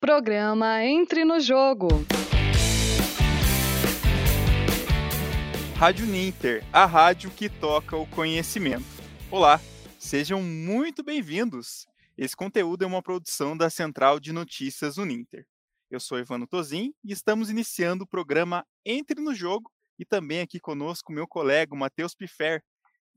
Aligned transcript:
Programa 0.00 0.84
Entre 0.84 1.24
no 1.24 1.40
Jogo. 1.40 1.88
Rádio 5.76 6.06
Ninter, 6.06 6.64
a 6.72 6.86
rádio 6.86 7.32
que 7.32 7.48
toca 7.48 7.96
o 7.96 8.06
conhecimento. 8.06 8.84
Olá, 9.28 9.60
sejam 9.98 10.40
muito 10.40 11.02
bem-vindos. 11.02 11.88
Esse 12.16 12.36
conteúdo 12.36 12.84
é 12.84 12.86
uma 12.86 13.02
produção 13.02 13.56
da 13.56 13.68
Central 13.68 14.20
de 14.20 14.32
Notícias 14.32 14.98
Uninter. 14.98 15.44
Eu 15.90 15.98
sou 15.98 16.20
Ivano 16.20 16.46
Tozin 16.46 16.94
e 17.04 17.12
estamos 17.12 17.50
iniciando 17.50 18.04
o 18.04 18.08
programa 18.08 18.64
Entre 18.86 19.20
no 19.20 19.34
Jogo 19.34 19.68
e 19.98 20.04
também 20.04 20.40
aqui 20.40 20.60
conosco 20.60 21.12
meu 21.12 21.26
colega 21.26 21.74
Matheus 21.74 22.14
Pifer, 22.14 22.62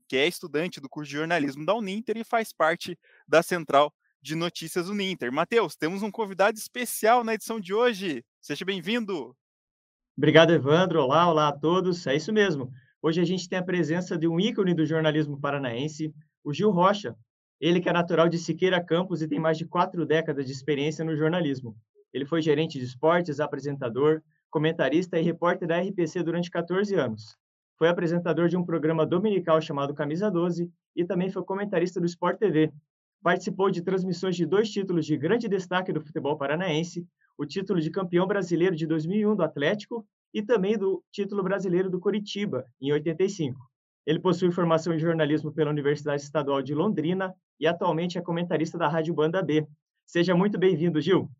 que 0.08 0.16
é 0.16 0.26
estudante 0.26 0.80
do 0.80 0.88
curso 0.88 1.10
de 1.10 1.16
jornalismo 1.16 1.64
da 1.64 1.76
Uninter 1.76 2.16
e 2.16 2.24
faz 2.24 2.52
parte 2.52 2.98
da 3.28 3.40
Central 3.40 3.94
de 4.22 4.36
Notícias 4.36 4.88
Uninter. 4.88 5.32
Matheus, 5.32 5.74
temos 5.74 6.02
um 6.02 6.10
convidado 6.10 6.56
especial 6.56 7.24
na 7.24 7.34
edição 7.34 7.58
de 7.58 7.74
hoje. 7.74 8.24
Seja 8.40 8.64
bem-vindo. 8.64 9.36
Obrigado, 10.16 10.52
Evandro. 10.52 11.02
Olá, 11.02 11.28
olá 11.28 11.48
a 11.48 11.52
todos. 11.52 12.06
É 12.06 12.14
isso 12.14 12.32
mesmo. 12.32 12.70
Hoje 13.02 13.20
a 13.20 13.24
gente 13.24 13.48
tem 13.48 13.58
a 13.58 13.64
presença 13.64 14.16
de 14.16 14.28
um 14.28 14.38
ícone 14.38 14.74
do 14.74 14.86
jornalismo 14.86 15.40
paranaense, 15.40 16.14
o 16.44 16.54
Gil 16.54 16.70
Rocha. 16.70 17.16
Ele 17.60 17.80
que 17.80 17.88
é 17.88 17.92
natural 17.92 18.28
de 18.28 18.38
Siqueira 18.38 18.82
Campos 18.82 19.22
e 19.22 19.28
tem 19.28 19.40
mais 19.40 19.58
de 19.58 19.64
quatro 19.64 20.06
décadas 20.06 20.46
de 20.46 20.52
experiência 20.52 21.04
no 21.04 21.16
jornalismo. 21.16 21.76
Ele 22.12 22.24
foi 22.24 22.40
gerente 22.40 22.78
de 22.78 22.84
esportes, 22.84 23.40
apresentador, 23.40 24.22
comentarista 24.50 25.18
e 25.18 25.22
repórter 25.22 25.66
da 25.66 25.80
RPC 25.80 26.22
durante 26.22 26.50
14 26.50 26.94
anos. 26.94 27.36
Foi 27.76 27.88
apresentador 27.88 28.48
de 28.48 28.56
um 28.56 28.64
programa 28.64 29.04
dominical 29.04 29.60
chamado 29.60 29.94
Camisa 29.94 30.30
12 30.30 30.70
e 30.94 31.04
também 31.04 31.30
foi 31.30 31.42
comentarista 31.42 31.98
do 31.98 32.06
Sport 32.06 32.38
TV, 32.38 32.70
participou 33.22 33.70
de 33.70 33.82
transmissões 33.82 34.36
de 34.36 34.44
dois 34.44 34.70
títulos 34.70 35.06
de 35.06 35.16
grande 35.16 35.48
destaque 35.48 35.92
do 35.92 36.00
futebol 36.00 36.36
paranaense, 36.36 37.06
o 37.38 37.46
título 37.46 37.80
de 37.80 37.90
campeão 37.90 38.26
brasileiro 38.26 38.74
de 38.74 38.86
2001 38.86 39.36
do 39.36 39.42
Atlético 39.42 40.06
e 40.34 40.42
também 40.42 40.76
do 40.76 41.02
título 41.10 41.42
brasileiro 41.42 41.88
do 41.88 42.00
Coritiba, 42.00 42.66
em 42.80 42.92
85. 42.92 43.58
Ele 44.04 44.18
possui 44.18 44.50
formação 44.50 44.92
em 44.92 44.98
jornalismo 44.98 45.52
pela 45.52 45.70
Universidade 45.70 46.22
Estadual 46.22 46.60
de 46.60 46.74
Londrina 46.74 47.34
e 47.60 47.66
atualmente 47.66 48.18
é 48.18 48.20
comentarista 48.20 48.76
da 48.76 48.88
Rádio 48.88 49.14
Banda 49.14 49.40
B. 49.42 49.66
Seja 50.04 50.34
muito 50.34 50.58
bem-vindo, 50.58 51.00
Gil. 51.00 51.30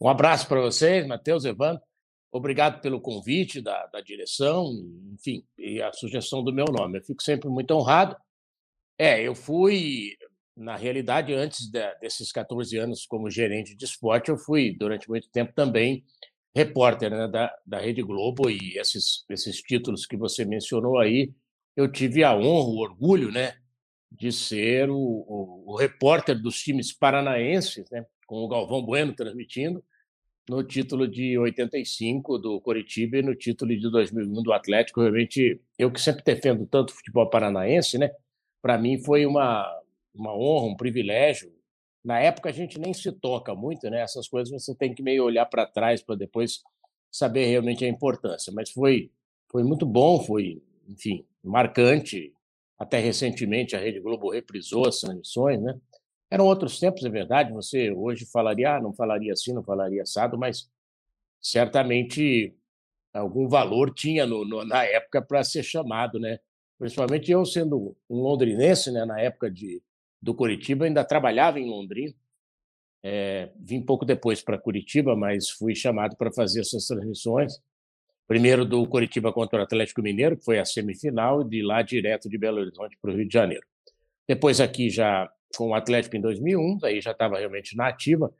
Um 0.00 0.08
abraço 0.08 0.48
para 0.48 0.60
vocês, 0.60 1.06
Matheus, 1.06 1.44
Evandro. 1.44 1.82
Obrigado 2.30 2.80
pelo 2.80 3.00
convite 3.00 3.60
da, 3.60 3.86
da 3.86 4.00
direção, 4.00 4.70
enfim, 5.14 5.44
e 5.56 5.80
a 5.80 5.92
sugestão 5.92 6.42
do 6.42 6.52
meu 6.52 6.66
nome. 6.66 6.98
Eu 6.98 7.02
fico 7.02 7.22
sempre 7.22 7.48
muito 7.48 7.72
honrado. 7.72 8.16
É, 8.98 9.22
eu 9.22 9.34
fui 9.34 10.16
na 10.58 10.76
realidade, 10.76 11.32
antes 11.32 11.70
de, 11.70 11.94
desses 12.00 12.32
14 12.32 12.76
anos 12.76 13.06
como 13.06 13.30
gerente 13.30 13.76
de 13.76 13.84
esporte, 13.84 14.28
eu 14.28 14.36
fui, 14.36 14.76
durante 14.76 15.08
muito 15.08 15.30
tempo, 15.30 15.52
também 15.54 16.04
repórter 16.54 17.10
né, 17.10 17.28
da, 17.28 17.54
da 17.64 17.78
Rede 17.78 18.02
Globo 18.02 18.50
e 18.50 18.76
esses, 18.76 19.24
esses 19.30 19.62
títulos 19.62 20.04
que 20.04 20.16
você 20.16 20.44
mencionou 20.44 20.98
aí, 20.98 21.32
eu 21.76 21.90
tive 21.90 22.24
a 22.24 22.34
honra, 22.36 22.70
o 22.70 22.78
orgulho 22.78 23.30
né, 23.30 23.54
de 24.10 24.32
ser 24.32 24.90
o, 24.90 24.96
o, 24.96 25.72
o 25.72 25.76
repórter 25.76 26.40
dos 26.40 26.60
times 26.60 26.92
paranaenses, 26.92 27.88
né, 27.90 28.04
com 28.26 28.42
o 28.42 28.48
Galvão 28.48 28.82
Bueno 28.82 29.14
transmitindo, 29.14 29.82
no 30.48 30.64
título 30.64 31.06
de 31.06 31.38
85 31.38 32.38
do 32.38 32.60
Coritiba 32.60 33.18
e 33.18 33.22
no 33.22 33.36
título 33.36 33.76
de 33.76 33.90
2001 33.90 34.42
do 34.42 34.52
Atlético. 34.52 35.02
Realmente, 35.02 35.60
eu 35.78 35.90
que 35.90 36.00
sempre 36.00 36.24
defendo 36.24 36.66
tanto 36.66 36.90
o 36.90 36.94
futebol 36.94 37.28
paranaense, 37.28 37.98
né? 37.98 38.10
Para 38.62 38.78
mim 38.78 38.98
foi 38.98 39.26
uma, 39.26 39.70
uma 40.18 40.34
honra, 40.36 40.66
um 40.66 40.76
privilégio. 40.76 41.52
Na 42.04 42.20
época 42.20 42.48
a 42.48 42.52
gente 42.52 42.78
nem 42.78 42.92
se 42.92 43.10
toca 43.12 43.54
muito, 43.54 43.88
né? 43.90 44.00
Essas 44.00 44.28
coisas 44.28 44.50
você 44.50 44.74
tem 44.74 44.94
que 44.94 45.02
meio 45.02 45.24
olhar 45.24 45.46
para 45.46 45.66
trás 45.66 46.02
para 46.02 46.16
depois 46.16 46.62
saber 47.10 47.46
realmente 47.46 47.84
a 47.84 47.88
importância. 47.88 48.52
Mas 48.52 48.70
foi 48.70 49.10
foi 49.50 49.64
muito 49.64 49.86
bom, 49.86 50.20
foi, 50.20 50.62
enfim, 50.86 51.24
marcante. 51.42 52.32
Até 52.78 52.98
recentemente 52.98 53.74
a 53.74 53.80
Rede 53.80 53.98
Globo 53.98 54.30
reprisou 54.30 54.86
as 54.86 55.00
transmissões, 55.00 55.60
né? 55.60 55.74
Eram 56.30 56.46
outros 56.46 56.78
tempos, 56.78 57.04
é 57.04 57.08
verdade. 57.08 57.52
Você 57.52 57.90
hoje 57.90 58.26
falaria, 58.26 58.76
ah, 58.76 58.80
não 58.80 58.92
falaria 58.92 59.32
assim, 59.32 59.52
não 59.52 59.64
falaria 59.64 60.02
assado, 60.02 60.38
mas 60.38 60.70
certamente 61.40 62.54
algum 63.12 63.48
valor 63.48 63.92
tinha 63.92 64.26
no, 64.26 64.44
no, 64.44 64.64
na 64.64 64.84
época 64.84 65.22
para 65.22 65.42
ser 65.42 65.62
chamado, 65.62 66.20
né? 66.20 66.38
Principalmente 66.78 67.32
eu 67.32 67.44
sendo 67.44 67.96
um 68.08 68.20
londrinense, 68.20 68.92
né? 68.92 69.04
Na 69.04 69.18
época 69.20 69.50
de 69.50 69.82
do 70.20 70.34
Curitiba, 70.34 70.84
ainda 70.84 71.04
trabalhava 71.04 71.58
em 71.58 71.68
Londrina. 71.68 72.14
É, 73.02 73.50
vim 73.58 73.80
pouco 73.80 74.04
depois 74.04 74.42
para 74.42 74.58
Curitiba, 74.58 75.14
mas 75.14 75.48
fui 75.50 75.74
chamado 75.74 76.16
para 76.16 76.32
fazer 76.32 76.60
essas 76.60 76.86
transmissões. 76.86 77.60
Primeiro 78.26 78.64
do 78.64 78.86
Curitiba 78.86 79.32
contra 79.32 79.60
o 79.60 79.62
Atlético 79.62 80.02
Mineiro, 80.02 80.36
que 80.36 80.44
foi 80.44 80.58
a 80.58 80.64
semifinal, 80.64 81.42
e 81.42 81.48
de 81.48 81.62
lá 81.62 81.80
direto 81.82 82.28
de 82.28 82.36
Belo 82.36 82.58
Horizonte 82.58 82.98
para 83.00 83.12
o 83.12 83.14
Rio 83.16 83.26
de 83.26 83.32
Janeiro. 83.32 83.64
Depois 84.26 84.60
aqui 84.60 84.90
já 84.90 85.30
com 85.56 85.68
o 85.68 85.74
Atlético 85.74 86.16
em 86.16 86.20
2001, 86.20 86.78
aí 86.84 87.00
já 87.00 87.12
estava 87.12 87.38
realmente 87.38 87.76
na 87.76 87.88
ativa. 87.88 88.30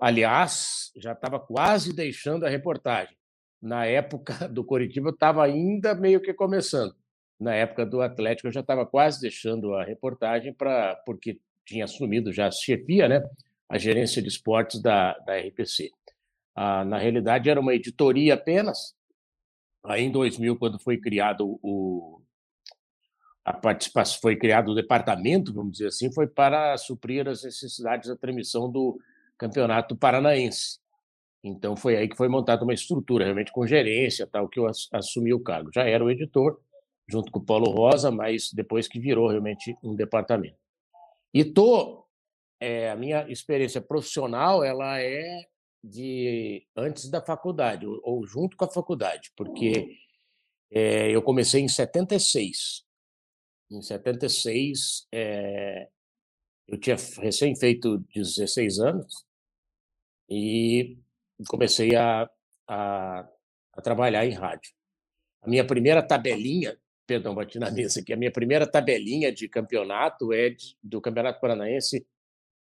Aliás, 0.00 0.90
já 0.96 1.12
estava 1.12 1.38
quase 1.38 1.92
deixando 1.92 2.46
a 2.46 2.48
reportagem. 2.48 3.14
Na 3.60 3.84
época 3.84 4.32
do 4.48 4.64
Curitiba, 4.64 5.10
estava 5.10 5.44
ainda 5.44 5.94
meio 5.94 6.20
que 6.22 6.32
começando 6.32 6.94
na 7.40 7.54
época 7.54 7.86
do 7.86 8.02
Atlético, 8.02 8.48
eu 8.48 8.52
já 8.52 8.60
estava 8.60 8.84
quase 8.84 9.20
deixando 9.20 9.74
a 9.74 9.82
reportagem 9.82 10.52
para 10.52 10.94
porque 11.06 11.40
tinha 11.64 11.84
assumido 11.84 12.32
já 12.32 12.48
a 12.48 12.50
chefia, 12.50 13.08
né, 13.08 13.22
a 13.68 13.78
gerência 13.78 14.20
de 14.20 14.28
esportes 14.28 14.82
da, 14.82 15.16
da 15.20 15.38
RPC. 15.38 15.90
Ah, 16.54 16.84
na 16.84 16.98
realidade, 16.98 17.48
era 17.48 17.60
uma 17.60 17.74
editoria 17.74 18.34
apenas. 18.34 18.94
Aí, 19.84 20.02
em 20.02 20.10
2000, 20.10 20.58
quando 20.58 20.78
foi 20.78 20.98
criado 20.98 21.58
o 21.62 22.20
a 23.42 23.54
participação 23.54 24.20
foi 24.20 24.36
criado 24.36 24.70
o 24.70 24.74
departamento, 24.74 25.52
vamos 25.52 25.72
dizer 25.72 25.88
assim, 25.88 26.12
foi 26.12 26.26
para 26.26 26.76
suprir 26.76 27.26
as 27.26 27.42
necessidades 27.42 28.08
da 28.08 28.14
transmissão 28.14 28.70
do 28.70 29.00
Campeonato 29.38 29.96
Paranaense. 29.96 30.78
Então 31.42 31.74
foi 31.74 31.96
aí 31.96 32.06
que 32.06 32.16
foi 32.16 32.28
montada 32.28 32.62
uma 32.62 32.74
estrutura, 32.74 33.24
realmente 33.24 33.50
com 33.50 33.66
gerência, 33.66 34.26
tal, 34.26 34.46
que 34.46 34.60
eu 34.60 34.70
assumi 34.92 35.32
o 35.32 35.40
cargo. 35.40 35.70
Já 35.74 35.84
era 35.84 36.04
o 36.04 36.10
editor, 36.10 36.60
junto 37.10 37.30
com 37.32 37.38
o 37.38 37.44
Paulo 37.44 37.70
Rosa, 37.70 38.10
mas 38.10 38.50
depois 38.52 38.86
que 38.86 39.00
virou 39.00 39.28
realmente 39.28 39.76
um 39.82 39.94
departamento. 39.94 40.58
E 41.32 41.44
tô, 41.44 42.06
é, 42.60 42.90
a 42.90 42.96
minha 42.96 43.28
experiência 43.28 43.80
profissional 43.80 44.62
ela 44.62 45.00
é 45.00 45.46
de 45.82 46.66
antes 46.76 47.08
da 47.08 47.20
faculdade 47.22 47.86
ou, 47.86 48.26
junto 48.26 48.56
com 48.56 48.64
a 48.64 48.70
faculdade, 48.70 49.32
porque 49.36 49.96
é, 50.70 51.10
eu 51.10 51.22
comecei 51.22 51.60
em 51.62 51.68
76. 51.68 52.84
Em 53.70 53.82
76, 53.82 55.06
é, 55.12 55.88
eu 56.68 56.78
tinha 56.78 56.96
recém 57.18 57.56
feito 57.56 57.98
16 58.14 58.78
anos 58.78 59.26
e 60.28 60.98
comecei 61.48 61.96
a, 61.96 62.30
a, 62.68 63.28
a 63.72 63.82
trabalhar 63.82 64.26
em 64.26 64.32
rádio. 64.32 64.72
A 65.42 65.48
minha 65.48 65.66
primeira 65.66 66.02
tabelinha 66.02 66.78
perdão, 67.10 67.34
bati 67.34 67.58
na 67.58 67.72
mesa 67.72 67.98
aqui. 67.98 68.12
A 68.12 68.16
minha 68.16 68.30
primeira 68.30 68.64
tabelinha 68.68 69.32
de 69.32 69.48
campeonato 69.48 70.32
é 70.32 70.50
de, 70.50 70.76
do 70.80 71.00
Campeonato 71.00 71.40
Paranaense 71.40 72.06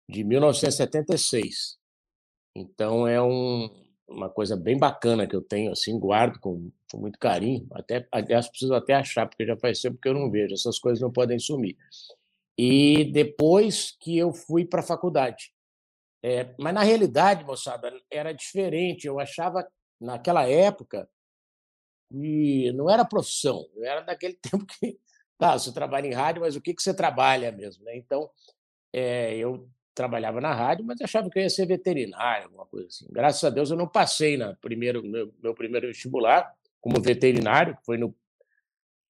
de 0.09 0.23
1976. 0.23 1.77
Então 2.55 3.07
é 3.07 3.21
um, 3.21 3.69
uma 4.07 4.27
coisa 4.27 4.57
bem 4.57 4.75
bacana 4.75 5.27
que 5.27 5.35
eu 5.35 5.41
tenho, 5.43 5.71
assim, 5.71 5.99
guardo 5.99 6.39
com, 6.39 6.71
com, 6.91 6.97
muito 6.97 7.19
carinho. 7.19 7.67
Até, 7.73 8.07
aliás, 8.11 8.49
preciso 8.49 8.73
até 8.73 8.95
achar, 8.95 9.27
porque 9.27 9.45
já 9.45 9.55
faz 9.55 9.79
tempo 9.79 9.99
que 10.01 10.09
eu 10.09 10.15
não 10.15 10.31
vejo. 10.31 10.55
Essas 10.55 10.79
coisas 10.79 10.99
não 10.99 11.11
podem 11.11 11.37
sumir. 11.37 11.77
E 12.57 13.05
depois 13.11 13.95
que 13.99 14.17
eu 14.17 14.33
fui 14.33 14.65
para 14.65 14.79
a 14.79 14.83
faculdade. 14.83 15.53
É, 16.25 16.55
mas 16.57 16.73
na 16.73 16.81
realidade, 16.81 17.45
moçada, 17.45 17.93
era 18.09 18.33
diferente. 18.33 19.05
Eu 19.05 19.19
achava, 19.19 19.63
naquela 20.01 20.49
época, 20.49 21.07
e 22.11 22.71
não 22.73 22.89
era 22.89 23.05
profissão, 23.05 23.67
era 23.81 24.01
daquele 24.01 24.35
tempo 24.41 24.65
que 24.65 24.99
tá, 25.37 25.57
você 25.57 25.71
trabalha 25.71 26.07
em 26.07 26.13
rádio, 26.13 26.41
mas 26.41 26.55
o 26.55 26.61
que, 26.61 26.73
que 26.73 26.81
você 26.81 26.93
trabalha 26.93 27.51
mesmo? 27.51 27.83
Né? 27.85 27.97
Então, 27.97 28.29
é, 28.91 29.35
eu 29.37 29.69
trabalhava 29.93 30.39
na 30.39 30.53
rádio, 30.53 30.85
mas 30.85 31.01
achava 31.01 31.29
que 31.29 31.37
eu 31.37 31.43
ia 31.43 31.49
ser 31.49 31.65
veterinário, 31.65 32.45
alguma 32.45 32.65
coisa 32.65 32.87
assim. 32.87 33.05
Graças 33.09 33.43
a 33.43 33.49
Deus 33.49 33.69
eu 33.69 33.77
não 33.77 33.87
passei 33.87 34.37
na 34.37 34.55
primeiro 34.55 35.03
meu, 35.03 35.33
meu 35.41 35.53
primeiro 35.53 35.87
vestibular 35.87 36.49
como 36.79 37.01
veterinário, 37.01 37.75
que 37.75 37.85
foi 37.85 37.97
no 37.97 38.15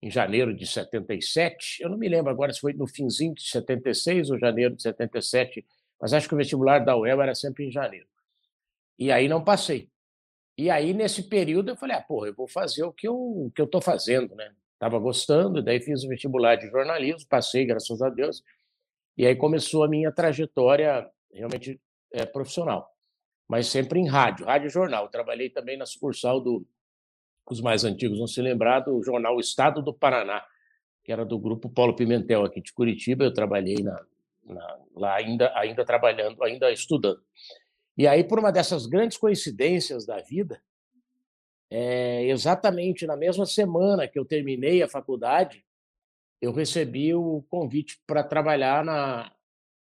em 0.02 0.10
janeiro 0.10 0.54
de 0.56 0.66
77. 0.66 1.84
Eu 1.84 1.90
não 1.90 1.98
me 1.98 2.10
lembro 2.10 2.32
agora 2.32 2.52
se 2.52 2.60
foi 2.60 2.74
no 2.74 2.88
finzinho 2.88 3.36
de 3.36 3.44
76 3.44 4.32
ou 4.32 4.40
janeiro 4.40 4.76
de 4.76 4.82
77, 4.82 5.64
mas 6.02 6.14
acho 6.14 6.28
que 6.28 6.34
o 6.34 6.38
vestibular 6.38 6.80
da 6.80 6.98
UEL 6.98 7.22
era 7.22 7.36
sempre 7.36 7.68
em 7.68 7.72
janeiro. 7.72 8.08
E 8.98 9.12
aí 9.12 9.28
não 9.28 9.44
passei. 9.44 9.90
E 10.62 10.70
aí, 10.70 10.94
nesse 10.94 11.24
período, 11.24 11.70
eu 11.72 11.76
falei, 11.76 11.96
ah, 11.98 12.02
porra, 12.04 12.28
eu 12.28 12.36
vou 12.36 12.48
fazer 12.48 12.84
o 12.84 12.94
que 12.94 13.08
eu 13.08 13.52
que 13.56 13.60
eu 13.60 13.66
estou 13.66 13.82
fazendo, 13.82 14.36
né? 14.36 14.54
Estava 14.74 15.00
gostando, 15.00 15.60
daí 15.60 15.80
fiz 15.80 16.04
o 16.04 16.08
vestibular 16.08 16.56
de 16.56 16.70
jornalismo, 16.70 17.28
passei, 17.28 17.66
graças 17.66 18.00
a 18.00 18.10
Deus, 18.10 18.44
e 19.18 19.26
aí 19.26 19.36
começou 19.36 19.84
a 19.84 19.88
minha 19.88 20.12
trajetória 20.12 21.10
realmente 21.34 21.82
é, 22.14 22.28
profissional. 22.28 22.88
mas 23.50 23.66
sempre 23.68 24.00
em 24.00 24.08
rádio, 24.08 24.46
rádio 24.46 24.70
jornal. 24.70 25.10
Trabalhei 25.10 25.50
também 25.50 25.78
na 25.78 25.88
sucursal 25.88 26.40
do 26.40 26.64
os 27.50 27.60
mais 27.60 27.84
antigos 27.84 28.20
vão 28.20 28.28
se 28.28 28.40
lembrar 28.40 28.82
do 28.82 29.02
jornal 29.02 29.40
Estado 29.40 29.82
do 29.82 29.92
Paraná, 29.92 30.46
que 31.04 31.12
era 31.12 31.26
do 31.26 31.40
grupo 31.40 31.70
Paulo 31.70 31.96
Pimentel 31.96 32.46
aqui 32.46 32.62
de 32.62 32.72
Curitiba. 32.72 33.24
Eu 33.24 33.34
trabalhei 33.34 33.82
na, 33.82 34.00
na, 34.46 34.80
lá 34.96 35.16
ainda 35.16 35.52
ainda 35.58 35.84
trabalhando, 35.84 36.44
ainda 36.44 36.72
estudando. 36.72 37.20
E 38.02 38.08
aí 38.08 38.24
por 38.24 38.40
uma 38.40 38.52
dessas 38.52 38.88
grandes 38.88 39.16
coincidências 39.16 40.08
da 40.08 40.20
vida, 40.20 40.60
é, 41.70 42.26
exatamente 42.26 43.06
na 43.06 43.16
mesma 43.16 43.46
semana 43.46 44.08
que 44.08 44.18
eu 44.18 44.26
terminei 44.26 44.82
a 44.82 44.90
faculdade, 44.90 45.64
eu 46.42 46.52
recebi 46.52 47.14
o 47.14 47.46
convite 47.48 48.02
para 48.08 48.24
trabalhar 48.24 48.84
na, 48.84 49.32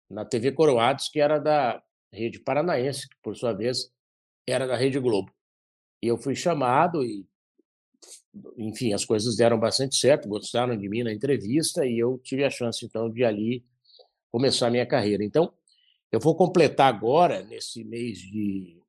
na 0.08 0.24
TV 0.24 0.52
Coroados, 0.52 1.08
que 1.08 1.18
era 1.18 1.40
da 1.40 1.82
Rede 2.12 2.38
Paranaense, 2.38 3.08
que 3.08 3.16
por 3.20 3.34
sua 3.34 3.52
vez 3.52 3.92
era 4.46 4.64
da 4.64 4.76
Rede 4.76 5.00
Globo. 5.00 5.34
E 6.00 6.06
eu 6.06 6.16
fui 6.16 6.36
chamado 6.36 7.04
e, 7.04 7.26
enfim, 8.56 8.92
as 8.92 9.04
coisas 9.04 9.34
deram 9.34 9.58
bastante 9.58 9.96
certo, 9.96 10.28
gostaram 10.28 10.78
de 10.78 10.88
mim 10.88 11.02
na 11.02 11.12
entrevista 11.12 11.84
e 11.84 11.98
eu 11.98 12.16
tive 12.18 12.44
a 12.44 12.50
chance, 12.50 12.86
então, 12.86 13.10
de 13.10 13.24
ali 13.24 13.64
começar 14.30 14.68
a 14.68 14.70
minha 14.70 14.86
carreira. 14.86 15.24
Então, 15.24 15.52
eu 16.14 16.20
vou 16.20 16.36
completar 16.36 16.94
agora, 16.94 17.42
nesse 17.42 17.82
mês 17.82 18.18
de 18.18 18.80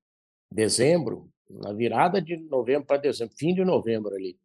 dezembro, 0.51 1.27
na 1.49 1.73
virada 1.73 2.21
de 2.21 2.37
novembro 2.37 2.85
para 2.85 2.97
dezembro, 2.97 3.35
fim 3.35 3.51
de 3.51 3.65
novembro 3.65 4.13
ali, 4.13 4.37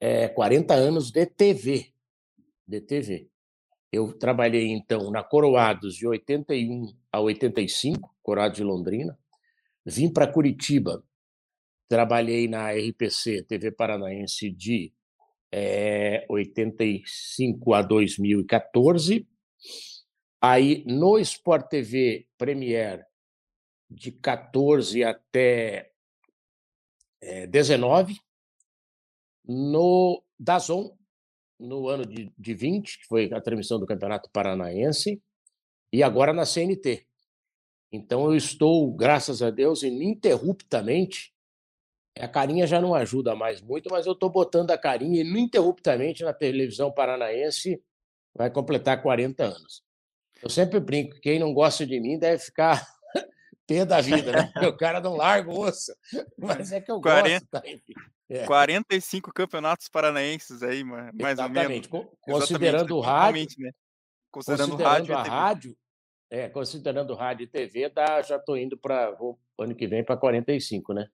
é, 0.00 0.26
40 0.26 0.72
anos 0.72 1.10
de 1.10 1.26
TV. 1.26 1.92
De 2.66 2.80
TV. 2.80 3.28
Eu 3.92 4.14
trabalhei, 4.14 4.68
então, 4.68 5.10
na 5.10 5.22
Coroados 5.22 5.94
de 5.94 6.06
81 6.06 6.86
a 7.12 7.20
85, 7.20 8.16
Coroados 8.22 8.56
de 8.56 8.64
Londrina. 8.64 9.18
Vim 9.84 10.10
para 10.10 10.26
Curitiba, 10.26 11.04
trabalhei 11.86 12.48
na 12.48 12.70
RPC, 12.70 13.42
TV 13.42 13.72
Paranaense, 13.72 14.48
de 14.48 14.90
é, 15.52 16.24
85 16.30 17.74
a 17.74 17.82
2014. 17.82 19.28
Aí, 20.40 20.82
no 20.86 21.18
Sport 21.18 21.68
TV 21.68 22.26
Premier, 22.38 23.06
de 23.90 24.10
14 24.12 25.04
até 25.04 25.92
é, 27.20 27.46
19, 27.46 28.18
no 29.44 30.22
Dazon, 30.38 30.96
no 31.58 31.88
ano 31.88 32.06
de, 32.06 32.32
de 32.38 32.54
20, 32.54 33.00
que 33.00 33.06
foi 33.06 33.30
a 33.32 33.40
transmissão 33.40 33.78
do 33.78 33.86
Campeonato 33.86 34.30
Paranaense, 34.30 35.22
e 35.92 36.02
agora 36.02 36.32
na 36.32 36.46
CNT. 36.46 37.06
Então 37.92 38.24
eu 38.26 38.36
estou, 38.36 38.90
graças 38.92 39.42
a 39.42 39.50
Deus, 39.50 39.82
ininterruptamente. 39.82 41.34
A 42.18 42.28
carinha 42.28 42.66
já 42.66 42.80
não 42.80 42.94
ajuda 42.94 43.34
mais 43.34 43.60
muito, 43.60 43.90
mas 43.90 44.06
eu 44.06 44.12
estou 44.12 44.30
botando 44.30 44.70
a 44.70 44.78
carinha 44.78 45.20
ininterruptamente 45.20 46.22
na 46.22 46.32
televisão 46.32 46.92
paranaense, 46.92 47.82
vai 48.34 48.50
completar 48.50 49.02
40 49.02 49.44
anos. 49.44 49.89
Eu 50.42 50.48
sempre 50.48 50.80
brinco, 50.80 51.20
quem 51.20 51.38
não 51.38 51.52
gosta 51.52 51.86
de 51.86 52.00
mim 52.00 52.18
deve 52.18 52.42
ficar 52.42 52.86
pé 53.66 53.84
da 53.84 54.00
vida, 54.00 54.32
né? 54.32 54.52
o 54.66 54.76
cara 54.76 55.00
não 55.00 55.16
larga 55.16 55.50
o 55.50 55.60
osso. 55.60 55.92
Mas 56.38 56.72
é 56.72 56.80
que 56.80 56.90
eu 56.90 57.00
40, 57.00 57.30
gosto, 57.30 57.48
tá? 57.50 57.62
É. 58.28 58.46
45 58.46 59.32
campeonatos 59.32 59.88
paranaenses 59.88 60.62
aí, 60.62 60.84
mais 60.84 61.10
Exatamente. 61.32 61.88
ou 61.90 62.00
menos. 62.00 62.16
Considerando 62.20 62.96
o 62.96 63.00
rádio. 63.00 63.46
Né? 63.58 63.72
Considerando, 64.30 64.70
considerando 64.70 64.76
rádio 64.76 65.16
a 65.16 65.22
rádio, 65.22 65.76
é, 66.30 66.48
considerando 66.48 67.14
rádio 67.14 67.44
e 67.44 67.48
TV, 67.48 67.88
dá, 67.88 68.22
já 68.22 68.36
estou 68.36 68.56
indo 68.56 68.78
para 68.78 69.16
o 69.20 69.36
ano 69.58 69.74
que 69.74 69.88
vem 69.88 70.04
para 70.04 70.16
45, 70.16 70.94
né? 70.94 71.08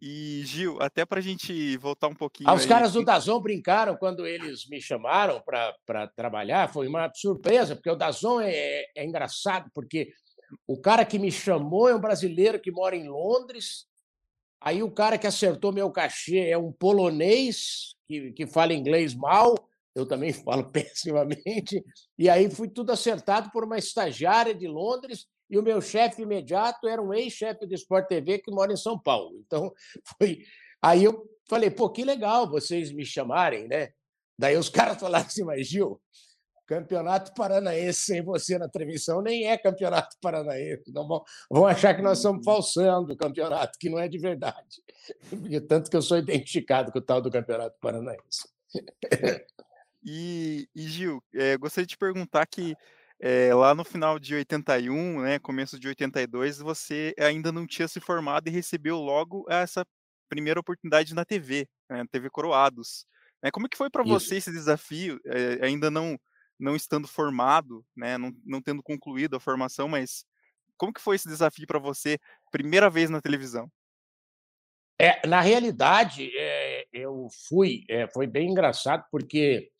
E, 0.00 0.42
Gil, 0.44 0.80
até 0.80 1.04
para 1.04 1.18
a 1.18 1.22
gente 1.22 1.76
voltar 1.76 2.08
um 2.08 2.14
pouquinho. 2.14 2.48
Ah, 2.48 2.54
os 2.54 2.62
aí, 2.62 2.68
caras 2.68 2.92
do 2.92 3.04
Dazon 3.04 3.40
brincaram 3.40 3.96
quando 3.96 4.26
eles 4.26 4.68
me 4.68 4.80
chamaram 4.80 5.42
para 5.42 6.06
trabalhar. 6.08 6.72
Foi 6.72 6.86
uma 6.86 7.10
surpresa, 7.14 7.74
porque 7.74 7.90
o 7.90 7.96
Dazon 7.96 8.40
é, 8.40 8.84
é 8.96 9.04
engraçado, 9.04 9.70
porque 9.74 10.12
o 10.66 10.80
cara 10.80 11.04
que 11.04 11.18
me 11.18 11.32
chamou 11.32 11.88
é 11.88 11.94
um 11.94 12.00
brasileiro 12.00 12.60
que 12.60 12.70
mora 12.70 12.94
em 12.94 13.08
Londres. 13.08 13.86
Aí 14.60 14.82
o 14.82 14.90
cara 14.90 15.18
que 15.18 15.26
acertou 15.26 15.72
meu 15.72 15.90
cachê 15.90 16.48
é 16.48 16.58
um 16.58 16.72
polonês 16.72 17.94
que, 18.06 18.32
que 18.32 18.46
fala 18.46 18.74
inglês 18.74 19.14
mal. 19.14 19.54
Eu 19.94 20.06
também 20.06 20.32
falo 20.44 20.64
pessimamente. 20.70 21.82
E 22.16 22.28
aí 22.28 22.48
fui 22.48 22.68
tudo 22.68 22.92
acertado 22.92 23.50
por 23.50 23.64
uma 23.64 23.78
estagiária 23.78 24.54
de 24.54 24.68
Londres 24.68 25.26
e 25.50 25.58
o 25.58 25.62
meu 25.62 25.80
chefe 25.80 26.22
imediato 26.22 26.86
era 26.86 27.00
um 27.00 27.12
ex-chefe 27.14 27.66
do 27.66 27.74
Sport 27.74 28.06
TV 28.08 28.38
que 28.38 28.50
mora 28.50 28.72
em 28.72 28.76
São 28.76 28.98
Paulo. 28.98 29.40
Então, 29.46 29.72
foi. 30.18 30.42
Aí 30.82 31.04
eu 31.04 31.28
falei, 31.48 31.70
pô, 31.70 31.90
que 31.90 32.04
legal 32.04 32.48
vocês 32.48 32.92
me 32.92 33.04
chamarem, 33.04 33.66
né? 33.66 33.90
Daí 34.38 34.56
os 34.56 34.68
caras 34.70 34.98
falaram 34.98 35.26
assim, 35.26 35.44
mas 35.44 35.66
Gil, 35.66 36.00
Campeonato 36.66 37.32
Paranaense 37.32 38.02
sem 38.02 38.22
você 38.22 38.58
na 38.58 38.68
transmissão 38.68 39.22
nem 39.22 39.46
é 39.46 39.56
Campeonato 39.56 40.16
Paranaense. 40.20 40.92
Não 40.92 41.08
vão, 41.08 41.24
vão 41.50 41.66
achar 41.66 41.94
que 41.94 42.02
nós 42.02 42.18
estamos 42.18 42.44
falsando 42.44 43.14
o 43.14 43.16
campeonato, 43.16 43.78
que 43.78 43.88
não 43.88 43.98
é 43.98 44.06
de 44.06 44.18
verdade. 44.18 44.82
De 45.32 45.58
tanto 45.62 45.90
que 45.90 45.96
eu 45.96 46.02
sou 46.02 46.18
identificado 46.18 46.92
com 46.92 46.98
o 46.98 47.02
tal 47.02 47.22
do 47.22 47.30
Campeonato 47.30 47.74
Paranaense. 47.80 48.46
E, 50.04 50.68
e 50.74 50.82
Gil, 50.82 51.22
é, 51.34 51.56
gostaria 51.56 51.86
de 51.86 51.94
te 51.94 51.98
perguntar 51.98 52.46
que 52.46 52.76
é, 53.20 53.52
lá 53.54 53.74
no 53.74 53.84
final 53.84 54.18
de 54.18 54.34
81, 54.34 55.22
né, 55.22 55.38
começo 55.38 55.78
de 55.78 55.88
82, 55.88 56.58
você 56.58 57.14
ainda 57.18 57.50
não 57.50 57.66
tinha 57.66 57.88
se 57.88 58.00
formado 58.00 58.48
e 58.48 58.52
recebeu 58.52 58.98
logo 58.98 59.44
essa 59.48 59.84
primeira 60.28 60.60
oportunidade 60.60 61.14
na 61.14 61.24
TV, 61.24 61.68
né, 61.90 62.04
TV 62.10 62.30
Coroados. 62.30 63.06
Né, 63.42 63.50
como 63.50 63.66
é 63.66 63.68
que 63.68 63.76
foi 63.76 63.90
para 63.90 64.04
você 64.04 64.36
esse 64.36 64.52
desafio, 64.52 65.20
é, 65.26 65.64
ainda 65.66 65.90
não 65.90 66.18
não 66.60 66.74
estando 66.74 67.06
formado, 67.06 67.86
né, 67.96 68.18
não, 68.18 68.32
não 68.44 68.60
tendo 68.60 68.82
concluído 68.82 69.36
a 69.36 69.40
formação, 69.40 69.86
mas 69.88 70.24
como 70.76 70.92
que 70.92 71.00
foi 71.00 71.14
esse 71.14 71.28
desafio 71.28 71.66
para 71.68 71.78
você, 71.78 72.18
primeira 72.50 72.90
vez 72.90 73.08
na 73.10 73.20
televisão? 73.20 73.70
É, 75.00 75.24
na 75.28 75.40
realidade, 75.40 76.28
é, 76.36 76.86
eu 76.92 77.28
fui, 77.48 77.84
é, 77.88 78.08
foi 78.08 78.26
bem 78.26 78.50
engraçado 78.50 79.04
porque 79.12 79.70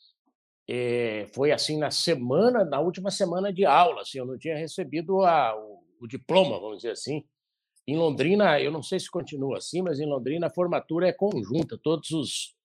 é, 0.69 1.27
foi 1.33 1.51
assim 1.51 1.79
na 1.79 1.91
semana, 1.91 2.65
na 2.65 2.81
última 2.81 3.11
semana 3.11 3.53
de 3.53 3.65
aula, 3.65 4.03
assim, 4.03 4.19
eu 4.19 4.27
não 4.27 4.39
tinha 4.39 4.57
recebido 4.57 5.23
a, 5.23 5.57
o, 5.57 5.83
o, 6.01 6.07
diploma, 6.07 6.61
vamos 6.61 6.79
dizer 6.79 6.91
assim. 6.91 7.25
Em 7.87 7.97
Londrina, 7.97 8.61
eu 8.61 8.71
não 8.71 8.83
sei 8.83 9.01
se 9.01 9.11
continua 9.11 9.59
assim, 9.59 9.81
mas 9.81 9.99
em 9.99 10.07
Londrina 10.07 10.49
a 10.49 10.51
formatura 10.51 11.09
é 11.09 11.13
conjunta, 11.13 11.79
todos 11.79 12.11
os 12.11 12.59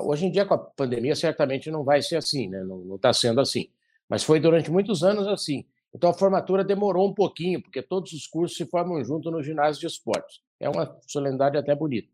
Hoje 0.00 0.26
em 0.26 0.30
dia, 0.30 0.44
com 0.44 0.54
a 0.54 0.58
pandemia, 0.58 1.14
certamente 1.14 1.70
não 1.70 1.84
vai 1.84 2.02
ser 2.02 2.16
assim, 2.16 2.48
né? 2.48 2.64
não 2.64 2.96
está 2.96 3.12
sendo 3.12 3.40
assim. 3.40 3.68
Mas 4.08 4.24
foi 4.24 4.40
durante 4.40 4.70
muitos 4.70 5.04
anos 5.04 5.26
assim. 5.28 5.64
Então 5.94 6.10
a 6.10 6.14
formatura 6.14 6.64
demorou 6.64 7.08
um 7.08 7.14
pouquinho, 7.14 7.62
porque 7.62 7.80
todos 7.80 8.12
os 8.12 8.26
cursos 8.26 8.56
se 8.56 8.66
formam 8.66 9.02
junto 9.04 9.30
no 9.30 9.40
ginásio 9.40 9.80
de 9.80 9.86
esportes. 9.86 10.40
É 10.58 10.68
uma 10.68 10.98
solenidade 11.06 11.56
até 11.56 11.74
bonita. 11.76 12.08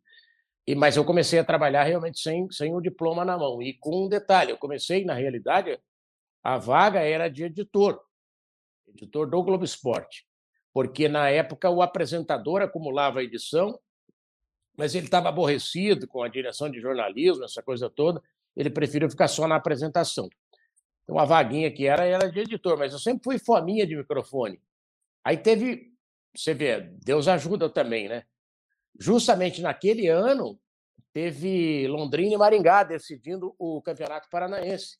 E, 0.70 0.74
mas 0.74 0.96
eu 0.96 1.04
comecei 1.04 1.38
a 1.38 1.44
trabalhar 1.44 1.84
realmente 1.84 2.20
sem, 2.20 2.50
sem 2.50 2.74
o 2.74 2.80
diploma 2.80 3.24
na 3.24 3.36
mão. 3.36 3.60
E 3.62 3.74
com 3.74 4.06
um 4.06 4.08
detalhe: 4.08 4.52
eu 4.52 4.58
comecei, 4.58 5.04
na 5.04 5.14
realidade, 5.14 5.78
a 6.42 6.58
vaga 6.58 7.00
era 7.00 7.28
de 7.28 7.44
editor, 7.44 8.00
editor 8.88 9.28
do 9.28 9.42
Globo 9.42 9.64
Esporte. 9.64 10.26
Porque 10.72 11.08
na 11.08 11.28
época 11.28 11.68
o 11.68 11.82
apresentador 11.82 12.62
acumulava 12.62 13.20
a 13.20 13.24
edição 13.24 13.78
mas 14.80 14.94
ele 14.94 15.04
estava 15.04 15.28
aborrecido 15.28 16.08
com 16.08 16.22
a 16.22 16.28
direção 16.28 16.70
de 16.70 16.80
jornalismo, 16.80 17.44
essa 17.44 17.62
coisa 17.62 17.90
toda, 17.90 18.22
ele 18.56 18.70
preferiu 18.70 19.10
ficar 19.10 19.28
só 19.28 19.46
na 19.46 19.56
apresentação. 19.56 20.30
Então, 21.04 21.18
a 21.18 21.26
vaguinha 21.26 21.70
que 21.70 21.86
era, 21.86 22.06
era 22.06 22.30
de 22.30 22.40
editor, 22.40 22.78
mas 22.78 22.94
eu 22.94 22.98
sempre 22.98 23.22
fui 23.22 23.38
fominha 23.38 23.86
de 23.86 23.94
microfone. 23.94 24.58
Aí 25.22 25.36
teve, 25.36 25.92
você 26.34 26.54
vê, 26.54 26.80
Deus 26.80 27.28
ajuda 27.28 27.68
também, 27.68 28.08
né? 28.08 28.24
Justamente 28.98 29.62
naquele 29.62 30.08
ano, 30.08 30.58
teve 31.12 31.86
Londrina 31.88 32.34
e 32.34 32.38
Maringá 32.38 32.82
decidindo 32.82 33.54
o 33.58 33.80
Campeonato 33.82 34.28
Paranaense. 34.30 34.98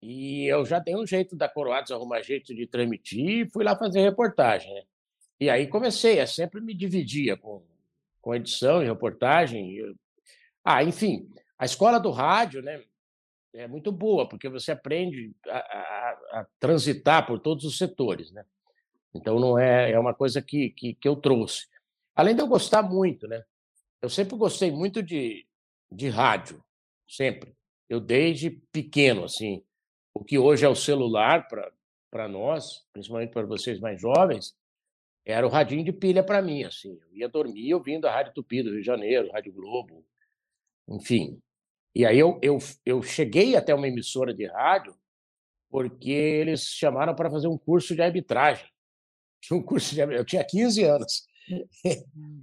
E 0.00 0.46
eu 0.46 0.64
já 0.64 0.78
dei 0.78 0.94
um 0.94 1.06
jeito 1.06 1.34
da 1.34 1.48
Coroados 1.48 1.90
arrumar 1.90 2.22
jeito 2.22 2.54
de 2.54 2.66
transmitir 2.66 3.46
e 3.46 3.50
fui 3.50 3.64
lá 3.64 3.76
fazer 3.76 4.00
reportagem, 4.00 4.72
né? 4.72 4.82
E 5.40 5.50
aí 5.50 5.66
comecei, 5.66 6.20
eu 6.20 6.26
sempre 6.26 6.60
me 6.60 6.74
dividia 6.74 7.36
com 7.36 7.62
com 8.28 8.34
edição 8.34 8.82
e 8.82 8.86
reportagem. 8.86 9.96
Ah, 10.62 10.84
enfim, 10.84 11.28
a 11.58 11.64
escola 11.64 11.98
do 11.98 12.10
rádio, 12.10 12.60
né? 12.60 12.82
É 13.54 13.66
muito 13.66 13.90
boa, 13.90 14.28
porque 14.28 14.50
você 14.50 14.72
aprende 14.72 15.32
a, 15.48 15.58
a, 15.58 16.40
a 16.40 16.46
transitar 16.60 17.26
por 17.26 17.40
todos 17.40 17.64
os 17.64 17.78
setores, 17.78 18.30
né? 18.30 18.44
Então, 19.14 19.40
não 19.40 19.58
é, 19.58 19.92
é 19.92 19.98
uma 19.98 20.12
coisa 20.12 20.42
que, 20.42 20.68
que, 20.70 20.92
que 20.92 21.08
eu 21.08 21.16
trouxe. 21.16 21.66
Além 22.18 22.34
de 22.34 22.42
eu 22.42 22.48
gostar 22.48 22.82
muito, 22.82 23.28
né? 23.28 23.44
Eu 24.02 24.10
sempre 24.10 24.36
gostei 24.36 24.72
muito 24.72 25.00
de, 25.00 25.46
de 25.88 26.08
rádio, 26.08 26.60
sempre. 27.06 27.54
Eu 27.88 28.00
desde 28.00 28.50
pequeno, 28.72 29.22
assim, 29.22 29.64
o 30.12 30.24
que 30.24 30.36
hoje 30.36 30.64
é 30.64 30.68
o 30.68 30.74
celular 30.74 31.46
para 32.10 32.26
nós, 32.26 32.84
principalmente 32.92 33.30
para 33.30 33.46
vocês 33.46 33.78
mais 33.78 34.00
jovens, 34.00 34.52
era 35.24 35.46
o 35.46 35.48
radinho 35.48 35.84
de 35.84 35.92
pilha 35.92 36.24
para 36.24 36.42
mim, 36.42 36.64
assim. 36.64 36.98
Eu 37.02 37.16
ia 37.18 37.28
dormir 37.28 37.72
ouvindo 37.72 38.08
a 38.08 38.12
Rádio 38.12 38.34
Tupi 38.34 38.64
do 38.64 38.70
Rio 38.70 38.80
de 38.80 38.86
Janeiro, 38.86 39.30
Rádio 39.30 39.52
Globo, 39.52 40.04
enfim. 40.88 41.40
E 41.94 42.04
aí 42.04 42.18
eu, 42.18 42.36
eu, 42.42 42.58
eu 42.84 43.00
cheguei 43.00 43.54
até 43.54 43.72
uma 43.72 43.86
emissora 43.86 44.34
de 44.34 44.44
rádio 44.44 44.92
porque 45.70 46.10
eles 46.10 46.62
chamaram 46.64 47.14
para 47.14 47.30
fazer 47.30 47.46
um 47.46 47.56
curso 47.56 47.94
de 47.94 48.02
arbitragem. 48.02 48.66
Tinha 49.40 49.56
um 49.60 49.62
curso 49.62 49.94
de 49.94 50.00
eu 50.00 50.24
tinha 50.24 50.44
15 50.44 50.82
anos. 50.82 51.27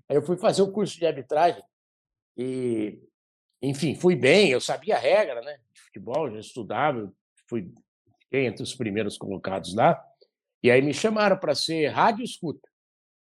Eu 0.10 0.22
fui 0.22 0.38
fazer 0.38 0.62
o 0.62 0.68
um 0.68 0.72
curso 0.72 0.98
de 0.98 1.06
arbitragem 1.06 1.64
e, 2.38 3.00
enfim, 3.62 3.96
fui 3.96 4.16
bem, 4.16 4.50
eu 4.50 4.62
sabia 4.62 4.96
a 4.96 5.00
regra, 5.00 5.42
né, 5.42 5.58
de 5.74 5.82
futebol, 5.82 6.32
já 6.32 6.40
estudava, 6.40 7.12
fui 7.48 7.72
fiquei 8.20 8.46
entre 8.46 8.64
os 8.64 8.76
primeiros 8.76 9.18
colocados 9.18 9.74
lá. 9.74 10.02
E 10.62 10.70
aí 10.70 10.82
me 10.82 10.94
chamaram 10.94 11.38
para 11.38 11.56
ser 11.56 11.88
rádio 11.88 12.24
escuta. 12.24 12.68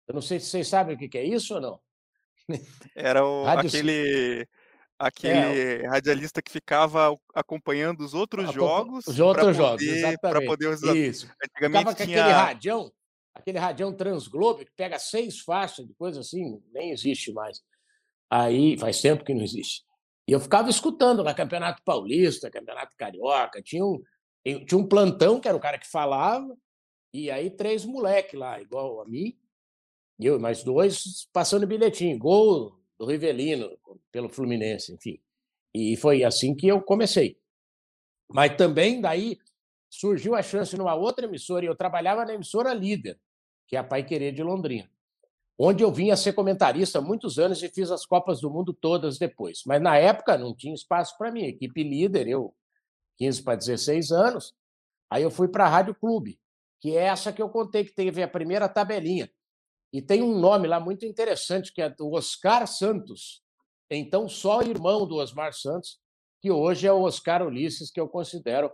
Eu 0.07 0.15
não 0.15 0.23
sei 0.23 0.39
se 0.39 0.47
vocês 0.47 0.69
sabem 0.69 0.95
o 0.95 0.99
que 0.99 1.19
é 1.19 1.25
isso 1.25 1.55
ou 1.55 1.61
não. 1.61 1.81
Era 2.95 3.25
o, 3.25 3.47
aquele 3.49 4.47
aquele 4.99 5.83
é, 5.83 5.89
radialista 5.89 6.41
que 6.41 6.53
ficava 6.53 7.17
acompanhando 7.35 8.03
os 8.03 8.15
outros 8.15 8.53
jogos. 8.53 9.07
Os 9.07 9.19
outros 9.19 9.57
jogos, 9.57 9.83
Para 10.21 10.45
poder 10.45 10.69
usar. 10.69 10.97
Isso. 10.97 11.29
Antigamente 11.43 11.91
ficava 11.91 12.05
tinha... 12.05 12.25
aquele 12.25 12.37
radião, 12.37 12.93
aquele 13.35 13.59
radião 13.59 13.93
Transglobe 13.93 14.65
que 14.65 14.73
pega 14.77 14.99
seis 14.99 15.41
faixas 15.41 15.87
de 15.87 15.95
coisa 15.95 16.21
assim, 16.21 16.63
nem 16.73 16.91
existe 16.91 17.33
mais. 17.33 17.63
Aí 18.31 18.79
faz 18.79 19.01
tempo 19.01 19.25
que 19.25 19.35
não 19.35 19.43
existe. 19.43 19.85
E 20.27 20.33
eu 20.33 20.41
ficava 20.41 20.71
escutando 20.71 21.23
lá 21.23 21.35
Campeonato 21.35 21.83
Paulista, 21.83 22.51
Campeonato 22.51 22.97
Carioca, 22.97 23.61
tinha 23.63 23.85
um, 23.85 24.03
tinha 24.67 24.79
um 24.79 24.87
plantão 24.87 25.41
que 25.41 25.49
era 25.49 25.57
o 25.57 25.61
cara 25.61 25.79
que 25.79 25.87
falava, 25.87 26.57
e 27.13 27.31
aí 27.31 27.51
três 27.51 27.85
moleques 27.85 28.39
lá, 28.39 28.61
igual 28.61 29.01
a 29.01 29.05
mim, 29.07 29.37
eu 30.19 30.39
mais 30.39 30.63
dois, 30.63 31.29
passando 31.33 31.67
bilhetinho, 31.67 32.19
gol 32.19 32.79
do 32.99 33.07
Rivelino 33.07 33.77
pelo 34.11 34.29
Fluminense, 34.29 34.95
enfim. 34.95 35.21
E 35.75 35.97
foi 35.97 36.23
assim 36.23 36.55
que 36.55 36.69
eu 36.69 36.81
comecei. 36.81 37.39
Mas 38.31 38.57
também 38.57 39.01
daí 39.01 39.39
surgiu 39.93 40.35
a 40.35 40.43
chance 40.43 40.75
numa 40.75 40.95
outra 40.95 41.27
emissora, 41.27 41.67
e 41.67 41.69
eu 41.69 41.77
trabalhava 41.77 42.25
na 42.25 42.33
emissora 42.33 42.73
líder, 42.73 43.21
que 43.69 43.77
é 43.77 43.79
a 43.79 43.85
Pai 43.85 44.03
Querer 44.03 44.33
de 44.33 44.43
Londrina, 44.43 44.91
onde 45.59 45.85
eu 45.85 45.93
vinha 45.93 46.17
ser 46.17 46.33
comentarista 46.33 46.99
há 46.99 47.03
muitos 47.03 47.39
anos 47.39 47.63
e 47.63 47.69
fiz 47.69 47.91
as 47.91 48.07
Copas 48.07 48.41
do 48.41 48.51
Mundo 48.51 48.73
todas 48.73 49.19
depois. 49.19 49.63
Mas 49.67 49.83
na 49.83 49.99
época 49.99 50.39
não 50.39 50.57
tinha 50.57 50.73
espaço 50.73 51.17
para 51.19 51.31
mim, 51.31 51.43
equipe 51.43 51.85
líder, 51.85 52.27
eu 52.27 52.55
15 53.19 53.43
para 53.43 53.55
16 53.55 54.13
anos. 54.13 54.55
Aí 55.11 55.23
eu 55.23 55.31
fui 55.31 55.47
para 55.47 55.67
a 55.67 55.69
Rádio 55.69 55.95
Clube, 55.95 56.41
que 56.81 56.97
é 56.97 57.05
essa 57.05 57.31
que 57.31 57.43
eu 57.43 57.51
contei 57.51 57.85
que 57.85 57.95
teve 57.95 58.23
a 58.23 58.29
primeira 58.29 58.71
tabelinha. 58.71 59.31
E 59.93 60.01
tem 60.01 60.23
um 60.23 60.39
nome 60.39 60.67
lá 60.67 60.81
muito 60.81 61.05
interessante, 61.05 61.71
que 61.71 61.83
é 61.83 61.95
o 62.01 62.17
Oscar 62.17 62.67
Santos, 62.67 63.43
então 63.91 64.27
só 64.27 64.63
irmão 64.63 65.07
do 65.07 65.17
Osmar 65.17 65.53
Santos, 65.53 66.01
que 66.41 66.51
hoje 66.51 66.87
é 66.87 66.93
o 66.93 67.03
Oscar 67.03 67.47
Ulisses, 67.47 67.91
que 67.91 68.01
eu 68.01 68.09
considero 68.09 68.73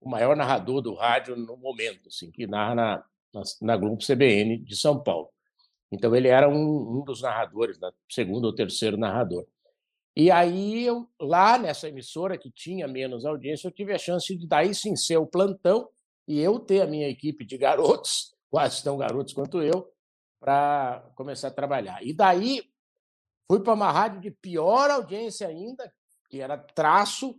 o 0.00 0.08
maior 0.08 0.36
narrador 0.36 0.80
do 0.80 0.94
rádio 0.94 1.36
no 1.36 1.56
momento, 1.56 2.08
assim, 2.08 2.30
que 2.30 2.46
narra 2.46 2.74
na, 2.74 3.04
na, 3.34 3.42
na 3.60 3.76
Globo 3.76 4.02
CBN 4.04 4.58
de 4.58 4.76
São 4.76 5.02
Paulo. 5.02 5.28
Então 5.92 6.14
ele 6.14 6.28
era 6.28 6.48
um, 6.48 7.00
um 7.00 7.04
dos 7.04 7.20
narradores, 7.20 7.78
né, 7.78 7.90
segundo 8.08 8.44
ou 8.44 8.54
terceiro 8.54 8.96
narrador. 8.96 9.46
E 10.16 10.30
aí, 10.30 10.84
eu, 10.84 11.08
lá 11.20 11.56
nessa 11.56 11.88
emissora 11.88 12.36
que 12.36 12.50
tinha 12.50 12.88
menos 12.88 13.24
audiência, 13.24 13.68
eu 13.68 13.72
tive 13.72 13.92
a 13.92 13.98
chance 13.98 14.34
de 14.36 14.46
daí 14.46 14.74
sim 14.74 14.96
ser 14.96 15.16
o 15.18 15.26
plantão 15.26 15.88
e 16.26 16.40
eu 16.40 16.58
ter 16.58 16.82
a 16.82 16.86
minha 16.86 17.08
equipe 17.08 17.44
de 17.44 17.56
garotos, 17.56 18.34
quase 18.50 18.82
tão 18.82 18.96
garotos 18.96 19.32
quanto 19.32 19.62
eu, 19.62 19.90
para 20.40 21.08
começar 21.14 21.48
a 21.48 21.52
trabalhar. 21.52 22.02
E 22.02 22.12
daí 22.12 22.62
fui 23.46 23.60
para 23.60 23.74
uma 23.74 23.90
rádio 23.92 24.20
de 24.20 24.30
pior 24.30 24.90
audiência 24.90 25.46
ainda, 25.46 25.92
que 26.28 26.40
era 26.40 26.56
traço, 26.56 27.38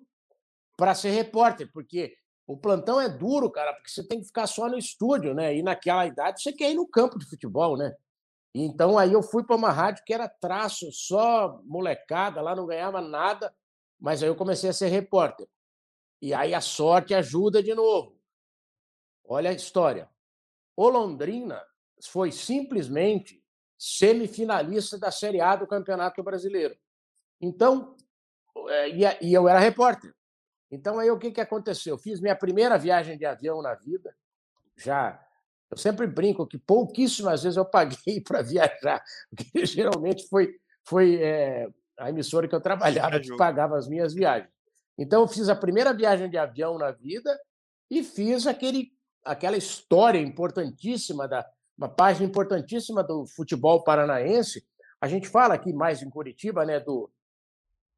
para 0.78 0.96
ser 0.96 1.12
repórter, 1.12 1.70
porque 1.72 2.16
o 2.52 2.58
plantão 2.58 3.00
é 3.00 3.08
duro, 3.08 3.50
cara, 3.50 3.74
porque 3.74 3.90
você 3.90 4.06
tem 4.06 4.20
que 4.20 4.28
ficar 4.28 4.46
só 4.46 4.68
no 4.68 4.78
estúdio, 4.78 5.34
né? 5.34 5.56
E 5.56 5.64
naquela 5.64 6.06
idade 6.06 6.42
você 6.42 6.52
quer 6.52 6.72
ir 6.72 6.76
no 6.76 6.86
campo 6.86 7.18
de 7.18 7.26
futebol, 7.26 7.78
né? 7.78 7.96
Então 8.54 8.98
aí 8.98 9.14
eu 9.14 9.24
fui 9.24 9.42
para 9.42 9.56
uma 9.56 9.72
rádio 9.72 10.04
que 10.06 10.14
era 10.14 10.28
traço, 10.28 10.92
só 10.92 11.62
molecada, 11.64 12.42
lá 12.42 12.54
não 12.54 12.66
ganhava 12.66 13.00
nada, 13.00 13.56
mas 13.98 14.22
aí 14.22 14.28
eu 14.28 14.36
comecei 14.36 14.70
a 14.70 14.74
ser 14.74 14.90
repórter. 14.90 15.48
E 16.22 16.34
aí 16.34 16.54
a 16.54 16.60
sorte 16.60 17.14
ajuda 17.14 17.64
de 17.64 17.74
novo. 17.74 18.20
Olha 19.24 19.50
a 19.50 19.54
história. 19.54 20.10
O 20.76 20.90
Londrina 20.90 21.64
foi 22.04 22.34
simplesmente 22.34 23.42
semifinalista 23.78 24.98
da 24.98 25.10
Série 25.10 25.40
A 25.40 25.56
do 25.56 25.66
Campeonato 25.66 26.22
Brasileiro. 26.22 26.78
Então, 27.40 27.96
é, 28.68 28.90
e 29.22 29.34
eu 29.34 29.48
era 29.48 29.58
repórter. 29.58 30.14
Então, 30.72 30.98
aí 30.98 31.12
o 31.12 31.20
que, 31.20 31.32
que 31.32 31.42
aconteceu? 31.42 31.96
Eu 31.96 32.00
fiz 32.00 32.22
minha 32.22 32.36
primeira 32.36 32.78
viagem 32.78 33.18
de 33.18 33.26
avião 33.26 33.62
na 33.62 33.76
vida, 33.76 34.16
já. 34.78 35.22
Eu 35.70 35.78
sempre 35.78 36.08
brinco 36.08 36.48
que 36.48 36.58
pouquíssimas 36.58 37.44
vezes 37.44 37.58
eu 37.58 37.66
paguei 37.66 38.22
para 38.26 38.42
viajar, 38.42 39.04
porque 39.30 39.66
geralmente 39.66 40.28
foi, 40.30 40.56
foi 40.84 41.16
é, 41.22 41.68
a 42.00 42.10
emissora 42.10 42.48
que 42.48 42.56
eu 42.56 42.62
trabalhava 42.62 43.20
que 43.20 43.36
pagava 43.36 43.78
as 43.78 43.88
minhas 43.88 44.14
viagens. 44.14 44.50
Então, 44.98 45.22
eu 45.22 45.28
fiz 45.28 45.50
a 45.50 45.56
primeira 45.56 45.94
viagem 45.94 46.30
de 46.30 46.38
avião 46.38 46.78
na 46.78 46.92
vida 46.92 47.38
e 47.90 48.04
fiz 48.04 48.48
aquele, 48.48 48.94
aquela 49.26 49.58
história 49.58 50.20
importantíssima 50.20 51.28
da, 51.28 51.46
uma 51.78 51.90
página 51.90 52.26
importantíssima 52.26 53.04
do 53.04 53.26
futebol 53.26 53.84
paranaense. 53.84 54.66
A 55.02 55.08
gente 55.08 55.28
fala 55.28 55.56
aqui 55.56 55.74
mais 55.74 56.02
em 56.02 56.10
Curitiba, 56.10 56.64
né, 56.64 56.80
do, 56.80 57.12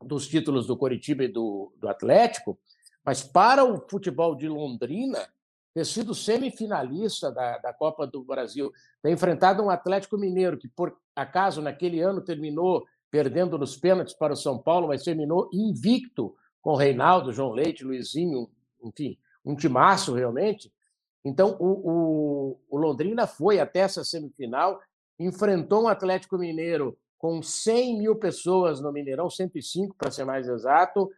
dos 0.05 0.27
títulos 0.27 0.67
do 0.67 0.77
Curitiba 0.77 1.23
e 1.23 1.27
do, 1.27 1.73
do 1.77 1.87
Atlético, 1.87 2.57
mas 3.05 3.23
para 3.23 3.63
o 3.63 3.85
futebol 3.89 4.35
de 4.35 4.47
Londrina, 4.47 5.27
ter 5.73 5.85
sido 5.85 6.13
semifinalista 6.13 7.31
da, 7.31 7.57
da 7.57 7.73
Copa 7.73 8.05
do 8.05 8.23
Brasil, 8.23 8.71
ter 9.01 9.11
enfrentado 9.11 9.63
um 9.63 9.69
Atlético 9.69 10.17
Mineiro 10.17 10.57
que, 10.57 10.67
por 10.67 10.95
acaso, 11.15 11.61
naquele 11.61 11.99
ano 11.99 12.21
terminou 12.21 12.85
perdendo 13.09 13.57
nos 13.57 13.75
pênaltis 13.75 14.13
para 14.13 14.33
o 14.33 14.37
São 14.37 14.57
Paulo, 14.57 14.87
mas 14.87 15.03
terminou 15.03 15.49
invicto 15.53 16.35
com 16.61 16.75
Reinaldo, 16.75 17.33
João 17.33 17.51
Leite, 17.51 17.83
Luizinho, 17.83 18.49
enfim, 18.83 19.17
um 19.43 19.55
timaço 19.55 20.13
realmente. 20.13 20.71
Então, 21.25 21.55
o, 21.59 21.67
o, 21.67 22.59
o 22.69 22.77
Londrina 22.77 23.27
foi 23.27 23.59
até 23.59 23.79
essa 23.79 24.03
semifinal, 24.03 24.79
enfrentou 25.19 25.83
um 25.83 25.87
Atlético 25.87 26.37
Mineiro 26.37 26.97
com 27.23 27.41
100 27.41 27.99
mil 27.99 28.17
pessoas 28.17 28.81
no 28.81 28.91
Mineirão, 28.91 29.29
105 29.29 29.95
para 29.97 30.11
ser 30.11 30.25
mais 30.25 30.45
exato, 30.45 31.09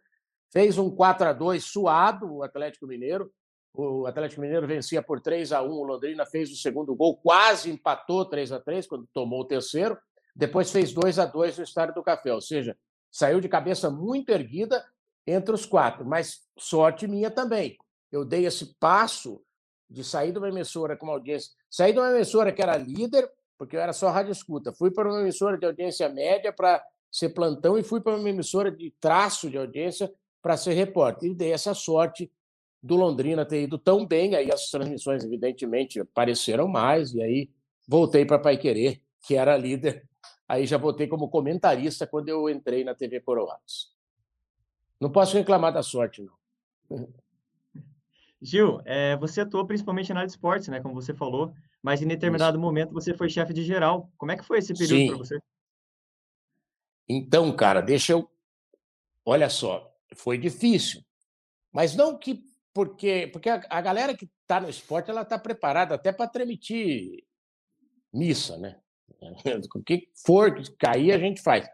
fez 0.52 0.78
um 0.78 0.88
4 0.88 1.30
a 1.30 1.32
2 1.32 1.64
suado 1.64 2.32
o 2.32 2.44
Atlético 2.44 2.86
Mineiro. 2.86 3.28
O 3.74 4.06
Atlético 4.06 4.40
Mineiro 4.40 4.68
vencia 4.68 5.02
por 5.02 5.20
3 5.20 5.50
a 5.50 5.62
1 5.62 5.68
o 5.68 5.82
Londrina 5.82 6.24
fez 6.24 6.52
o 6.52 6.54
segundo 6.54 6.94
gol, 6.94 7.16
quase 7.16 7.72
empatou 7.72 8.24
3 8.24 8.52
a 8.52 8.60
3 8.60 8.86
quando 8.86 9.08
tomou 9.12 9.40
o 9.40 9.44
terceiro. 9.44 9.98
Depois 10.32 10.70
fez 10.70 10.92
2 10.92 11.18
a 11.18 11.26
2 11.26 11.58
no 11.58 11.64
Estádio 11.64 11.96
do 11.96 12.04
Café, 12.04 12.32
ou 12.32 12.40
seja, 12.40 12.78
saiu 13.10 13.40
de 13.40 13.48
cabeça 13.48 13.90
muito 13.90 14.30
erguida 14.30 14.86
entre 15.26 15.52
os 15.56 15.66
quatro, 15.66 16.06
mas 16.06 16.46
sorte 16.56 17.08
minha 17.08 17.32
também. 17.32 17.76
Eu 18.12 18.24
dei 18.24 18.46
esse 18.46 18.76
passo 18.78 19.42
de 19.90 20.04
sair 20.04 20.30
de 20.30 20.38
uma 20.38 20.50
emissora 20.50 20.96
com 20.96 21.06
uma 21.06 21.14
audiência, 21.14 21.50
sair 21.68 21.92
de 21.92 21.98
uma 21.98 22.14
emissora 22.14 22.52
que 22.52 22.62
era 22.62 22.76
líder, 22.76 23.28
porque 23.58 23.76
eu 23.76 23.80
era 23.80 23.92
só 23.92 24.10
rádio 24.10 24.32
escuta, 24.32 24.72
fui 24.72 24.90
para 24.90 25.08
uma 25.08 25.20
emissora 25.20 25.56
de 25.56 25.66
audiência 25.66 26.08
média 26.08 26.52
para 26.52 26.82
ser 27.10 27.30
plantão 27.30 27.78
e 27.78 27.82
fui 27.82 28.00
para 28.00 28.16
uma 28.16 28.28
emissora 28.28 28.70
de 28.70 28.92
traço 29.00 29.50
de 29.50 29.56
audiência 29.56 30.12
para 30.42 30.56
ser 30.56 30.74
repórter. 30.74 31.30
E 31.30 31.34
dei 31.34 31.52
essa 31.52 31.74
sorte 31.74 32.30
do 32.82 32.96
Londrina 32.96 33.44
ter 33.44 33.62
ido 33.62 33.78
tão 33.78 34.06
bem, 34.06 34.34
aí 34.34 34.52
as 34.52 34.70
transmissões, 34.70 35.24
evidentemente, 35.24 36.00
apareceram 36.00 36.68
mais, 36.68 37.14
e 37.14 37.22
aí 37.22 37.50
voltei 37.88 38.24
para 38.24 38.38
Pai 38.38 38.56
Querer, 38.56 39.00
que 39.26 39.34
era 39.34 39.56
líder. 39.56 40.06
Aí 40.48 40.66
já 40.66 40.78
voltei 40.78 41.08
como 41.08 41.28
comentarista 41.28 42.06
quando 42.06 42.28
eu 42.28 42.48
entrei 42.48 42.84
na 42.84 42.94
TV 42.94 43.20
Coroados. 43.20 43.92
Não 45.00 45.10
posso 45.10 45.36
reclamar 45.36 45.72
da 45.72 45.82
sorte, 45.82 46.22
não. 46.22 47.08
Gil, 48.40 48.80
é, 48.84 49.16
você 49.16 49.40
atuou 49.40 49.66
principalmente 49.66 50.12
na 50.12 50.20
área 50.20 50.26
de 50.26 50.34
esportes, 50.34 50.68
né, 50.68 50.80
como 50.80 50.94
você 50.94 51.12
falou, 51.12 51.52
mas 51.82 52.02
em 52.02 52.06
determinado 52.06 52.56
Isso. 52.56 52.62
momento 52.62 52.92
você 52.92 53.14
foi 53.14 53.28
chefe 53.28 53.52
de 53.52 53.62
geral. 53.64 54.10
Como 54.16 54.32
é 54.32 54.36
que 54.36 54.44
foi 54.44 54.58
esse 54.58 54.74
período 54.74 55.08
para 55.08 55.18
você? 55.18 55.38
Então, 57.08 57.54
cara, 57.54 57.80
deixa 57.80 58.12
eu. 58.12 58.28
Olha 59.24 59.48
só, 59.48 59.92
foi 60.14 60.38
difícil, 60.38 61.02
mas 61.72 61.94
não 61.94 62.16
que 62.16 62.44
porque 62.72 63.28
porque 63.32 63.48
a, 63.48 63.60
a 63.70 63.80
galera 63.80 64.16
que 64.16 64.30
está 64.42 64.60
no 64.60 64.68
esporte 64.68 65.10
ela 65.10 65.22
está 65.22 65.38
preparada 65.38 65.94
até 65.94 66.12
para 66.12 66.28
transmitir 66.28 67.24
missa, 68.12 68.56
né? 68.58 68.80
O 69.74 69.82
que 69.82 70.08
for 70.24 70.54
cair 70.78 71.12
a 71.12 71.18
gente 71.18 71.40
faz, 71.40 71.68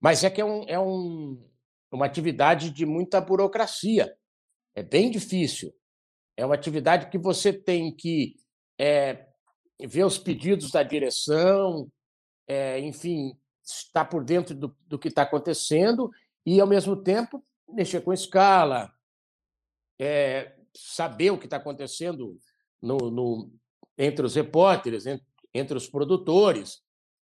mas 0.00 0.22
é 0.22 0.30
que 0.30 0.40
é, 0.40 0.44
um, 0.44 0.64
é 0.68 0.78
um, 0.78 1.42
uma 1.90 2.06
atividade 2.06 2.70
de 2.70 2.84
muita 2.84 3.20
burocracia, 3.20 4.14
é 4.74 4.82
bem 4.82 5.10
difícil. 5.10 5.72
É 6.36 6.44
uma 6.44 6.54
atividade 6.54 7.08
que 7.08 7.16
você 7.16 7.52
tem 7.52 7.94
que 7.94 8.36
é, 8.78 9.26
ver 9.80 10.04
os 10.04 10.18
pedidos 10.18 10.70
da 10.70 10.82
direção, 10.82 11.90
é, 12.46 12.78
enfim, 12.80 13.36
estar 13.64 14.04
por 14.04 14.24
dentro 14.24 14.54
do, 14.54 14.76
do 14.86 14.98
que 14.98 15.08
está 15.08 15.22
acontecendo 15.22 16.10
e, 16.44 16.60
ao 16.60 16.66
mesmo 16.66 16.96
tempo, 16.96 17.44
mexer 17.68 18.00
com 18.02 18.12
escala, 18.12 18.92
é, 19.98 20.54
saber 20.76 21.30
o 21.30 21.38
que 21.38 21.46
está 21.46 21.56
acontecendo 21.56 22.38
no, 22.80 23.10
no, 23.10 23.52
entre 23.96 24.26
os 24.26 24.34
repórteres, 24.34 25.06
entre, 25.06 25.26
entre 25.52 25.76
os 25.76 25.88
produtores, 25.88 26.82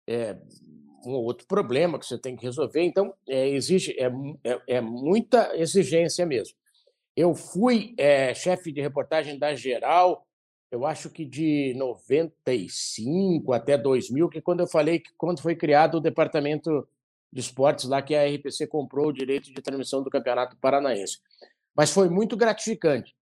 é, 0.07 0.37
um 1.05 1.13
outro 1.13 1.47
problema 1.47 1.99
que 1.99 2.05
você 2.05 2.17
tem 2.17 2.35
que 2.35 2.43
resolver. 2.43 2.81
Então, 2.83 3.13
é, 3.27 3.49
exige, 3.49 3.95
é, 3.99 4.11
é, 4.43 4.61
é 4.75 4.81
muita 4.81 5.55
exigência 5.57 6.25
mesmo. 6.25 6.55
Eu 7.15 7.35
fui 7.35 7.93
é, 7.97 8.33
chefe 8.33 8.71
de 8.71 8.81
reportagem 8.81 9.37
da 9.37 9.53
Geral, 9.53 10.25
eu 10.71 10.85
acho 10.85 11.09
que 11.09 11.25
de 11.25 11.73
95 11.75 13.51
até 13.51 13.77
2000, 13.77 14.29
que 14.29 14.41
quando 14.41 14.61
eu 14.61 14.67
falei 14.67 14.99
que 14.99 15.11
quando 15.17 15.41
foi 15.41 15.53
criado 15.53 15.95
o 15.95 16.01
departamento 16.01 16.87
de 17.31 17.41
esportes 17.41 17.85
lá 17.85 18.01
que 18.01 18.15
a 18.15 18.25
RPC 18.25 18.67
comprou 18.67 19.07
o 19.07 19.13
direito 19.13 19.53
de 19.53 19.61
transmissão 19.61 20.01
do 20.01 20.09
Campeonato 20.09 20.55
Paranaense. 20.57 21.19
Mas 21.75 21.91
foi 21.91 22.09
muito 22.09 22.37
gratificante. 22.37 23.13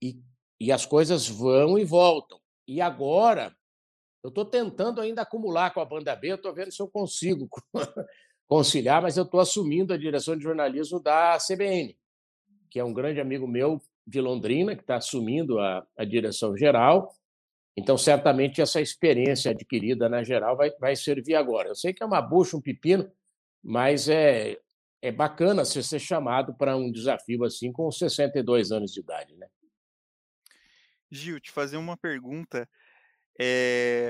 E, 0.00 0.20
e 0.60 0.70
as 0.70 0.86
coisas 0.86 1.28
vão 1.28 1.76
e 1.76 1.84
voltam. 1.84 2.40
E 2.66 2.80
agora, 2.80 3.54
eu 4.22 4.28
estou 4.28 4.44
tentando 4.44 5.00
ainda 5.00 5.22
acumular 5.22 5.72
com 5.74 5.80
a 5.80 5.84
banda 5.84 6.14
B, 6.14 6.34
estou 6.34 6.54
vendo 6.54 6.72
se 6.72 6.80
eu 6.80 6.88
consigo 6.88 7.48
conciliar, 8.46 9.02
mas 9.02 9.16
eu 9.16 9.24
estou 9.24 9.40
assumindo 9.40 9.92
a 9.92 9.98
direção 9.98 10.36
de 10.36 10.44
jornalismo 10.44 11.00
da 11.00 11.38
CBN, 11.38 11.96
que 12.70 12.78
é 12.78 12.84
um 12.84 12.94
grande 12.94 13.20
amigo 13.20 13.46
meu 13.46 13.80
de 14.06 14.20
Londrina, 14.20 14.74
que 14.74 14.82
está 14.82 14.96
assumindo 14.96 15.58
a, 15.58 15.86
a 15.96 16.04
direção 16.04 16.56
geral. 16.56 17.12
Então, 17.76 17.98
certamente, 17.98 18.60
essa 18.60 18.80
experiência 18.80 19.50
adquirida 19.50 20.08
na 20.08 20.22
geral 20.22 20.56
vai, 20.56 20.70
vai 20.78 20.94
servir 20.94 21.34
agora. 21.34 21.68
Eu 21.68 21.74
sei 21.74 21.92
que 21.92 22.02
é 22.02 22.06
uma 22.06 22.22
bucha, 22.22 22.56
um 22.56 22.60
pepino, 22.60 23.10
mas 23.62 24.08
é, 24.08 24.58
é 25.02 25.10
bacana 25.10 25.64
você 25.64 25.82
ser 25.82 25.98
chamado 25.98 26.54
para 26.54 26.76
um 26.76 26.90
desafio 26.90 27.44
assim 27.44 27.72
com 27.72 27.90
62 27.90 28.70
anos 28.70 28.92
de 28.92 29.00
idade, 29.00 29.36
né? 29.36 29.48
Gil, 31.10 31.40
te 31.40 31.50
fazer 31.50 31.76
uma 31.76 31.96
pergunta. 31.96 32.68
É, 33.40 34.08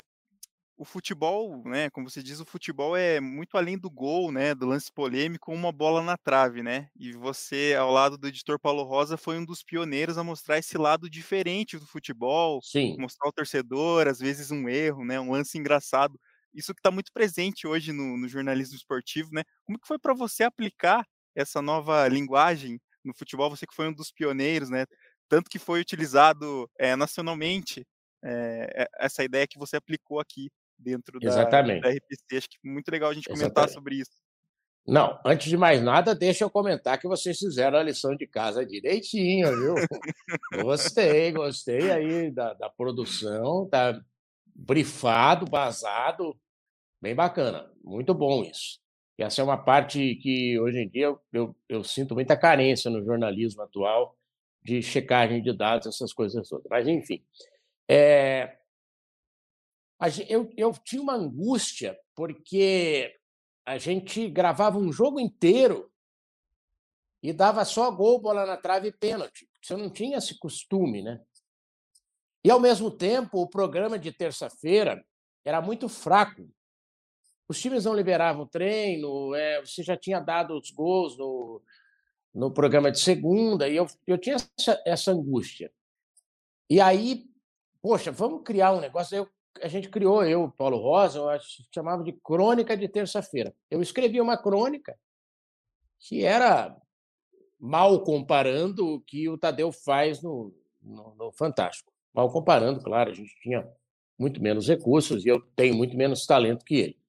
o 0.77 0.83
futebol, 0.83 1.63
né, 1.65 1.89
como 1.89 2.09
você 2.09 2.21
diz, 2.21 2.39
o 2.39 2.45
futebol 2.45 2.97
é 2.97 3.21
muito 3.21 3.57
além 3.57 3.77
do 3.77 3.89
gol, 3.89 4.31
né, 4.31 4.53
do 4.53 4.65
lance 4.65 4.91
polêmico, 4.91 5.53
uma 5.53 5.71
bola 5.71 6.01
na 6.01 6.17
trave, 6.17 6.61
né? 6.61 6.89
E 6.97 7.13
você, 7.13 7.75
ao 7.79 7.91
lado 7.91 8.17
do 8.17 8.27
editor 8.27 8.59
Paulo 8.59 8.83
Rosa, 8.83 9.15
foi 9.15 9.37
um 9.37 9.45
dos 9.45 9.63
pioneiros 9.63 10.17
a 10.17 10.23
mostrar 10.23 10.57
esse 10.57 10.77
lado 10.77 11.09
diferente 11.09 11.79
do 11.79 11.87
futebol, 11.87 12.59
Sim. 12.61 12.97
mostrar 12.99 13.27
ao 13.27 13.33
torcedor, 13.33 14.07
às 14.07 14.19
vezes 14.19 14.51
um 14.51 14.67
erro, 14.67 15.05
né, 15.05 15.19
um 15.19 15.31
lance 15.31 15.57
engraçado. 15.57 16.19
Isso 16.53 16.73
que 16.73 16.79
está 16.79 16.91
muito 16.91 17.11
presente 17.13 17.65
hoje 17.67 17.91
no, 17.93 18.17
no, 18.17 18.27
jornalismo 18.27 18.75
esportivo, 18.75 19.29
né? 19.33 19.43
Como 19.65 19.79
que 19.79 19.87
foi 19.87 19.99
para 19.99 20.13
você 20.13 20.43
aplicar 20.43 21.05
essa 21.35 21.61
nova 21.61 22.07
linguagem 22.07 22.79
no 23.03 23.13
futebol? 23.13 23.49
Você 23.49 23.65
que 23.65 23.75
foi 23.75 23.87
um 23.89 23.93
dos 23.93 24.11
pioneiros, 24.11 24.69
né? 24.69 24.85
Tanto 25.29 25.49
que 25.49 25.59
foi 25.59 25.81
utilizado 25.81 26.69
é, 26.79 26.95
nacionalmente 26.95 27.85
é, 28.23 28.87
essa 28.99 29.23
ideia 29.23 29.47
que 29.47 29.59
você 29.59 29.77
aplicou 29.77 30.19
aqui 30.19 30.49
dentro 30.77 31.19
da, 31.19 31.27
Exatamente. 31.27 31.81
da 31.81 31.89
RPC. 31.89 32.37
Acho 32.37 32.49
que 32.49 32.57
muito 32.63 32.89
legal 32.89 33.09
a 33.09 33.13
gente 33.13 33.29
Exatamente. 33.29 33.53
comentar 33.53 33.69
sobre 33.69 33.95
isso. 33.95 34.11
Não, 34.87 35.19
antes 35.25 35.49
de 35.49 35.57
mais 35.57 35.81
nada, 35.81 36.13
deixa 36.13 36.43
eu 36.43 36.49
comentar 36.49 36.99
que 36.99 37.07
vocês 37.07 37.39
fizeram 37.39 37.79
a 37.79 37.83
lição 37.83 38.15
de 38.15 38.27
casa 38.27 38.63
direitinho, 38.63 39.47
viu? 39.49 39.75
gostei, 40.63 41.31
gostei 41.31 41.89
aí 41.91 42.29
da, 42.29 42.53
da 42.53 42.69
produção, 42.69 43.67
tá 43.67 43.99
brifado, 44.53 45.47
basado, 45.47 46.37
bem 47.01 47.15
bacana, 47.15 47.67
muito 47.83 48.13
bom 48.13 48.43
isso. 48.43 48.79
E 49.17 49.23
essa 49.23 49.41
é 49.41 49.43
uma 49.43 49.57
parte 49.57 50.15
que 50.15 50.59
hoje 50.59 50.79
em 50.79 50.89
dia 50.89 51.05
eu, 51.05 51.19
eu, 51.33 51.55
eu 51.67 51.83
sinto 51.83 52.13
muita 52.13 52.37
carência 52.37 52.91
no 52.91 53.03
jornalismo 53.03 53.63
atual 53.63 54.15
de 54.63 54.81
checagem 54.81 55.41
de 55.41 55.55
dados, 55.55 55.87
essas 55.87 56.11
coisas 56.13 56.47
todas. 56.47 56.65
Mas, 56.69 56.87
enfim, 56.87 57.23
é, 57.87 58.57
eu, 60.27 60.49
eu 60.57 60.73
tinha 60.83 61.01
uma 61.01 61.15
angústia, 61.15 61.97
porque 62.15 63.15
a 63.65 63.77
gente 63.77 64.29
gravava 64.29 64.77
um 64.77 64.91
jogo 64.91 65.19
inteiro 65.19 65.91
e 67.23 67.33
dava 67.33 67.65
só 67.65 67.89
gol, 67.89 68.19
bola 68.19 68.45
na 68.45 68.57
trave 68.57 68.89
e 68.89 68.91
pênalti. 68.91 69.49
Você 69.61 69.75
não 69.75 69.89
tinha 69.89 70.17
esse 70.17 70.37
costume, 70.37 71.01
né? 71.01 71.19
E, 72.43 72.51
ao 72.51 72.59
mesmo 72.59 72.91
tempo, 72.91 73.41
o 73.41 73.49
programa 73.49 73.97
de 73.97 74.11
terça-feira 74.11 75.03
era 75.43 75.59
muito 75.59 75.89
fraco. 75.89 76.47
Os 77.47 77.59
times 77.59 77.85
não 77.85 77.95
liberavam 77.95 78.47
treino, 78.47 79.33
é, 79.33 79.59
você 79.61 79.81
já 79.81 79.97
tinha 79.97 80.19
dado 80.19 80.55
os 80.55 80.69
gols 80.69 81.17
no, 81.17 81.63
no 82.33 82.51
programa 82.51 82.91
de 82.91 82.99
segunda, 82.99 83.67
e 83.67 83.75
eu, 83.75 83.87
eu 84.05 84.17
tinha 84.17 84.35
essa, 84.35 84.81
essa 84.85 85.11
angústia. 85.11 85.71
E 86.69 86.79
aí, 86.79 87.25
poxa, 87.81 88.11
vamos 88.11 88.43
criar 88.43 88.73
um 88.73 88.81
negócio. 88.81 89.15
Eu 89.15 89.29
a 89.61 89.67
gente 89.67 89.89
criou, 89.89 90.23
eu, 90.25 90.51
Paulo 90.51 90.77
Rosa, 90.77 91.19
eu 91.19 91.39
chamava 91.73 92.03
de 92.03 92.11
crônica 92.11 92.75
de 92.75 92.87
terça-feira. 92.87 93.53
Eu 93.69 93.81
escrevi 93.81 94.19
uma 94.19 94.37
crônica 94.37 94.97
que 95.99 96.23
era 96.23 96.75
mal 97.59 98.03
comparando 98.03 98.95
o 98.95 99.01
que 99.01 99.27
o 99.29 99.37
Tadeu 99.37 99.71
faz 99.71 100.21
no, 100.21 100.53
no, 100.81 101.15
no 101.15 101.31
Fantástico. 101.31 101.91
Mal 102.13 102.31
comparando, 102.31 102.81
claro, 102.81 103.11
a 103.11 103.13
gente 103.13 103.33
tinha 103.41 103.67
muito 104.17 104.41
menos 104.41 104.67
recursos 104.67 105.25
e 105.25 105.29
eu 105.29 105.41
tenho 105.55 105.75
muito 105.75 105.95
menos 105.95 106.25
talento 106.25 106.63
que 106.63 106.75
ele. 106.75 106.99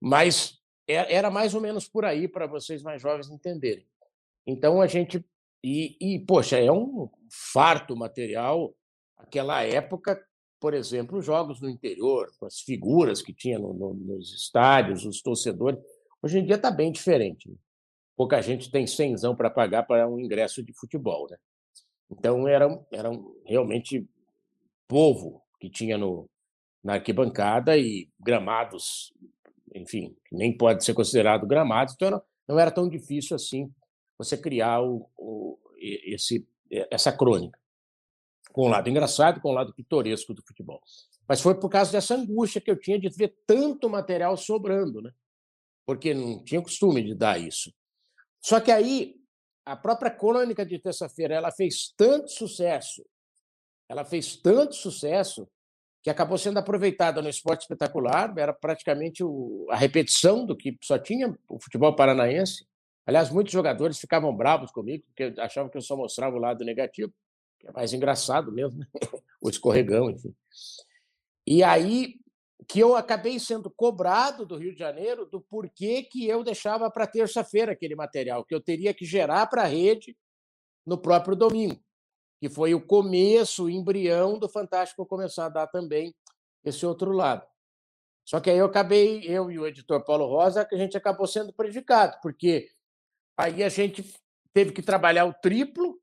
Mas 0.00 0.58
é, 0.86 1.14
era 1.14 1.30
mais 1.30 1.54
ou 1.54 1.60
menos 1.60 1.88
por 1.88 2.04
aí 2.04 2.26
para 2.26 2.46
vocês 2.46 2.82
mais 2.82 3.00
jovens 3.00 3.30
entenderem. 3.30 3.86
Então 4.46 4.80
a 4.80 4.86
gente. 4.86 5.24
E, 5.62 5.96
e, 6.00 6.18
poxa, 6.20 6.56
é 6.58 6.70
um 6.70 7.10
farto 7.30 7.96
material. 7.96 8.74
Aquela 9.16 9.62
época 9.62 10.24
por 10.60 10.74
exemplo, 10.74 11.18
os 11.18 11.24
jogos 11.24 11.60
no 11.60 11.68
interior, 11.68 12.30
com 12.38 12.46
as 12.46 12.60
figuras 12.60 13.22
que 13.22 13.32
tinha 13.32 13.58
no, 13.58 13.72
no, 13.72 13.94
nos 13.94 14.34
estádios, 14.34 15.04
os 15.04 15.22
torcedores. 15.22 15.78
Hoje 16.22 16.38
em 16.38 16.44
dia 16.44 16.56
está 16.56 16.70
bem 16.70 16.90
diferente. 16.90 17.48
Né? 17.48 17.56
Pouca 18.16 18.40
gente 18.42 18.70
tem 18.70 18.86
cenzão 18.86 19.36
para 19.36 19.50
pagar 19.50 19.84
para 19.84 20.08
um 20.08 20.18
ingresso 20.18 20.62
de 20.62 20.72
futebol. 20.72 21.28
Né? 21.30 21.36
Então, 22.10 22.48
era, 22.48 22.66
era 22.92 23.10
realmente 23.46 24.08
povo 24.88 25.42
que 25.60 25.70
tinha 25.70 25.96
no, 25.96 26.28
na 26.82 26.94
arquibancada 26.94 27.76
e 27.76 28.08
gramados, 28.18 29.12
enfim, 29.74 30.16
nem 30.32 30.56
pode 30.56 30.84
ser 30.84 30.94
considerado 30.94 31.46
gramados, 31.46 31.94
então 31.94 32.10
não, 32.10 32.22
não 32.48 32.58
era 32.58 32.70
tão 32.70 32.88
difícil 32.88 33.36
assim 33.36 33.70
você 34.16 34.36
criar 34.36 34.80
o, 34.80 35.08
o, 35.16 35.58
esse, 35.76 36.48
essa 36.90 37.12
crônica 37.12 37.58
com 38.58 38.64
o 38.64 38.68
lado 38.68 38.90
engraçado, 38.90 39.40
com 39.40 39.50
o 39.50 39.52
lado 39.52 39.72
pitoresco 39.72 40.34
do 40.34 40.42
futebol. 40.42 40.82
Mas 41.28 41.40
foi 41.40 41.54
por 41.54 41.68
causa 41.68 41.92
dessa 41.92 42.16
angústia 42.16 42.60
que 42.60 42.68
eu 42.68 42.76
tinha 42.76 42.98
de 42.98 43.08
ver 43.08 43.32
tanto 43.46 43.88
material 43.88 44.36
sobrando, 44.36 45.00
né? 45.00 45.12
Porque 45.86 46.12
não 46.12 46.42
tinha 46.42 46.60
costume 46.60 47.00
de 47.04 47.14
dar 47.14 47.40
isso. 47.40 47.72
Só 48.44 48.58
que 48.58 48.72
aí 48.72 49.14
a 49.64 49.76
própria 49.76 50.10
crônica 50.10 50.66
de 50.66 50.76
terça-feira 50.76 51.36
ela 51.36 51.52
fez 51.52 51.94
tanto 51.96 52.32
sucesso, 52.32 53.06
ela 53.88 54.04
fez 54.04 54.34
tanto 54.34 54.74
sucesso 54.74 55.48
que 56.02 56.10
acabou 56.10 56.36
sendo 56.36 56.58
aproveitada 56.58 57.22
no 57.22 57.28
esporte 57.28 57.60
espetacular, 57.60 58.36
era 58.36 58.52
praticamente 58.52 59.22
o, 59.22 59.68
a 59.70 59.76
repetição 59.76 60.44
do 60.44 60.56
que 60.56 60.76
só 60.82 60.98
tinha 60.98 61.32
o 61.48 61.60
futebol 61.60 61.94
paranaense. 61.94 62.66
Aliás, 63.06 63.30
muitos 63.30 63.52
jogadores 63.52 64.00
ficavam 64.00 64.36
bravos 64.36 64.72
comigo, 64.72 65.04
porque 65.06 65.40
achavam 65.40 65.70
que 65.70 65.78
eu 65.78 65.82
só 65.82 65.96
mostrava 65.96 66.34
o 66.34 66.40
lado 66.40 66.64
negativo 66.64 67.14
que 67.58 67.68
é 67.68 67.72
mais 67.72 67.92
engraçado 67.92 68.52
mesmo, 68.52 68.78
né? 68.78 68.86
o 69.40 69.48
escorregão, 69.48 70.10
enfim. 70.10 70.34
E 71.46 71.62
aí 71.62 72.18
que 72.66 72.80
eu 72.80 72.96
acabei 72.96 73.38
sendo 73.38 73.70
cobrado 73.70 74.44
do 74.44 74.56
Rio 74.56 74.72
de 74.72 74.78
Janeiro 74.78 75.24
do 75.24 75.40
porquê 75.40 76.02
que 76.02 76.26
eu 76.26 76.42
deixava 76.42 76.90
para 76.90 77.06
terça-feira 77.06 77.72
aquele 77.72 77.94
material, 77.94 78.44
que 78.44 78.54
eu 78.54 78.60
teria 78.60 78.92
que 78.92 79.04
gerar 79.04 79.46
para 79.46 79.62
a 79.62 79.66
rede 79.66 80.16
no 80.84 80.98
próprio 80.98 81.36
domingo, 81.36 81.80
que 82.40 82.48
foi 82.48 82.74
o 82.74 82.84
começo, 82.84 83.64
o 83.64 83.70
embrião 83.70 84.38
do 84.38 84.48
Fantástico 84.48 85.06
começar 85.06 85.46
a 85.46 85.50
dar 85.50 85.66
também 85.68 86.14
esse 86.64 86.84
outro 86.84 87.12
lado. 87.12 87.46
Só 88.24 88.40
que 88.40 88.50
aí 88.50 88.58
eu 88.58 88.66
acabei, 88.66 89.22
eu 89.22 89.50
e 89.50 89.58
o 89.58 89.66
editor 89.66 90.04
Paulo 90.04 90.26
Rosa, 90.26 90.64
que 90.64 90.74
a 90.74 90.78
gente 90.78 90.96
acabou 90.96 91.26
sendo 91.26 91.52
prejudicado, 91.52 92.18
porque 92.20 92.68
aí 93.36 93.62
a 93.62 93.68
gente 93.70 94.04
teve 94.52 94.72
que 94.72 94.82
trabalhar 94.82 95.24
o 95.24 95.32
triplo 95.32 95.98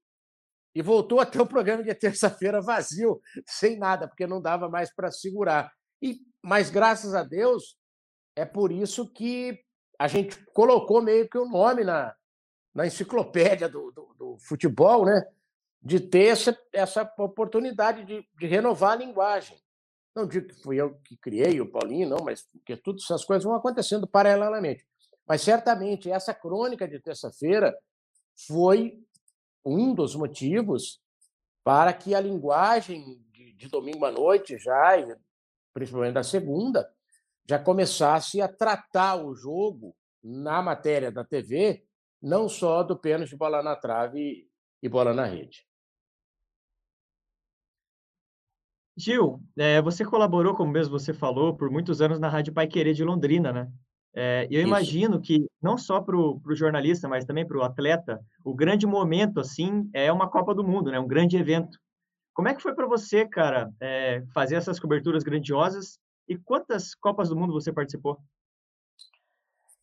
e 0.75 0.81
voltou 0.81 1.21
até 1.21 1.41
o 1.41 1.47
programa 1.47 1.81
de 1.81 1.95
terça-feira 1.95 2.61
vazio, 2.61 3.21
sem 3.47 3.79
nada, 3.79 4.09
porque 4.09 4.27
não 4.27 4.41
dava 4.41 4.67
mais 4.67 4.93
para 4.93 5.09
segurar. 5.09 5.71
E, 6.01 6.19
mas, 6.41 6.69
graças 6.69 7.15
a 7.15 7.23
Deus, 7.23 7.77
é 8.35 8.43
por 8.43 8.73
isso 8.73 9.09
que 9.09 9.57
a 9.97 10.09
gente 10.09 10.38
colocou 10.47 11.01
meio 11.01 11.29
que 11.29 11.38
o 11.38 11.45
um 11.45 11.49
nome 11.49 11.85
na, 11.85 12.13
na 12.73 12.85
enciclopédia 12.85 13.69
do, 13.69 13.89
do, 13.91 14.13
do, 14.17 14.38
futebol, 14.38 15.05
né? 15.05 15.25
de 15.81 15.99
ter 15.99 16.25
essa, 16.25 16.59
essa 16.73 17.13
oportunidade 17.19 18.03
de, 18.03 18.27
de 18.38 18.47
renovar 18.47 18.93
a 18.93 18.95
linguagem. 18.97 19.57
Não 20.13 20.27
digo 20.27 20.47
que 20.47 20.61
fui 20.61 20.81
eu 20.81 20.95
que 21.05 21.15
criei 21.15 21.61
o 21.61 21.71
Paulinho, 21.71 22.09
não, 22.09 22.23
mas 22.23 22.41
porque 22.51 22.75
todas 22.75 23.03
essas 23.03 23.23
coisas 23.23 23.45
vão 23.45 23.55
acontecendo 23.55 24.07
paralelamente. 24.07 24.85
Mas 25.27 25.41
certamente 25.41 26.11
essa 26.11 26.33
crônica 26.33 26.88
de 26.88 26.99
terça-feira 26.99 27.73
foi 28.47 28.99
um 29.65 29.93
dos 29.93 30.15
motivos 30.15 31.01
para 31.63 31.91
que 31.91 32.13
a 32.13 32.19
linguagem 32.19 33.19
de, 33.32 33.54
de 33.54 33.67
domingo 33.67 34.06
à 34.06 34.12
noite, 34.12 34.58
já, 34.58 34.93
principalmente 35.73 36.13
da 36.13 36.23
segunda, 36.23 36.89
já 37.49 37.58
começasse 37.58 38.39
a 38.39 38.47
tratar 38.47 39.15
o 39.15 39.34
jogo 39.34 39.95
na 40.23 40.62
matéria 40.62 41.12
da 41.12 41.23
TV, 41.23 41.84
não 42.21 42.47
só 42.47 42.84
do 42.84 42.97
pênalti, 42.97 43.36
bola 43.36 43.62
na 43.62 43.75
trave 43.75 44.47
e 44.82 44.89
bola 44.89 45.13
na 45.13 45.25
rede. 45.25 45.65
Gil, 48.97 49.43
é, 49.58 49.82
você 49.82 50.06
colaborou, 50.06 50.56
como 50.56 50.71
mesmo 50.71 50.97
você 50.97 51.13
falou, 51.13 51.56
por 51.56 51.69
muitos 51.69 52.01
anos 52.01 52.17
na 52.19 52.30
Rádio 52.30 52.54
Pai 52.54 52.65
Querer 52.67 52.93
de 52.93 53.04
Londrina, 53.04 53.51
né? 53.51 53.71
É, 54.17 54.47
eu 54.49 54.62
Isso. 54.62 54.67
imagino 54.69 55.21
que 55.21 55.45
não 55.62 55.78
só 55.78 55.99
para 55.99 56.15
o 56.15 56.41
jornalista, 56.56 57.06
mas 57.06 57.25
também 57.25 57.45
para 57.45 57.58
o 57.58 57.63
atleta, 57.63 58.25
o 58.45 58.56
grande 58.56 58.88
momento 58.88 59.41
assim 59.41 59.89
é 59.93 60.10
uma 60.10 60.30
Copa 60.30 60.56
do 60.56 60.63
Mundo, 60.63 60.89
né? 60.89 60.97
Um 60.97 61.08
grande 61.08 61.36
evento. 61.36 61.78
Como 62.34 62.47
é 62.47 62.54
que 62.54 62.62
foi 62.62 62.73
para 62.73 62.88
você, 62.88 63.28
cara, 63.28 63.69
é, 63.82 64.23
fazer 64.34 64.56
essas 64.56 64.80
coberturas 64.80 65.21
grandiosas? 65.21 65.99
E 66.30 66.38
quantas 66.38 66.95
Copas 66.95 67.28
do 67.28 67.36
Mundo 67.36 67.51
você 67.51 67.73
participou? 67.73 68.17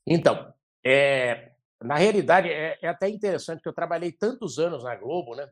Então, 0.07 0.53
é, 0.83 1.53
na 1.83 1.97
realidade 1.97 2.49
é, 2.49 2.79
é 2.81 2.88
até 2.88 3.11
interessante 3.11 3.62
que 3.62 3.68
eu 3.68 3.75
trabalhei 3.75 4.12
tantos 4.12 4.59
anos 4.59 4.83
na 4.83 4.97
Globo, 4.97 5.37
né? 5.37 5.47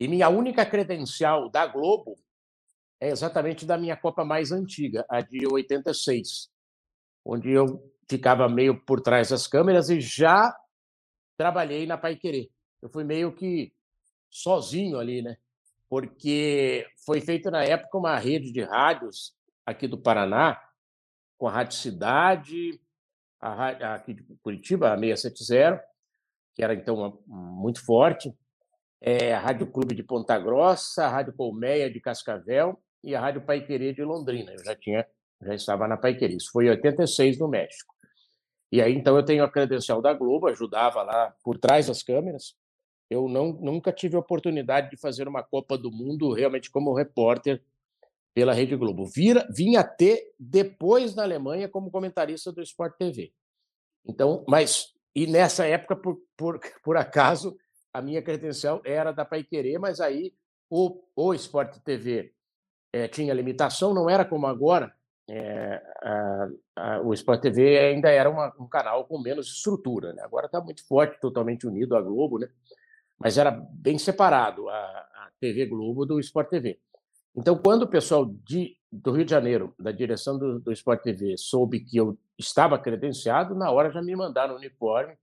E 0.00 0.08
minha 0.08 0.28
única 0.28 0.66
credencial 0.66 1.48
da 1.48 1.64
Globo 1.66 2.16
é 3.00 3.10
exatamente 3.10 3.64
da 3.64 3.78
minha 3.78 3.96
Copa 3.96 4.24
mais 4.24 4.50
antiga, 4.50 5.06
a 5.08 5.20
de 5.20 5.46
86 5.46 6.55
onde 7.26 7.50
eu 7.50 7.82
ficava 8.08 8.48
meio 8.48 8.80
por 8.84 9.00
trás 9.00 9.30
das 9.30 9.48
câmeras 9.48 9.90
e 9.90 10.00
já 10.00 10.56
trabalhei 11.36 11.84
na 11.86 11.98
Pai 11.98 12.14
Querer. 12.14 12.48
Eu 12.80 12.88
fui 12.88 13.02
meio 13.02 13.34
que 13.34 13.72
sozinho 14.30 14.98
ali, 14.98 15.22
né? 15.22 15.36
Porque 15.88 16.86
foi 17.04 17.20
feita 17.20 17.50
na 17.50 17.64
época 17.64 17.98
uma 17.98 18.16
rede 18.16 18.52
de 18.52 18.62
rádios 18.62 19.34
aqui 19.64 19.88
do 19.88 19.98
Paraná, 19.98 20.60
com 21.36 21.48
a 21.48 21.52
Rádio 21.52 21.76
Cidade, 21.76 22.80
a 23.40 23.52
rádio, 23.52 23.86
aqui 23.86 24.14
de 24.14 24.22
Curitiba, 24.42 24.92
a 24.92 24.98
670, 24.98 25.82
que 26.54 26.62
era 26.62 26.74
então 26.74 27.20
muito 27.26 27.84
forte, 27.84 28.32
é, 29.00 29.34
a 29.34 29.40
Rádio 29.40 29.66
Clube 29.66 29.94
de 29.94 30.02
Ponta 30.02 30.38
Grossa, 30.38 31.04
a 31.04 31.08
Rádio 31.08 31.34
Colmeia 31.34 31.90
de 31.90 32.00
Cascavel 32.00 32.80
e 33.02 33.14
a 33.14 33.20
Rádio 33.20 33.42
Pai 33.42 33.64
Querer 33.64 33.94
de 33.94 34.02
Londrina. 34.02 34.52
Eu 34.52 34.64
já 34.64 34.74
tinha 34.74 35.06
já 35.42 35.54
estava 35.54 35.86
na 35.88 35.96
Paiqueri. 35.96 36.36
Isso 36.36 36.50
foi 36.52 36.66
em 36.66 36.70
86 36.70 37.38
no 37.38 37.48
México. 37.48 37.94
E 38.70 38.82
aí, 38.82 38.94
então, 38.94 39.16
eu 39.16 39.24
tenho 39.24 39.44
a 39.44 39.50
credencial 39.50 40.02
da 40.02 40.12
Globo, 40.12 40.48
ajudava 40.48 41.02
lá 41.02 41.34
por 41.42 41.58
trás 41.58 41.86
das 41.86 42.02
câmeras. 42.02 42.54
Eu 43.08 43.28
não, 43.28 43.52
nunca 43.52 43.92
tive 43.92 44.16
a 44.16 44.20
oportunidade 44.20 44.90
de 44.90 44.96
fazer 44.96 45.28
uma 45.28 45.42
Copa 45.42 45.78
do 45.78 45.90
Mundo 45.92 46.32
realmente 46.32 46.70
como 46.70 46.92
repórter 46.92 47.62
pela 48.34 48.52
Rede 48.52 48.76
Globo. 48.76 49.06
Vira, 49.06 49.46
vinha 49.50 49.84
ter 49.84 50.34
depois 50.38 51.14
na 51.14 51.22
Alemanha 51.22 51.68
como 51.68 51.90
comentarista 51.90 52.52
do 52.52 52.60
Sport 52.60 52.96
TV. 52.98 53.32
Então, 54.04 54.44
mas 54.48 54.96
e 55.14 55.26
nessa 55.26 55.66
época, 55.66 55.96
por, 55.96 56.20
por, 56.36 56.60
por 56.82 56.96
acaso, 56.96 57.56
a 57.92 58.02
minha 58.02 58.20
credencial 58.20 58.82
era 58.84 59.12
da 59.12 59.24
Paiquerê, 59.24 59.78
mas 59.78 60.00
aí 60.00 60.34
o, 60.68 61.02
o 61.14 61.32
Sport 61.34 61.78
TV 61.78 62.32
é, 62.92 63.04
eh, 63.04 63.08
tinha 63.08 63.32
limitação, 63.32 63.94
não 63.94 64.10
era 64.10 64.24
como 64.24 64.46
agora, 64.46 64.94
é, 65.28 65.82
a, 66.02 66.48
a, 66.76 67.00
o 67.00 67.12
Sport 67.12 67.40
TV 67.40 67.78
ainda 67.78 68.10
era 68.10 68.30
uma, 68.30 68.52
um 68.58 68.68
canal 68.68 69.04
com 69.04 69.18
menos 69.18 69.48
estrutura. 69.48 70.12
Né? 70.12 70.22
Agora 70.22 70.46
está 70.46 70.60
muito 70.60 70.86
forte, 70.86 71.20
totalmente 71.20 71.66
unido 71.66 71.96
à 71.96 72.00
Globo, 72.00 72.38
né? 72.38 72.48
mas 73.18 73.36
era 73.38 73.50
bem 73.50 73.98
separado 73.98 74.68
a, 74.68 74.74
a 74.74 75.30
TV 75.40 75.66
Globo 75.66 76.06
do 76.06 76.20
Sport 76.20 76.48
TV. 76.48 76.78
Então, 77.34 77.56
quando 77.58 77.82
o 77.82 77.88
pessoal 77.88 78.24
de, 78.24 78.76
do 78.90 79.12
Rio 79.12 79.24
de 79.24 79.30
Janeiro, 79.30 79.74
da 79.78 79.90
direção 79.90 80.38
do, 80.38 80.60
do 80.60 80.72
Sport 80.72 81.02
TV, 81.02 81.36
soube 81.36 81.80
que 81.80 81.96
eu 81.96 82.16
estava 82.38 82.78
credenciado, 82.78 83.54
na 83.54 83.70
hora 83.70 83.90
já 83.90 84.00
me 84.00 84.14
mandaram 84.14 84.54
o 84.54 84.58
uniforme. 84.58 85.14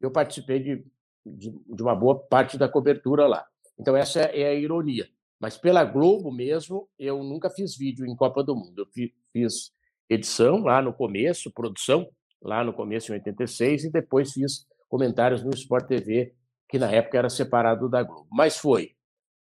Eu 0.00 0.10
participei 0.10 0.60
de, 0.60 0.86
de, 1.26 1.50
de 1.50 1.82
uma 1.82 1.94
boa 1.94 2.18
parte 2.18 2.56
da 2.56 2.68
cobertura 2.68 3.26
lá. 3.26 3.46
Então, 3.78 3.96
essa 3.96 4.20
é 4.20 4.48
a 4.48 4.54
ironia. 4.54 5.08
Mas 5.40 5.56
pela 5.56 5.84
Globo 5.84 6.32
mesmo, 6.32 6.88
eu 6.98 7.22
nunca 7.22 7.48
fiz 7.48 7.76
vídeo 7.76 8.06
em 8.06 8.16
Copa 8.16 8.42
do 8.42 8.56
Mundo. 8.56 8.82
Eu 8.82 8.86
fiz 9.32 9.72
edição 10.08 10.62
lá 10.62 10.82
no 10.82 10.92
começo, 10.92 11.52
produção 11.52 12.08
lá 12.42 12.64
no 12.64 12.72
começo, 12.72 13.12
em 13.12 13.16
86, 13.16 13.84
e 13.84 13.90
depois 13.90 14.32
fiz 14.32 14.66
comentários 14.88 15.44
no 15.44 15.50
Sport 15.50 15.86
TV, 15.86 16.34
que 16.68 16.78
na 16.78 16.90
época 16.90 17.18
era 17.18 17.28
separado 17.28 17.88
da 17.88 18.02
Globo. 18.02 18.28
Mas 18.30 18.56
foi, 18.56 18.96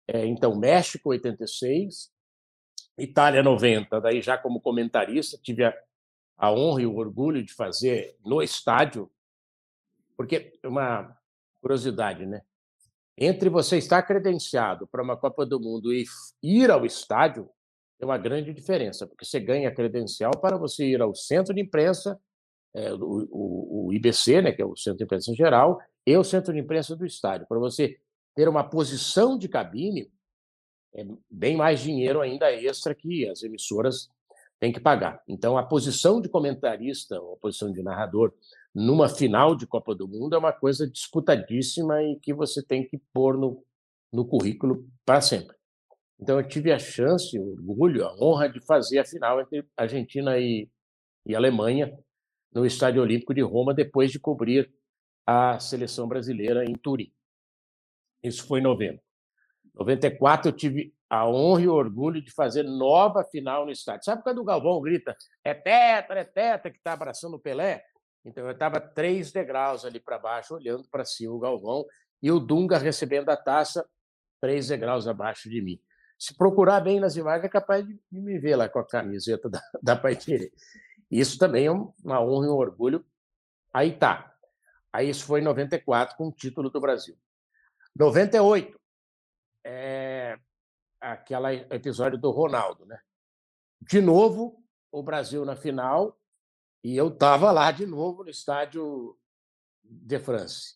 é, 0.08 0.26
então, 0.26 0.56
México, 0.58 1.10
86, 1.10 2.12
Itália, 2.98 3.44
90. 3.44 4.00
Daí, 4.02 4.22
já 4.22 4.38
como 4.38 4.62
comentarista, 4.62 5.38
tive 5.42 5.66
a, 5.66 5.74
a 6.38 6.52
honra 6.52 6.82
e 6.82 6.86
o 6.86 6.96
orgulho 6.96 7.44
de 7.44 7.54
fazer 7.54 8.16
no 8.24 8.42
estádio, 8.42 9.12
porque 10.16 10.58
uma 10.64 11.16
curiosidade, 11.62 12.26
né? 12.26 12.42
Entre 13.18 13.50
você 13.50 13.78
estar 13.78 14.02
credenciado 14.04 14.88
para 14.88 15.02
uma 15.02 15.16
Copa 15.16 15.46
do 15.46 15.60
Mundo 15.60 15.94
e 15.94 16.06
ir 16.44 16.70
ao 16.70 16.86
estádio, 16.86 17.50
tem 17.98 18.08
uma 18.08 18.18
grande 18.18 18.54
diferença, 18.54 19.08
porque 19.08 19.24
você 19.24 19.40
ganha 19.40 19.74
credencial 19.74 20.32
para 20.42 20.58
você 20.58 20.86
ir 20.86 21.02
ao 21.02 21.16
centro 21.16 21.54
de 21.54 21.62
imprensa, 21.62 22.20
é, 22.74 22.94
o, 22.94 23.28
o, 23.32 23.88
o, 23.88 23.94
IBC, 23.94 24.42
né, 24.42 24.52
que 24.52 24.62
é 24.62 24.66
o 24.66 24.76
centro 24.76 24.98
de 24.98 25.06
imprensa 25.06 25.34
geral, 25.34 25.80
e 26.06 26.16
o 26.18 26.24
centro 26.24 26.54
de 26.54 26.60
imprensa 26.60 26.94
do 26.94 27.06
estádio. 27.06 27.48
Para 27.48 27.58
você 27.58 27.98
ter 28.36 28.50
uma 28.50 28.70
posição 28.70 29.38
de 29.38 29.48
cabine, 29.48 30.12
é 30.94 31.06
bem 31.30 31.56
mais 31.56 31.80
dinheiro 31.80 32.20
ainda 32.20 32.52
extra 32.52 32.94
que 32.94 33.28
as 33.30 33.44
emissoras 33.44 34.10
têm 34.60 34.74
que 34.74 34.80
pagar. 34.80 35.22
Então, 35.26 35.58
a 35.58 35.64
posição 35.64 36.20
de 36.20 36.28
comentarista, 36.28 37.20
ou 37.20 37.34
a 37.34 37.38
posição 37.38 37.72
de 37.72 37.82
narrador 37.82 38.34
numa 38.76 39.08
final 39.08 39.56
de 39.56 39.66
Copa 39.66 39.96
do 39.96 40.06
Mundo 40.06 40.36
é 40.36 40.38
uma 40.38 40.52
coisa 40.52 40.86
disputadíssima 40.86 42.04
e 42.04 42.20
que 42.20 42.34
você 42.34 42.62
tem 42.62 42.86
que 42.86 43.00
pôr 43.14 43.38
no, 43.38 43.64
no 44.12 44.28
currículo 44.28 44.86
para 45.06 45.22
sempre. 45.22 45.56
Então, 46.20 46.38
eu 46.38 46.48
tive 46.48 46.74
a 46.74 46.80
chance, 46.80 47.40
o 47.40 47.54
orgulho, 47.54 48.06
a 48.06 48.14
honra 48.22 48.50
de 48.50 48.60
fazer 48.66 49.00
a 49.00 49.06
final 49.06 49.40
entre 49.40 49.66
Argentina 49.78 50.38
e, 50.38 50.70
e 51.26 51.34
Alemanha 51.34 51.98
no 52.54 52.66
Estádio 52.66 53.02
Olímpico 53.02 53.34
de 53.34 53.42
Roma, 53.42 53.74
depois 53.74 54.12
de 54.12 54.20
cobrir 54.20 54.70
a 55.26 55.58
seleção 55.58 56.08
brasileira 56.08 56.66
em 56.66 56.74
Turim. 56.74 57.12
Isso 58.22 58.46
foi 58.46 58.60
em 58.60 58.64
novembro. 58.64 59.02
Em 59.66 59.80
94, 59.80 60.50
eu 60.50 60.56
tive 60.56 60.94
a 61.10 61.28
honra 61.30 61.62
e 61.62 61.68
o 61.68 61.74
orgulho 61.74 62.22
de 62.22 62.32
fazer 62.32 62.64
nova 62.64 63.24
final 63.24 63.66
no 63.66 63.72
estádio. 63.72 64.06
Sabe 64.06 64.24
quando 64.24 64.40
o 64.40 64.46
Galvão 64.46 64.82
grita, 64.82 65.16
é 65.44 65.54
tetra, 65.54 66.20
é 66.20 66.24
tetra, 66.24 66.72
que 66.72 66.78
está 66.78 66.94
abraçando 66.94 67.36
o 67.36 67.40
Pelé? 67.40 67.84
Então 68.26 68.44
eu 68.46 68.52
estava 68.52 68.82
três 68.82 69.32
degraus 69.32 69.86
ali 69.86 70.00
para 70.00 70.18
baixo, 70.18 70.56
olhando 70.56 70.88
para 70.90 71.06
cima 71.06 71.34
o 71.34 71.40
Galvão, 71.40 71.86
e 72.22 72.32
o 72.32 72.40
Dunga 72.40 72.78
recebendo 72.78 73.30
a 73.30 73.38
taça 73.38 73.88
três 74.42 74.68
degraus 74.68 75.08
abaixo 75.08 75.50
de 75.50 75.62
mim. 75.62 75.80
Se 76.18 76.36
procurar 76.36 76.80
bem 76.80 77.00
nas 77.00 77.16
imagens, 77.16 77.46
é 77.46 77.50
capaz 77.50 77.86
de 77.86 78.00
me 78.12 78.40
ver 78.40 78.56
lá 78.56 78.68
com 78.68 78.80
a 78.80 78.88
camiseta 78.88 79.48
da, 79.50 79.62
da 79.82 79.96
Paitirê. 79.96 80.52
Isso 81.10 81.38
também 81.38 81.68
é 81.68 81.72
uma 81.72 82.22
honra 82.22 82.48
e 82.48 82.50
um 82.50 82.56
orgulho. 82.56 83.06
Aí 83.72 83.96
tá. 83.96 84.34
Aí 84.92 85.10
isso 85.10 85.26
foi 85.26 85.42
em 85.42 85.44
94, 85.44 86.18
com 86.18 86.28
o 86.28 86.32
título 86.32 86.70
do 86.70 86.80
Brasil. 86.80 87.18
98, 87.96 88.80
é 89.64 90.38
aquele 91.00 91.66
episódio 91.70 92.18
do 92.18 92.32
Ronaldo, 92.32 92.86
né? 92.86 93.00
De 93.82 94.02
novo, 94.02 94.64
o 94.92 95.04
Brasil 95.04 95.46
na 95.46 95.56
final, 95.56 96.18
e 96.86 96.96
eu 96.96 97.08
estava 97.08 97.52
lá 97.52 97.72
de 97.72 97.84
novo 97.84 98.24
no 98.24 98.30
estádio 98.30 99.18
de 99.84 100.20
France. 100.20 100.76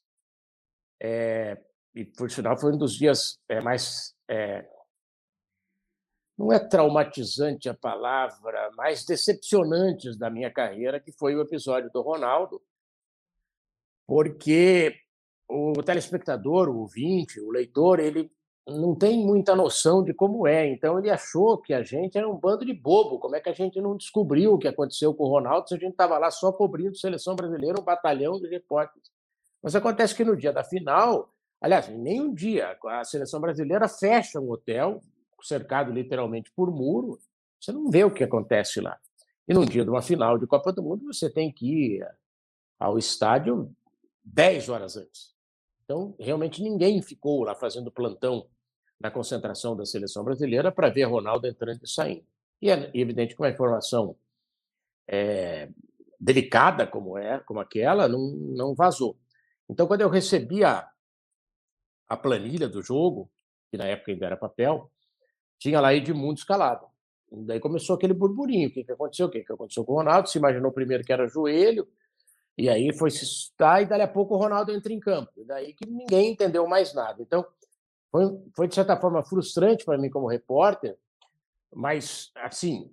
É, 0.99 1.55
e, 1.93 2.03
por 2.03 2.31
sinal, 2.31 2.59
foi 2.59 2.73
um 2.73 2.79
dos 2.79 2.95
dias 2.95 3.39
é, 3.47 3.61
mais. 3.61 4.15
É, 4.27 4.67
não 6.35 6.51
é 6.51 6.57
traumatizante 6.57 7.69
a 7.69 7.75
palavra, 7.75 8.71
mais 8.71 9.05
decepcionantes 9.05 10.17
da 10.17 10.31
minha 10.31 10.51
carreira, 10.51 10.99
que 10.99 11.11
foi 11.11 11.35
o 11.35 11.41
episódio 11.41 11.91
do 11.91 12.01
Ronaldo, 12.01 12.59
porque 14.07 14.99
o 15.47 15.73
telespectador, 15.83 16.69
o 16.69 16.79
ouvinte, 16.79 17.39
o 17.39 17.51
leitor, 17.51 17.99
ele 17.99 18.31
não 18.69 18.95
tem 18.95 19.25
muita 19.25 19.55
noção 19.55 20.03
de 20.03 20.13
como 20.13 20.47
é. 20.47 20.67
Então 20.67 20.99
ele 20.99 21.10
achou 21.10 21.58
que 21.58 21.73
a 21.73 21.84
gente 21.84 22.17
era 22.17 22.29
um 22.29 22.38
bando 22.38 22.65
de 22.65 22.73
bobo. 22.73 23.19
Como 23.19 23.36
é 23.36 23.39
que 23.39 23.49
a 23.49 23.53
gente 23.53 23.82
não 23.82 23.95
descobriu 23.95 24.53
o 24.53 24.58
que 24.58 24.67
aconteceu 24.67 25.13
com 25.13 25.23
o 25.25 25.29
Ronaldo 25.29 25.67
se 25.67 25.75
a 25.75 25.77
gente 25.77 25.91
estava 25.91 26.17
lá 26.17 26.32
só 26.32 26.51
cobrindo 26.51 26.95
seleção 26.95 27.36
brasileira, 27.36 27.79
um 27.79 27.84
batalhão 27.84 28.39
de 28.39 28.47
repórteres? 28.47 29.10
Mas 29.62 29.75
acontece 29.75 30.15
que 30.15 30.23
no 30.23 30.38
dia 30.38 30.53
da 30.53 30.63
final, 30.63 31.34
aliás, 31.62 31.89
nem 31.89 32.21
um 32.21 32.34
dia, 32.34 32.77
a 32.86 33.03
seleção 33.03 33.41
brasileira 33.41 33.88
fecha 33.88 34.39
um 34.39 34.49
hotel 34.51 35.01
cercado 35.41 35.91
literalmente 35.91 36.51
por 36.51 36.69
muro 36.69 37.17
Você 37.60 37.71
não 37.71 37.89
vê 37.89 38.03
o 38.03 38.13
que 38.13 38.23
acontece 38.23 38.82
lá. 38.82 38.97
E 39.47 39.53
no 39.53 39.65
dia 39.65 39.84
de 39.84 39.89
uma 39.89 40.01
final 40.01 40.38
de 40.38 40.45
Copa 40.45 40.71
do 40.71 40.84
Mundo, 40.84 41.05
você 41.05 41.29
tem 41.29 41.51
que 41.51 41.95
ir 41.95 42.08
ao 42.79 42.97
estádio 42.97 43.73
10 44.23 44.69
horas 44.69 44.95
antes. 44.95 45.34
Então, 45.84 46.15
realmente 46.19 46.62
ninguém 46.62 47.01
ficou 47.01 47.43
lá 47.43 47.55
fazendo 47.55 47.91
plantão 47.91 48.47
na 48.99 49.09
concentração 49.09 49.75
da 49.75 49.85
seleção 49.85 50.23
brasileira 50.23 50.71
para 50.71 50.89
ver 50.89 51.03
Ronaldo 51.03 51.47
entrando 51.47 51.79
e 51.83 51.88
saindo. 51.88 52.25
E 52.62 52.69
é 52.69 52.91
evidente 52.93 53.33
que 53.35 53.41
uma 53.41 53.49
informação 53.49 54.15
é, 55.07 55.69
delicada 56.19 56.85
como 56.85 57.17
é, 57.17 57.39
como 57.39 57.59
aquela, 57.59 58.07
não, 58.07 58.19
não 58.19 58.75
vazou. 58.75 59.17
Então, 59.69 59.88
quando 59.88 60.01
eu 60.01 60.09
recebi 60.09 60.63
a, 60.63 60.89
a 62.07 62.17
planilha 62.17 62.67
do 62.67 62.81
jogo, 62.81 63.31
que 63.71 63.77
na 63.77 63.85
época 63.85 64.12
ainda 64.12 64.25
era 64.25 64.38
papel, 64.38 64.91
tinha 65.57 65.79
lá 65.79 65.93
Edmundo 65.93 66.39
escalado. 66.39 66.88
E 67.31 67.43
daí 67.43 67.59
começou 67.59 67.95
aquele 67.95 68.13
burburinho. 68.13 68.67
O 68.67 68.71
que, 68.71 68.83
que 68.83 68.91
aconteceu? 68.91 69.27
O 69.27 69.29
que, 69.29 69.43
que 69.43 69.53
aconteceu 69.53 69.85
com 69.85 69.93
o 69.93 69.95
Ronaldo? 69.97 70.27
Se 70.27 70.38
imaginou 70.38 70.71
primeiro 70.71 71.03
que 71.03 71.13
era 71.13 71.27
joelho, 71.27 71.88
e 72.57 72.67
aí 72.67 72.91
foi 72.93 73.12
se 73.12 73.23
estar, 73.23 73.81
e 73.81 73.85
dali 73.85 74.01
a 74.01 74.07
pouco 74.07 74.35
o 74.35 74.38
Ronaldo 74.38 74.71
entra 74.71 74.91
em 74.91 74.99
campo. 74.99 75.31
E 75.38 75.45
daí 75.45 75.73
que 75.73 75.88
ninguém 75.88 76.31
entendeu 76.31 76.67
mais 76.67 76.93
nada. 76.93 77.21
Então, 77.21 77.45
foi, 78.11 78.25
foi 78.55 78.67
de 78.67 78.75
certa 78.75 78.97
forma 78.97 79.23
frustrante 79.23 79.85
para 79.85 79.97
mim 79.97 80.09
como 80.09 80.27
repórter, 80.27 80.97
mas, 81.73 82.31
assim, 82.35 82.91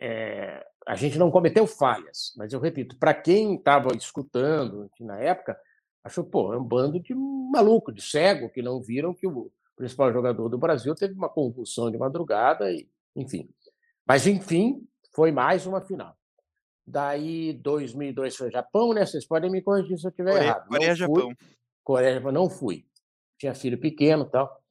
é, 0.00 0.64
a 0.86 0.94
gente 0.94 1.18
não 1.18 1.30
cometeu 1.30 1.66
falhas. 1.66 2.32
Mas 2.36 2.52
eu 2.52 2.60
repito, 2.60 2.96
para 2.98 3.14
quem 3.14 3.56
estava 3.56 3.94
escutando 3.96 4.90
na 5.00 5.18
época, 5.18 5.58
achou, 6.04 6.24
pô, 6.24 6.52
é 6.52 6.58
um 6.58 6.64
bando 6.64 7.00
de 7.00 7.14
maluco, 7.14 7.92
de 7.92 8.02
cego, 8.02 8.50
que 8.50 8.62
não 8.62 8.80
viram 8.80 9.14
que 9.14 9.26
o 9.26 9.50
principal 9.76 10.12
jogador 10.12 10.48
do 10.48 10.58
Brasil 10.58 10.94
teve 10.94 11.14
uma 11.14 11.28
convulsão 11.28 11.90
de 11.90 11.98
madrugada, 11.98 12.70
e, 12.70 12.88
enfim. 13.16 13.48
Mas, 14.06 14.26
enfim, 14.26 14.86
foi 15.12 15.32
mais 15.32 15.66
uma 15.66 15.80
final. 15.80 16.16
Daí, 16.86 17.52
2002 17.54 18.36
foi 18.36 18.50
Japão, 18.50 18.92
né? 18.92 19.06
Vocês 19.06 19.24
podem 19.24 19.50
me 19.50 19.62
corrigir 19.62 19.98
se 19.98 20.06
eu 20.06 20.10
estiver 20.10 20.42
errado. 20.42 20.66
Coreia, 20.66 20.94
Japão. 20.94 21.32
Coreia, 21.84 22.20
não 22.32 22.50
fui. 22.50 22.84
Tinha 23.42 23.56
filho 23.56 23.76
pequeno 23.76 24.22
e 24.24 24.30
tal. 24.30 24.62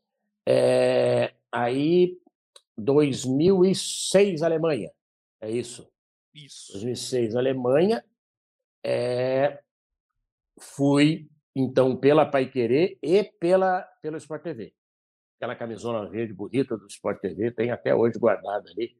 É, 0.47 1.33
aí, 1.51 2.17
2006, 2.77 4.41
Alemanha. 4.41 4.89
É 5.41 5.51
isso? 5.51 5.91
Isso. 6.33 6.71
2006, 6.71 7.35
Alemanha. 7.35 8.01
É, 8.81 9.61
fui, 10.57 11.29
então, 11.53 11.97
pela 11.97 12.25
Pai 12.25 12.49
Querer 12.49 12.97
e 13.03 13.25
pela, 13.25 13.81
pelo 14.01 14.15
Sport 14.15 14.41
TV. 14.41 14.73
Aquela 15.35 15.53
camisola 15.53 16.09
verde 16.09 16.33
bonita 16.33 16.77
do 16.77 16.87
Sport 16.87 17.19
TV, 17.19 17.51
tem 17.51 17.71
até 17.71 17.93
hoje 17.93 18.17
guardada 18.17 18.71
ali 18.71 18.95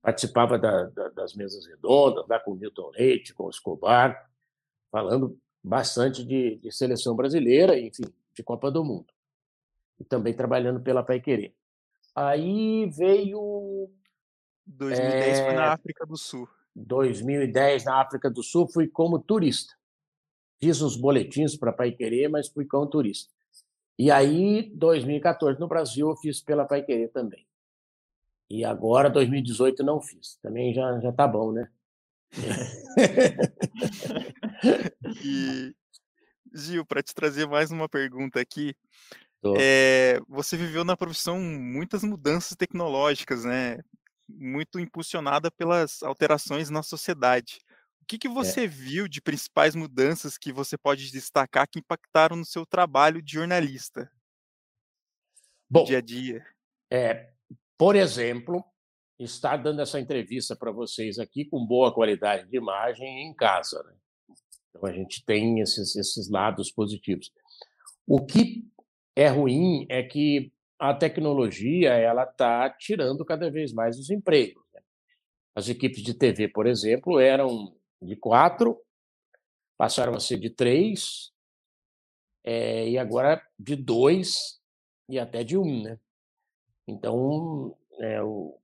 participava 0.00 0.58
da, 0.58 0.84
da, 0.84 1.10
das 1.10 1.34
mesas 1.34 1.66
redondas, 1.66 2.26
lá 2.26 2.40
com 2.40 2.52
o 2.52 2.54
Milton 2.54 2.90
Leite, 2.94 3.34
com 3.34 3.44
o 3.44 3.50
Escobar, 3.50 4.30
falando 4.90 5.38
bastante 5.62 6.24
de, 6.24 6.56
de, 6.56 6.72
seleção 6.72 7.14
brasileira, 7.14 7.78
enfim, 7.78 8.10
de 8.34 8.42
Copa 8.42 8.70
do 8.70 8.84
Mundo. 8.84 9.12
E 9.98 10.04
também 10.04 10.34
trabalhando 10.34 10.80
pela 10.80 11.02
Pai 11.02 11.20
Querer. 11.20 11.54
Aí 12.14 12.88
veio. 12.90 13.90
2010 14.66 15.38
é, 15.38 15.44
foi 15.44 15.54
na 15.54 15.72
África 15.72 16.06
do 16.06 16.16
Sul. 16.16 16.48
2010 16.74 17.84
na 17.84 18.00
África 18.00 18.30
do 18.30 18.42
Sul 18.42 18.68
fui 18.68 18.88
como 18.88 19.18
turista. 19.18 19.74
Fiz 20.60 20.82
uns 20.82 20.96
boletins 20.96 21.56
para 21.56 21.72
Pai 21.72 21.92
Querer, 21.92 22.28
mas 22.28 22.48
fui 22.48 22.66
como 22.66 22.86
turista. 22.86 23.32
E 23.98 24.10
aí, 24.10 24.70
2014 24.74 25.60
no 25.60 25.68
Brasil, 25.68 26.08
eu 26.08 26.16
fiz 26.16 26.40
pela 26.40 26.64
Pai 26.64 26.82
Querer 26.82 27.10
também. 27.10 27.46
E 28.48 28.64
agora, 28.64 29.08
2018, 29.08 29.82
não 29.82 30.00
fiz. 30.00 30.38
Também 30.42 30.74
já, 30.74 30.98
já 31.00 31.12
tá 31.12 31.28
bom, 31.28 31.52
né? 31.52 31.70
e, 35.24 35.74
Gil, 36.52 36.84
para 36.84 37.02
te 37.02 37.14
trazer 37.14 37.46
mais 37.46 37.70
uma 37.70 37.88
pergunta 37.88 38.40
aqui. 38.40 38.74
É, 39.58 40.20
você 40.28 40.56
viveu 40.56 40.84
na 40.84 40.96
profissão 40.96 41.40
muitas 41.40 42.02
mudanças 42.02 42.56
tecnológicas, 42.56 43.44
né? 43.44 43.78
Muito 44.28 44.78
impulsionada 44.78 45.50
pelas 45.50 46.02
alterações 46.02 46.68
na 46.68 46.82
sociedade. 46.82 47.58
O 48.02 48.06
que, 48.06 48.18
que 48.18 48.28
é. 48.28 48.30
você 48.30 48.64
é. 48.64 48.66
viu 48.66 49.08
de 49.08 49.20
principais 49.20 49.74
mudanças 49.74 50.36
que 50.36 50.52
você 50.52 50.76
pode 50.76 51.10
destacar 51.10 51.68
que 51.68 51.78
impactaram 51.78 52.36
no 52.36 52.44
seu 52.44 52.66
trabalho 52.66 53.22
de 53.22 53.34
jornalista? 53.34 54.10
Bom, 55.68 55.84
dia 55.84 55.98
a 55.98 56.02
dia. 56.02 56.44
É, 56.92 57.30
por 57.78 57.96
exemplo, 57.96 58.64
estar 59.18 59.56
dando 59.56 59.80
essa 59.80 60.00
entrevista 60.00 60.56
para 60.56 60.72
vocês 60.72 61.18
aqui 61.18 61.44
com 61.44 61.64
boa 61.64 61.94
qualidade 61.94 62.48
de 62.48 62.56
imagem 62.56 63.26
em 63.26 63.34
casa. 63.34 63.82
Né? 63.84 63.94
Então, 64.70 64.88
a 64.88 64.92
gente 64.92 65.24
tem 65.24 65.60
esses, 65.60 65.96
esses 65.96 66.30
lados 66.30 66.70
positivos. 66.70 67.32
O 68.06 68.24
que 68.24 68.64
é 69.14 69.28
ruim 69.28 69.86
é 69.88 70.02
que 70.02 70.52
a 70.78 70.94
tecnologia 70.94 71.92
ela 71.92 72.24
está 72.24 72.70
tirando 72.70 73.24
cada 73.24 73.50
vez 73.50 73.72
mais 73.72 73.98
os 73.98 74.10
empregos. 74.10 74.64
Né? 74.72 74.80
As 75.54 75.68
equipes 75.68 76.02
de 76.02 76.14
TV, 76.14 76.48
por 76.48 76.66
exemplo, 76.66 77.20
eram 77.20 77.76
de 78.00 78.16
quatro, 78.16 78.80
passaram 79.76 80.14
a 80.14 80.20
ser 80.20 80.38
de 80.38 80.48
três, 80.48 81.32
é, 82.44 82.88
e 82.88 82.98
agora 82.98 83.42
de 83.58 83.76
dois 83.76 84.60
e 85.08 85.18
até 85.18 85.44
de 85.44 85.58
um. 85.58 85.82
Né? 85.82 85.98
Então, 86.88 87.76
é, 87.98 88.18
eu, 88.18 88.58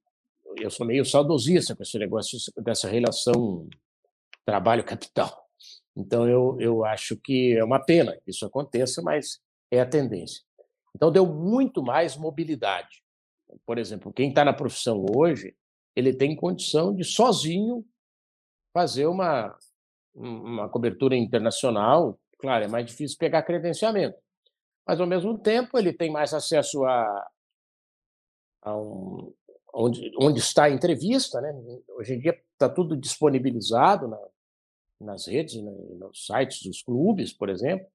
eu 0.56 0.70
sou 0.70 0.86
meio 0.86 1.04
saudosista 1.04 1.76
com 1.76 1.82
esse 1.82 1.98
negócio 1.98 2.38
dessa 2.58 2.88
relação 2.88 3.68
trabalho-capital. 4.44 5.45
Então, 5.96 6.28
eu, 6.28 6.56
eu 6.60 6.84
acho 6.84 7.16
que 7.16 7.56
é 7.56 7.64
uma 7.64 7.82
pena 7.82 8.16
que 8.22 8.30
isso 8.30 8.44
aconteça, 8.44 9.00
mas 9.00 9.40
é 9.70 9.80
a 9.80 9.86
tendência. 9.86 10.42
Então, 10.94 11.10
deu 11.10 11.26
muito 11.26 11.82
mais 11.82 12.16
mobilidade. 12.16 13.02
Por 13.64 13.78
exemplo, 13.78 14.12
quem 14.12 14.28
está 14.28 14.44
na 14.44 14.52
profissão 14.52 15.06
hoje, 15.14 15.56
ele 15.94 16.12
tem 16.12 16.36
condição 16.36 16.94
de 16.94 17.04
sozinho 17.04 17.84
fazer 18.72 19.06
uma, 19.06 19.56
uma 20.14 20.68
cobertura 20.68 21.16
internacional. 21.16 22.18
Claro, 22.38 22.64
é 22.64 22.68
mais 22.68 22.84
difícil 22.84 23.16
pegar 23.16 23.42
credenciamento, 23.42 24.18
mas 24.86 25.00
ao 25.00 25.06
mesmo 25.06 25.38
tempo 25.38 25.78
ele 25.78 25.92
tem 25.92 26.10
mais 26.10 26.34
acesso 26.34 26.84
a, 26.84 27.26
um, 28.66 29.32
onde, 29.72 30.12
onde 30.20 30.40
está 30.40 30.64
a 30.64 30.70
entrevista. 30.70 31.40
Né? 31.40 31.54
Hoje 31.88 32.14
em 32.14 32.20
dia 32.20 32.38
está 32.52 32.68
tudo 32.68 32.94
disponibilizado 32.94 34.08
na, 34.08 34.18
nas 35.00 35.26
redes, 35.26 35.62
né, 35.62 35.70
nos 35.98 36.26
sites 36.26 36.62
dos 36.62 36.82
clubes, 36.82 37.32
por 37.32 37.48
exemplo. 37.48 37.86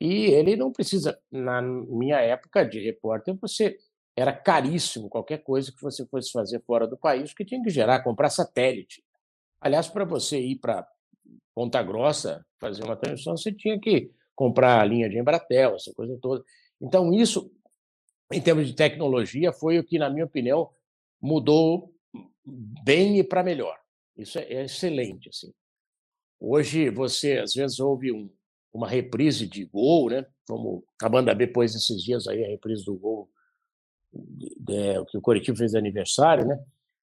E 0.00 0.26
ele 0.26 0.56
não 0.56 0.72
precisa, 0.72 1.20
na 1.30 1.60
minha 1.60 2.18
época 2.20 2.64
de 2.64 2.80
repórter, 2.80 3.34
você 3.34 3.76
era 4.16 4.32
caríssimo 4.32 5.08
qualquer 5.08 5.38
coisa 5.38 5.70
que 5.72 5.80
você 5.80 6.06
fosse 6.06 6.32
fazer 6.32 6.60
fora 6.62 6.86
do 6.86 6.96
país, 6.96 7.34
que 7.34 7.44
tinha 7.44 7.62
que 7.62 7.70
gerar, 7.70 8.02
comprar 8.02 8.30
satélite. 8.30 9.02
Aliás, 9.60 9.88
para 9.88 10.04
você 10.04 10.40
ir 10.40 10.56
para 10.56 10.86
Ponta 11.54 11.82
Grossa 11.82 12.44
fazer 12.58 12.82
uma 12.84 12.96
transmissão, 12.96 13.36
você 13.36 13.52
tinha 13.52 13.78
que 13.78 14.10
comprar 14.34 14.80
a 14.80 14.84
linha 14.84 15.08
de 15.08 15.18
Embratel, 15.18 15.74
essa 15.74 15.92
coisa 15.92 16.18
toda. 16.20 16.42
Então, 16.80 17.12
isso 17.12 17.50
em 18.32 18.40
termos 18.40 18.66
de 18.66 18.74
tecnologia, 18.74 19.52
foi 19.52 19.78
o 19.78 19.84
que, 19.84 19.98
na 19.98 20.08
minha 20.08 20.24
opinião, 20.24 20.70
mudou 21.20 21.92
bem 22.84 23.18
e 23.18 23.24
para 23.24 23.42
melhor. 23.42 23.76
Isso 24.16 24.38
é, 24.38 24.44
é 24.44 24.64
excelente. 24.64 25.28
Assim. 25.28 25.52
Hoje, 26.40 26.88
você 26.90 27.38
às 27.38 27.52
vezes 27.52 27.78
ouve 27.78 28.10
um, 28.10 28.30
uma 28.72 28.88
reprise 28.88 29.46
de 29.46 29.64
gol, 29.66 30.08
né? 30.10 30.26
como 30.50 30.84
a 31.00 31.08
banda 31.08 31.34
B 31.34 31.46
pôs 31.46 31.74
esses 31.74 32.02
dias 32.02 32.26
aí, 32.26 32.44
a 32.44 32.48
reprise 32.48 32.84
do 32.84 32.96
gol 32.96 33.30
de, 34.12 34.48
de, 34.58 35.04
que 35.06 35.16
o 35.16 35.20
Coritiba 35.20 35.56
fez 35.56 35.74
aniversário, 35.74 36.44
né? 36.44 36.60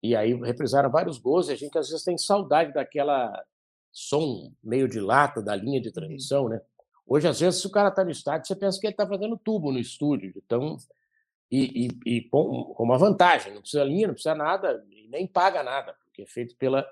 E 0.01 0.15
aí 0.15 0.33
reprisaram 0.33 0.89
vários 0.89 1.17
gols 1.17 1.49
e 1.49 1.51
a 1.51 1.55
gente 1.55 1.77
às 1.77 1.89
vezes 1.89 2.05
tem 2.05 2.17
saudade 2.17 2.71
daquela 2.73 3.43
som 3.91 4.53
meio 4.63 4.87
de 4.87 4.99
lata 4.99 5.41
da 5.41 5.55
linha 5.55 5.81
de 5.81 5.91
transmissão, 5.91 6.47
né? 6.47 6.61
Hoje, 7.07 7.27
às 7.27 7.39
vezes, 7.39 7.61
se 7.61 7.67
o 7.67 7.71
cara 7.71 7.89
está 7.89 8.03
no 8.03 8.09
estádio, 8.09 8.47
você 8.47 8.55
pensa 8.55 8.79
que 8.79 8.87
ele 8.87 8.93
está 8.93 9.07
fazendo 9.07 9.37
tubo 9.37 9.71
no 9.71 9.77
estúdio, 9.77 10.33
então 10.35 10.77
e, 11.51 11.87
e, 11.87 12.17
e 12.17 12.21
com, 12.29 12.73
com, 12.73 12.83
uma 12.83 12.97
vantagem, 12.97 13.53
não 13.53 13.61
precisa 13.61 13.83
linha, 13.83 14.07
não 14.07 14.13
precisa 14.13 14.33
nada, 14.33 14.83
nem 15.09 15.27
paga 15.27 15.61
nada, 15.61 15.93
porque 16.03 16.23
é 16.23 16.25
feito 16.25 16.55
pela, 16.55 16.87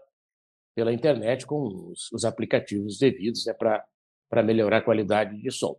pela 0.75 0.93
internet 0.93 1.45
com 1.45 1.89
os, 1.91 2.11
os 2.11 2.25
aplicativos 2.25 2.97
devidos 2.97 3.45
né, 3.45 3.53
para 3.53 4.43
melhorar 4.43 4.77
a 4.77 4.81
qualidade 4.81 5.39
de 5.41 5.51
som. 5.51 5.77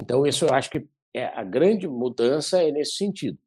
Então, 0.00 0.26
isso 0.26 0.44
eu 0.44 0.52
acho 0.52 0.70
que 0.70 0.86
é, 1.14 1.26
a 1.26 1.44
grande 1.44 1.86
mudança 1.86 2.62
é 2.62 2.70
nesse 2.70 2.96
sentido. 2.96 3.38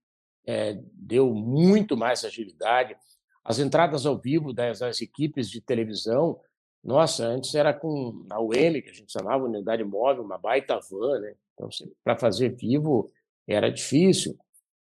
É, 0.46 0.80
deu 0.94 1.34
muito 1.34 1.98
mais 1.98 2.24
agilidade. 2.24 2.96
As 3.44 3.60
entradas 3.60 4.06
ao 4.06 4.18
vivo 4.18 4.54
das, 4.54 4.80
das, 4.80 5.02
equipes 5.02 5.50
de 5.50 5.60
televisão, 5.60 6.40
nossa, 6.84 7.26
antes 7.26 7.54
era 7.54 7.74
com 7.74 8.26
a 8.30 8.40
UM, 8.40 8.82
que 8.82 8.90
a 8.90 8.94
gente 8.94 9.12
chamava 9.12 9.44
unidade 9.44 9.84
móvel, 9.84 10.24
uma 10.24 10.38
baita 10.38 10.80
van, 10.90 11.20
né? 11.20 11.36
Então, 11.54 11.70
para 12.04 12.18
fazer 12.18 12.56
vivo 12.56 13.12
era 13.46 13.70
difícil. 13.70 14.38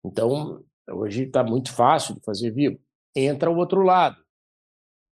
Então, 0.03 0.63
hoje 0.89 1.23
está 1.23 1.43
muito 1.43 1.71
fácil 1.73 2.15
de 2.15 2.21
fazer 2.21 2.51
vivo. 2.51 2.79
entra 3.15 3.51
o 3.51 3.57
outro 3.57 3.83
lado. 3.83 4.22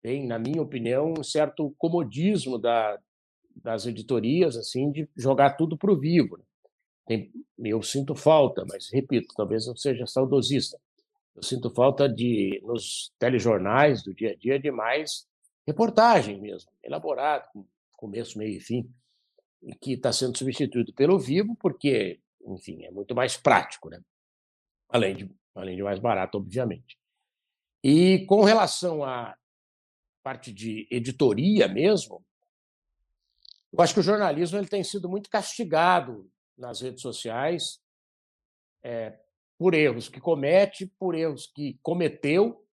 Tem, 0.02 0.26
na 0.26 0.40
minha 0.40 0.62
opinião, 0.62 1.14
um 1.18 1.24
certo 1.24 1.74
comodismo 1.78 2.58
da, 2.58 2.98
das 3.56 3.86
editorias, 3.86 4.56
assim, 4.56 4.92
de 4.92 5.10
jogar 5.16 5.58
tudo 5.58 5.78
para 5.78 5.92
o 5.92 6.00
vivo. 6.00 6.38
Né? 6.38 6.44
Tem, 7.06 7.32
eu 7.60 7.82
sinto 7.82 8.16
falta, 8.16 8.66
mas 8.70 8.90
repito, 8.92 9.34
talvez 9.36 9.68
eu 9.68 9.76
seja 9.76 10.06
saudosista. 10.06 10.80
Eu 11.36 11.44
sinto 11.44 11.70
falta 11.70 12.08
de, 12.08 12.62
nos 12.64 13.12
telejornais 13.18 14.04
do 14.04 14.14
dia 14.14 14.32
a 14.32 14.36
dia, 14.36 14.60
de 14.60 14.72
mais 14.72 15.28
reportagem 15.66 16.40
mesmo, 16.40 16.72
elaborado, 16.84 17.48
com 17.54 17.66
começo, 17.94 18.38
meio 18.38 18.58
e 18.58 18.60
fim, 18.60 18.90
e 19.62 19.76
que 19.76 19.94
está 19.94 20.12
sendo 20.12 20.38
substituído 20.38 20.94
pelo 20.94 21.20
vivo, 21.20 21.56
porque, 21.60 22.20
enfim, 22.48 22.84
é 22.86 22.92
muito 22.92 23.14
mais 23.14 23.36
prático, 23.36 23.90
né? 23.90 24.02
além, 24.90 25.16
de, 25.16 25.32
além 25.56 25.76
de 25.76 25.84
mais 25.84 26.00
barato, 26.00 26.38
obviamente. 26.38 26.98
E 27.84 28.26
com 28.26 28.44
relação 28.44 29.04
à 29.04 29.36
parte 30.30 30.54
de 30.54 30.88
editoria 30.92 31.68
mesmo, 31.68 32.24
eu 33.74 33.82
acho 33.82 33.96
que 33.96 34.00
o 34.00 34.04
jornalismo 34.04 34.60
ele 34.60 34.68
tem 34.68 34.84
sido 34.84 35.10
muito 35.10 35.28
castigado 35.28 36.30
nas 36.56 36.82
redes 36.82 37.02
sociais 37.02 37.82
é, 38.84 39.18
por 39.58 39.74
erros 39.74 40.08
que 40.08 40.22
comete, 40.22 40.86
por 41.00 41.16
erros 41.16 41.48
que 41.48 41.80
cometeu 41.82 42.64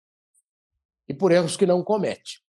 e 1.09 1.15
por 1.15 1.33
erros 1.33 1.57
que 1.57 1.65
não 1.65 1.83
comete. 1.83 2.45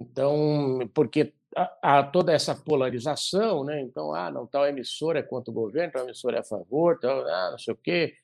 Então, 0.00 0.78
porque 0.94 1.34
há 1.82 2.04
toda 2.04 2.32
essa 2.32 2.54
polarização, 2.54 3.64
né? 3.64 3.80
Então, 3.80 4.14
ah, 4.14 4.30
não, 4.30 4.46
tal 4.46 4.64
emissora 4.64 5.18
é 5.18 5.22
contra 5.24 5.50
o 5.50 5.54
governo, 5.54 5.92
tal 5.92 6.04
emissora 6.04 6.36
é 6.36 6.40
a 6.40 6.44
favor, 6.44 7.00
tal, 7.00 7.26
ah, 7.26 7.50
não 7.50 7.58
sei 7.58 7.74
o 7.74 7.76
quê. 7.76 8.14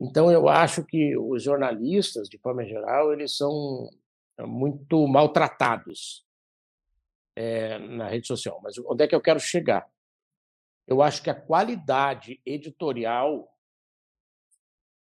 Então, 0.00 0.32
eu 0.32 0.48
acho 0.48 0.84
que 0.84 1.16
os 1.16 1.44
jornalistas, 1.44 2.28
de 2.28 2.38
forma 2.38 2.64
geral, 2.64 3.12
eles 3.12 3.36
são 3.36 3.88
muito 4.44 5.06
maltratados 5.06 6.26
é, 7.34 7.78
na 7.78 8.08
rede 8.08 8.26
social. 8.26 8.60
Mas 8.62 8.76
onde 8.78 9.04
é 9.04 9.08
que 9.08 9.14
eu 9.14 9.20
quero 9.20 9.40
chegar? 9.40 9.88
Eu 10.86 11.02
acho 11.02 11.22
que 11.22 11.30
a 11.30 11.34
qualidade 11.34 12.40
editorial 12.44 13.48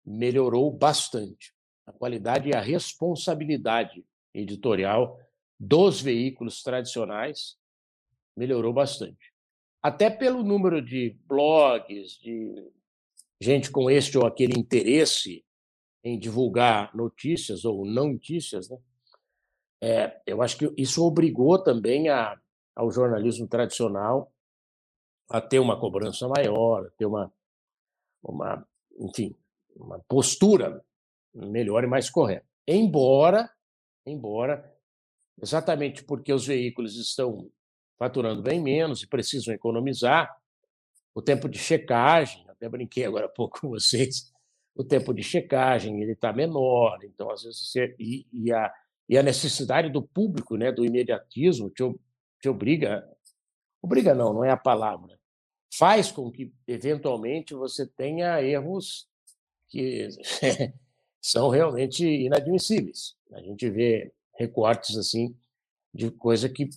melhorou 0.05 0.71
bastante. 0.71 1.55
A 1.87 1.93
qualidade 1.93 2.49
e 2.49 2.55
a 2.55 2.61
responsabilidade 2.61 4.05
editorial 4.35 5.19
dos 5.59 6.01
veículos 6.01 6.63
tradicionais 6.63 7.59
melhorou 8.37 8.73
bastante. 8.73 9.33
Até 9.83 10.11
pelo 10.11 10.43
número 10.43 10.83
de 10.83 11.17
blogs, 11.27 12.19
de 12.19 12.71
gente 13.41 13.71
com 13.71 13.91
este 13.91 14.19
ou 14.19 14.27
aquele 14.27 14.59
interesse 14.59 15.45
em 16.05 16.19
divulgar 16.19 16.95
notícias 16.95 17.65
ou 17.65 17.85
não 17.85 18.13
notícias, 18.13 18.69
né? 18.69 18.79
É, 19.81 20.21
eu 20.27 20.43
acho 20.43 20.59
que 20.59 20.73
isso 20.77 21.05
obrigou 21.05 21.63
também 21.63 22.09
a, 22.09 22.39
ao 22.77 22.91
jornalismo 22.91 23.49
tradicional 23.49 24.31
a 25.29 25.41
ter 25.41 25.59
uma 25.59 25.79
cobrança 25.79 26.29
maior, 26.29 26.87
a 26.87 26.91
ter 26.91 27.07
uma, 27.07 27.33
uma, 28.23 28.67
enfim, 28.99 29.35
uma 29.77 29.99
postura 30.01 30.85
melhor 31.33 31.85
e 31.85 31.87
mais 31.87 32.11
correta. 32.11 32.47
Embora, 32.67 33.51
embora, 34.05 34.73
exatamente 35.41 36.05
porque 36.05 36.33
os 36.33 36.47
veículos 36.47 36.97
estão 36.97 37.51
faturando 37.99 38.43
bem 38.43 38.61
menos 38.61 39.03
e 39.03 39.07
precisam 39.07 39.55
economizar, 39.55 40.37
o 41.15 41.23
tempo 41.23 41.49
de 41.49 41.59
checagem, 41.59 42.45
até 42.49 42.69
brinquei 42.69 43.05
agora 43.05 43.27
há 43.27 43.29
pouco 43.29 43.61
com 43.61 43.69
vocês, 43.69 44.33
o 44.75 44.85
tempo 44.85 45.13
de 45.13 45.23
checagem 45.23 46.01
ele 46.03 46.13
está 46.13 46.33
menor, 46.33 46.99
então 47.05 47.31
às 47.31 47.43
vezes 47.43 47.69
você, 47.69 47.95
e, 47.99 48.27
e 48.33 48.53
a 48.53 48.73
e 49.11 49.19
a 49.19 49.25
necessidade 49.25 49.91
do 49.91 50.01
público, 50.01 50.57
né, 50.57 50.71
do 50.71 50.85
imediatismo, 50.85 51.69
te, 51.69 51.83
te 52.41 52.49
obriga, 52.49 53.05
obriga 53.83 54.15
não, 54.15 54.33
não 54.33 54.45
é 54.45 54.51
a 54.51 54.57
palavra, 54.57 55.19
faz 55.77 56.13
com 56.13 56.31
que 56.31 56.53
eventualmente 56.65 57.53
você 57.53 57.89
tenha 57.89 58.41
erros 58.41 59.09
que 59.69 60.07
são 61.21 61.49
realmente 61.49 62.07
inadmissíveis. 62.07 63.17
A 63.33 63.41
gente 63.41 63.69
vê 63.69 64.13
recortes 64.39 64.97
assim 64.97 65.37
de 65.93 66.13
coisa 66.13 66.49
que 66.49 66.69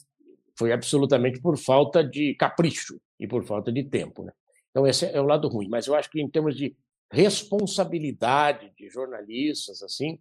foi 0.58 0.72
absolutamente 0.72 1.39
por 1.39 1.56
falta 1.56 2.04
de 2.04 2.34
capricho 2.34 3.00
e 3.19 3.28
por 3.28 3.46
falta 3.46 3.72
de 3.72 3.84
tempo, 3.84 4.24
né? 4.24 4.34
Então 4.72 4.88
esse 4.88 5.06
é 5.06 5.22
o 5.22 5.26
lado 5.26 5.48
ruim, 5.48 5.69
mas 5.69 5.86
eu 5.86 5.93
acho 5.93 6.10
que 6.10 6.19
em 6.19 6.28
termos 6.28 6.58
de 6.58 6.76
responsabilidade 7.12 8.74
de 8.76 8.89
jornalistas 8.89 9.84
assim, 9.84 10.19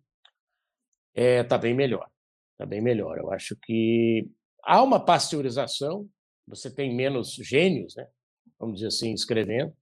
está 1.14 1.22
é, 1.22 1.44
tá 1.44 1.58
bem 1.58 1.74
melhor. 1.74 2.08
Está 2.52 2.66
bem 2.66 2.80
melhor. 2.80 3.18
Eu 3.18 3.30
acho 3.32 3.56
que 3.56 4.28
há 4.62 4.82
uma 4.82 5.04
pasteurização, 5.04 6.08
você 6.46 6.70
tem 6.70 6.94
menos 6.94 7.34
gênios, 7.34 7.94
né? 7.96 8.06
vamos 8.58 8.76
dizer 8.76 8.88
assim, 8.88 9.12
escrevendo. 9.12 9.74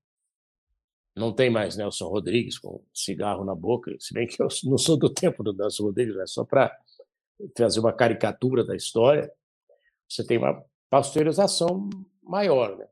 Não 1.14 1.32
tem 1.32 1.50
mais 1.50 1.76
Nelson 1.76 2.08
Rodrigues 2.08 2.58
com 2.58 2.82
cigarro 2.94 3.44
na 3.44 3.54
boca, 3.54 3.94
se 3.98 4.14
bem 4.14 4.26
que 4.26 4.40
eu 4.40 4.48
não 4.64 4.78
sou 4.78 4.96
do 4.96 5.12
tempo 5.12 5.42
do 5.42 5.52
Nelson 5.52 5.84
Rodrigues, 5.84 6.16
é 6.16 6.26
só 6.26 6.44
para 6.44 6.74
fazer 7.56 7.80
uma 7.80 7.92
caricatura 7.92 8.64
da 8.64 8.76
história. 8.76 9.30
Você 10.08 10.24
tem 10.24 10.38
uma 10.38 10.64
pasteurização 10.88 11.90
maior, 12.22 12.76
né? 12.76 12.86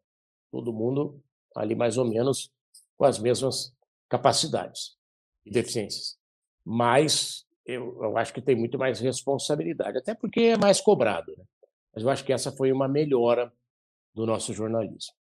todo 0.50 0.72
mundo 0.72 1.22
ali 1.54 1.74
mais 1.74 1.96
ou 1.96 2.04
menos 2.04 2.52
com 2.96 3.04
as 3.04 3.18
mesmas 3.18 3.74
capacidades 4.08 4.96
e 5.44 5.50
deficiências. 5.50 6.18
Mas 6.64 7.46
eu, 7.68 8.02
eu, 8.02 8.16
acho 8.16 8.32
que 8.32 8.40
tem 8.40 8.56
muito 8.56 8.78
mais 8.78 8.98
responsabilidade, 8.98 9.98
até 9.98 10.14
porque 10.14 10.40
é 10.40 10.56
mais 10.56 10.80
cobrado. 10.80 11.34
Né? 11.36 11.44
Mas 11.94 12.02
eu 12.02 12.08
acho 12.08 12.24
que 12.24 12.32
essa 12.32 12.50
foi 12.50 12.72
uma 12.72 12.88
melhora 12.88 13.52
do 14.14 14.24
nosso 14.24 14.54
jornalismo. 14.54 15.12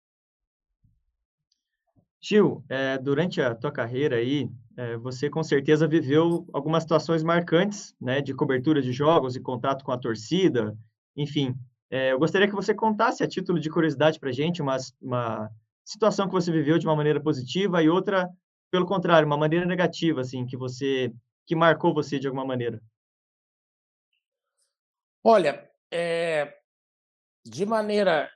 Gil, 2.21 2.63
é, 2.69 2.97
durante 2.97 3.41
a 3.41 3.53
tua 3.53 3.71
carreira 3.71 4.15
aí, 4.15 4.49
é, 4.77 4.97
você 4.97 5.29
com 5.29 5.43
certeza 5.43 5.87
viveu 5.87 6.47
algumas 6.53 6.83
situações 6.83 7.21
marcantes, 7.21 7.93
né, 8.01 8.21
de 8.21 8.33
cobertura 8.33 8.81
de 8.81 8.91
jogos 8.91 9.35
e 9.35 9.41
contato 9.41 9.83
com 9.83 9.91
a 9.91 9.97
torcida, 9.97 10.75
enfim. 11.15 11.53
É, 11.91 12.13
eu 12.13 12.19
gostaria 12.19 12.47
que 12.47 12.55
você 12.55 12.73
contasse 12.73 13.23
a 13.23 13.27
título 13.27 13.59
de 13.59 13.69
curiosidade 13.69 14.19
para 14.19 14.29
a 14.29 14.33
gente 14.33 14.61
uma, 14.61 14.77
uma 15.01 15.49
situação 15.83 16.27
que 16.27 16.33
você 16.33 16.51
viveu 16.51 16.79
de 16.79 16.87
uma 16.87 16.95
maneira 16.95 17.19
positiva 17.19 17.83
e 17.83 17.89
outra, 17.89 18.27
pelo 18.71 18.85
contrário, 18.85 19.27
uma 19.27 19.37
maneira 19.37 19.65
negativa, 19.65 20.21
assim, 20.21 20.45
que 20.45 20.57
você 20.57 21.13
que 21.47 21.55
marcou 21.55 21.93
você 21.93 22.19
de 22.19 22.27
alguma 22.27 22.45
maneira? 22.45 22.81
Olha, 25.23 25.67
é, 25.89 26.57
de 27.43 27.65
maneira 27.65 28.29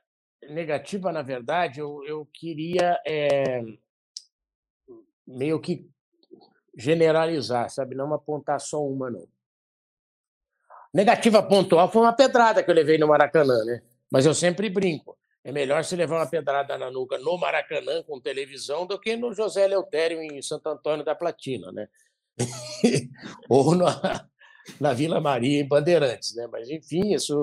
negativa, 0.48 1.12
na 1.12 1.22
verdade, 1.22 1.78
eu, 1.78 2.02
eu 2.04 2.26
queria 2.32 2.98
é, 3.06 3.62
meio 5.26 5.60
que 5.60 5.88
generalizar, 6.76 7.68
sabe? 7.70 7.94
Não 7.94 8.12
apontar 8.14 8.58
só 8.60 8.82
uma, 8.82 9.10
não. 9.10 9.28
Negativa 10.92 11.42
pontual 11.42 11.90
foi 11.90 12.02
uma 12.02 12.12
pedrada 12.14 12.62
que 12.62 12.70
eu 12.70 12.74
levei 12.74 12.98
no 12.98 13.08
Maracanã, 13.08 13.64
né? 13.64 13.82
Mas 14.10 14.24
eu 14.26 14.34
sempre 14.34 14.68
brinco. 14.68 15.18
É 15.44 15.50
melhor 15.50 15.84
se 15.84 15.96
levar 15.96 16.16
uma 16.16 16.28
pedrada 16.28 16.78
na 16.78 16.90
nuca 16.90 17.18
no 17.18 17.36
Maracanã 17.36 18.02
com 18.04 18.20
televisão 18.20 18.86
do 18.86 18.98
que 18.98 19.16
no 19.16 19.34
José 19.34 19.66
Leutério 19.66 20.20
em 20.22 20.40
Santo 20.40 20.68
Antônio 20.68 21.04
da 21.04 21.14
Platina, 21.14 21.72
né? 21.72 21.88
ou 23.48 23.74
na, 23.74 24.28
na 24.80 24.92
Vila 24.92 25.20
Maria, 25.20 25.60
em 25.60 25.66
Bandeirantes, 25.68 26.34
né? 26.34 26.46
Mas, 26.50 26.68
enfim, 26.70 27.14
isso. 27.14 27.40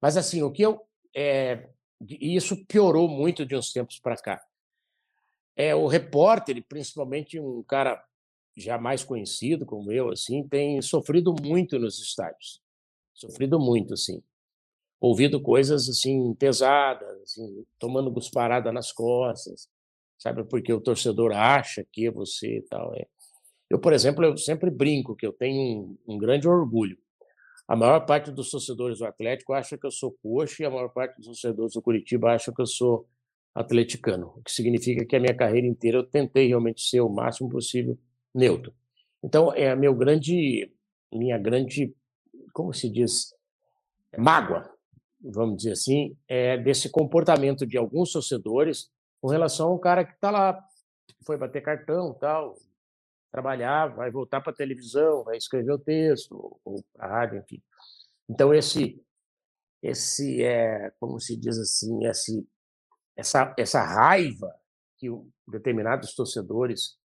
Mas, 0.00 0.16
assim, 0.16 0.42
o 0.42 0.50
que 0.50 0.62
eu. 0.62 0.80
É... 1.14 1.68
Isso 2.08 2.64
piorou 2.66 3.08
muito 3.08 3.44
de 3.44 3.54
uns 3.54 3.72
tempos 3.72 3.98
para 3.98 4.16
cá. 4.16 4.42
É, 5.54 5.74
o 5.74 5.86
repórter, 5.86 6.64
principalmente 6.66 7.38
um 7.38 7.62
cara 7.62 8.02
já 8.56 8.78
mais 8.78 9.04
conhecido 9.04 9.66
como 9.66 9.92
eu, 9.92 10.10
assim, 10.10 10.46
tem 10.48 10.80
sofrido 10.80 11.34
muito 11.42 11.78
nos 11.78 11.98
estádios. 11.98 12.62
Sofrido 13.14 13.60
muito, 13.60 13.94
assim. 13.94 14.22
Ouvido 15.00 15.40
coisas, 15.42 15.88
assim, 15.88 16.34
pesadas, 16.34 17.20
assim, 17.22 17.64
tomando 17.78 18.12
cusparada 18.12 18.72
nas 18.72 18.92
costas, 18.92 19.68
sabe? 20.18 20.44
Porque 20.44 20.72
o 20.72 20.80
torcedor 20.80 21.32
acha 21.32 21.84
que 21.92 22.10
você 22.10 22.58
e 22.58 22.62
tal. 22.62 22.94
É. 22.94 23.06
Eu, 23.70 23.78
por 23.78 23.92
exemplo, 23.92 24.24
eu 24.24 24.36
sempre 24.36 24.68
brinco 24.68 25.14
que 25.14 25.24
eu 25.24 25.32
tenho 25.32 25.96
um, 26.06 26.14
um 26.14 26.18
grande 26.18 26.48
orgulho. 26.48 26.98
A 27.68 27.76
maior 27.76 28.04
parte 28.04 28.32
dos 28.32 28.50
torcedores 28.50 28.98
do 28.98 29.06
Atlético 29.06 29.52
acha 29.52 29.78
que 29.78 29.86
eu 29.86 29.92
sou 29.92 30.12
coxa 30.20 30.64
e 30.64 30.66
a 30.66 30.70
maior 30.70 30.88
parte 30.88 31.16
dos 31.18 31.26
torcedores 31.26 31.74
do 31.74 31.80
Curitiba 31.80 32.32
acha 32.32 32.52
que 32.52 32.60
eu 32.60 32.66
sou 32.66 33.08
atleticano, 33.54 34.34
o 34.36 34.42
que 34.42 34.50
significa 34.50 35.04
que 35.04 35.14
a 35.14 35.20
minha 35.20 35.36
carreira 35.36 35.66
inteira 35.66 35.98
eu 35.98 36.04
tentei 36.04 36.48
realmente 36.48 36.82
ser 36.82 37.00
o 37.00 37.08
máximo 37.08 37.48
possível 37.48 37.96
neutro. 38.34 38.72
Então, 39.22 39.52
é 39.54 39.70
a 39.70 39.76
meu 39.76 39.94
grande, 39.94 40.72
minha 41.12 41.38
grande, 41.38 41.94
como 42.52 42.72
se 42.72 42.90
diz, 42.90 43.34
mágoa, 44.16 44.68
vamos 45.20 45.58
dizer 45.58 45.72
assim, 45.72 46.16
é 46.26 46.56
desse 46.56 46.90
comportamento 46.90 47.66
de 47.66 47.76
alguns 47.76 48.12
torcedores 48.12 48.90
com 49.20 49.28
relação 49.28 49.68
ao 49.68 49.78
cara 49.78 50.04
que 50.04 50.14
está 50.14 50.30
lá, 50.30 50.60
foi 51.24 51.36
bater 51.36 51.62
cartão, 51.62 52.14
tal, 52.14 52.56
trabalhar, 53.30 53.88
vai 53.88 54.10
voltar 54.10 54.40
para 54.40 54.52
a 54.52 54.56
televisão, 54.56 55.24
vai 55.24 55.36
escrever 55.36 55.72
o 55.72 55.78
texto, 55.78 56.60
ou 56.64 56.84
para 56.92 57.06
a 57.06 57.08
rádio, 57.08 57.38
enfim. 57.38 57.62
Então, 58.28 58.52
esse, 58.52 59.02
esse 59.82 60.42
é, 60.42 60.92
como 60.98 61.20
se 61.20 61.36
diz 61.36 61.58
assim, 61.58 62.04
esse, 62.06 62.46
essa, 63.16 63.54
essa 63.58 63.82
raiva 63.82 64.52
que 64.98 65.08
determinados 65.48 66.14
torcedores 66.14 66.98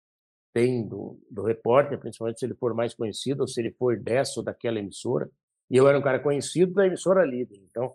têm 0.53 0.87
do, 0.87 1.19
do 1.29 1.43
repórter, 1.43 1.99
principalmente 1.99 2.39
se 2.39 2.45
ele 2.45 2.55
for 2.55 2.73
mais 2.73 2.93
conhecido, 2.93 3.41
ou 3.41 3.47
se 3.47 3.59
ele 3.59 3.71
for 3.71 3.99
dessa 3.99 4.39
ou 4.39 4.43
daquela 4.43 4.79
emissora. 4.79 5.29
E 5.69 5.77
eu 5.77 5.87
era 5.87 5.97
um 5.97 6.01
cara 6.01 6.19
conhecido 6.19 6.73
da 6.73 6.85
emissora 6.85 7.25
líder. 7.25 7.57
Então, 7.69 7.93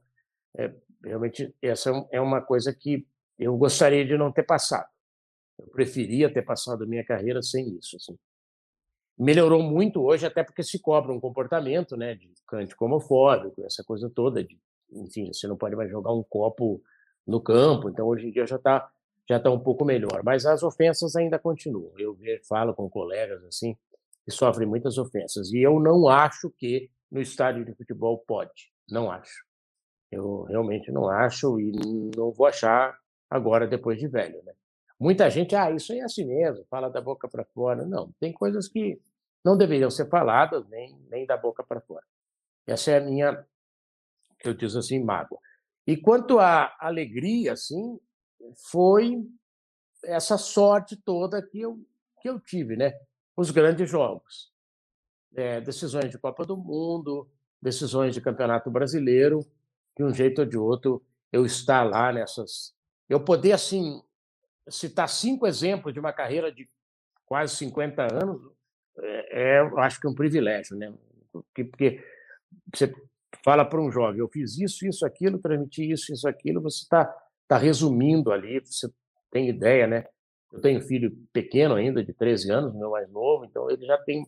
é, 0.57 0.75
realmente, 1.05 1.55
essa 1.63 1.91
é 2.11 2.21
uma 2.21 2.41
coisa 2.41 2.75
que 2.75 3.07
eu 3.39 3.57
gostaria 3.57 4.05
de 4.05 4.17
não 4.19 4.33
ter 4.33 4.43
passado. 4.43 4.89
Eu 5.61 5.71
preferia 5.71 6.33
ter 6.33 6.43
passado 6.43 6.85
a 6.85 6.87
minha 6.87 7.05
carreira 7.05 7.43
sem 7.43 7.77
isso. 7.77 7.97
Assim. 7.97 8.17
Melhorou 9.19 9.63
muito 9.63 10.03
hoje, 10.03 10.27
até 10.27 10.43
porque 10.43 10.63
se 10.63 10.81
cobra 10.81 11.13
um 11.13 11.21
comportamento 11.21 11.97
né, 11.97 12.15
de 12.15 12.33
cântico 12.47 12.85
homofóbico, 12.85 13.65
essa 13.65 13.85
coisa 13.85 14.11
toda. 14.15 14.43
De, 14.43 14.59
enfim, 14.93 15.33
você 15.33 15.47
não 15.47 15.57
pode 15.57 15.77
mais 15.77 15.91
jogar 15.91 16.13
um 16.13 16.23
copo 16.23 16.83
no 17.27 17.41
campo. 17.41 17.89
Então, 17.89 18.07
hoje 18.07 18.29
em 18.29 18.31
dia 18.33 18.47
já 18.47 18.57
está 18.57 18.91
já 19.29 19.39
tá 19.39 19.49
um 19.49 19.61
pouco 19.61 19.85
melhor. 19.85 20.23
Mas 20.25 20.45
as 20.45 20.63
ofensas 20.63 21.15
ainda 21.15 21.39
continuam. 21.39 21.93
Eu 21.97 22.19
falo 22.49 22.75
com 22.75 22.91
colegas 22.91 23.45
assim 23.45 23.77
que 24.25 24.31
sofrem 24.31 24.67
muitas 24.69 24.99
ofensas. 24.99 25.53
E 25.53 25.61
eu 25.61 25.79
não 25.79 26.09
acho 26.09 26.51
que 26.59 26.91
no 27.11 27.21
estádio 27.21 27.65
de 27.65 27.75
futebol 27.75 28.19
pode. 28.27 28.73
Não 28.91 29.11
acho. 29.11 29.45
Eu 30.11 30.43
realmente 30.45 30.91
não 30.91 31.09
acho 31.09 31.61
e 31.61 31.71
não 32.17 32.33
vou 32.33 32.47
achar 32.47 32.99
agora, 33.29 33.67
depois 33.67 33.99
de 33.99 34.09
velho. 34.09 34.43
Né? 34.45 34.53
Muita 35.01 35.31
gente, 35.31 35.57
ah, 35.57 35.71
isso 35.71 35.93
aí 35.93 36.01
é 36.01 36.05
assim 36.05 36.27
mesmo, 36.27 36.63
fala 36.69 36.91
da 36.91 37.01
boca 37.01 37.27
para 37.27 37.43
fora. 37.43 37.87
Não, 37.87 38.13
tem 38.21 38.35
coisas 38.35 38.69
que 38.69 39.01
não 39.43 39.57
deveriam 39.57 39.91
ser 39.91 40.11
faladas 40.11 40.69
nem, 40.69 40.95
nem 41.09 41.25
da 41.25 41.39
boca 41.39 41.65
para 41.65 41.81
fora. 41.81 42.05
Essa 42.67 42.91
é 42.91 42.99
a 42.99 43.01
minha, 43.01 43.47
eu 44.45 44.53
diz 44.53 44.77
assim, 44.77 45.03
mágoa. 45.03 45.39
E 45.87 45.97
quanto 45.97 46.39
à 46.39 46.77
alegria, 46.79 47.55
assim, 47.55 47.99
foi 48.71 49.27
essa 50.05 50.37
sorte 50.37 50.97
toda 50.97 51.43
que 51.43 51.61
eu, 51.61 51.83
que 52.21 52.29
eu 52.29 52.39
tive, 52.39 52.77
né? 52.77 52.93
Os 53.35 53.51
grandes 53.51 53.89
jogos. 53.89 54.53
É, 55.35 55.63
decisões 55.63 56.11
de 56.11 56.19
Copa 56.19 56.45
do 56.45 56.59
Mundo, 56.59 57.27
decisões 57.63 58.15
de 58.15 58.21
Campeonato 58.21 58.71
Brasileiro, 58.71 59.47
de 59.97 60.05
um 60.05 60.13
jeito 60.13 60.43
ou 60.43 60.47
de 60.47 60.59
outro, 60.59 61.03
eu 61.33 61.47
estar 61.47 61.85
lá 61.85 62.13
nessas. 62.13 62.75
Eu 63.09 63.25
poder, 63.25 63.53
assim, 63.53 64.03
citar 64.71 65.09
cinco 65.09 65.47
exemplos 65.47 65.93
de 65.93 66.01
uma 66.01 66.13
carreira 66.13 66.53
de 66.53 66.69
quase 67.27 67.57
50 67.57 68.03
anos, 68.13 68.41
é, 68.99 69.59
é 69.59 69.61
acho 69.79 70.01
que 70.01 70.09
um 70.09 70.15
privilégio, 70.15 70.77
né? 70.77 70.93
Porque, 71.33 71.65
porque 71.65 72.05
você 72.75 72.93
fala 73.45 73.65
para 73.65 73.81
um 73.81 73.91
jovem, 73.91 74.21
eu 74.21 74.29
fiz 74.29 74.59
isso, 74.59 74.87
isso, 74.87 75.07
aquilo, 75.07 75.39
transmiti 75.39 75.91
isso, 75.91 76.13
isso, 76.13 76.29
aquilo, 76.29 76.61
você 76.61 76.83
está 76.83 77.05
tá 77.47 77.57
resumindo 77.57 78.33
ali, 78.33 78.61
você 78.61 78.89
tem 79.31 79.49
ideia, 79.49 79.87
né? 79.87 80.05
Eu 80.53 80.61
tenho 80.61 80.81
um 80.81 80.83
filho 80.83 81.17
pequeno 81.33 81.75
ainda, 81.75 82.03
de 82.03 82.13
13 82.13 82.51
anos, 82.51 82.75
meu 82.75 82.91
mais 82.91 83.09
novo, 83.11 83.45
então 83.45 83.71
ele 83.71 83.87
já 83.87 83.97
tem 83.99 84.27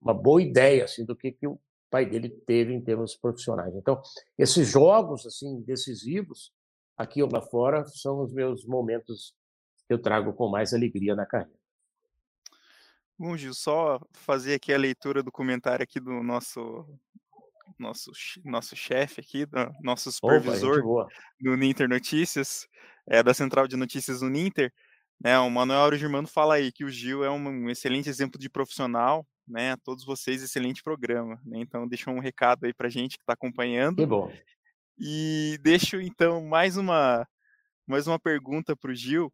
uma 0.00 0.12
boa 0.12 0.42
ideia 0.42 0.84
assim 0.84 1.04
do 1.04 1.16
que, 1.16 1.32
que 1.32 1.46
o 1.46 1.58
pai 1.90 2.04
dele 2.04 2.28
teve 2.28 2.72
em 2.72 2.80
termos 2.80 3.16
profissionais. 3.16 3.74
Então, 3.74 4.00
esses 4.38 4.68
jogos 4.68 5.26
assim 5.26 5.62
decisivos 5.62 6.52
aqui 6.96 7.22
ou 7.22 7.30
lá 7.30 7.40
fora 7.40 7.84
são 7.86 8.22
os 8.22 8.32
meus 8.32 8.66
momentos 8.66 9.34
eu 9.88 10.00
trago 10.00 10.32
com 10.32 10.48
mais 10.48 10.72
alegria 10.72 11.14
na 11.14 11.26
carreira. 11.26 11.62
Bom, 13.18 13.36
Gil, 13.36 13.54
só 13.54 14.00
fazer 14.12 14.54
aqui 14.54 14.72
a 14.72 14.78
leitura 14.78 15.22
do 15.22 15.30
comentário 15.30 15.82
aqui 15.82 16.00
do 16.00 16.22
nosso 16.22 16.86
nosso 17.78 18.10
nosso 18.44 18.76
chefe 18.76 19.20
aqui, 19.20 19.46
do 19.46 19.56
nosso 19.80 20.10
supervisor 20.10 20.84
Opa, 20.84 21.08
do 21.40 21.56
Ninter 21.56 21.88
Notícias, 21.88 22.66
é, 23.06 23.22
da 23.22 23.32
Central 23.32 23.68
de 23.68 23.76
Notícias 23.76 24.20
do 24.20 24.28
Ninter, 24.28 24.72
né? 25.22 25.38
O 25.38 25.50
Manuel 25.50 25.96
Germano 25.96 26.26
fala 26.26 26.54
aí 26.54 26.72
que 26.72 26.84
o 26.84 26.90
Gil 26.90 27.24
é 27.24 27.30
um, 27.30 27.36
um 27.36 27.70
excelente 27.70 28.08
exemplo 28.08 28.40
de 28.40 28.50
profissional, 28.50 29.26
né? 29.46 29.72
A 29.72 29.76
todos 29.76 30.04
vocês, 30.04 30.42
excelente 30.42 30.82
programa, 30.82 31.40
né? 31.44 31.60
Então 31.60 31.86
deixa 31.86 32.10
um 32.10 32.18
recado 32.18 32.64
aí 32.64 32.74
para 32.74 32.88
gente 32.88 33.16
que 33.16 33.22
está 33.22 33.34
acompanhando. 33.34 33.98
Que 33.98 34.06
bom. 34.06 34.32
E 34.98 35.58
deixo 35.62 36.00
então 36.00 36.44
mais 36.44 36.76
uma 36.76 37.26
mais 37.86 38.06
uma 38.06 38.18
pergunta 38.18 38.76
para 38.76 38.90
o 38.90 38.94
Gil. 38.94 39.32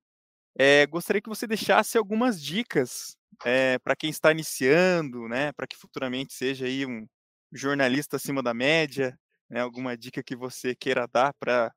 É, 0.59 0.87
gostaria 0.87 1.23
que 1.23 1.29
você 1.29 1.47
deixasse 1.47 1.97
algumas 1.97 2.43
dicas 2.43 3.17
é, 3.45 3.79
para 3.79 3.95
quem 3.95 4.11
está 4.11 4.33
iniciando, 4.33 5.29
né? 5.29 5.53
Para 5.53 5.67
que 5.67 5.77
futuramente 5.77 6.35
seja 6.35 6.67
aí 6.67 6.85
um 6.85 7.07
jornalista 7.53 8.17
acima 8.17 8.43
da 8.43 8.53
média, 8.53 9.17
né? 9.49 9.61
Alguma 9.61 9.97
dica 9.97 10.23
que 10.23 10.35
você 10.35 10.75
queira 10.75 11.07
dar 11.07 11.33
para 11.39 11.73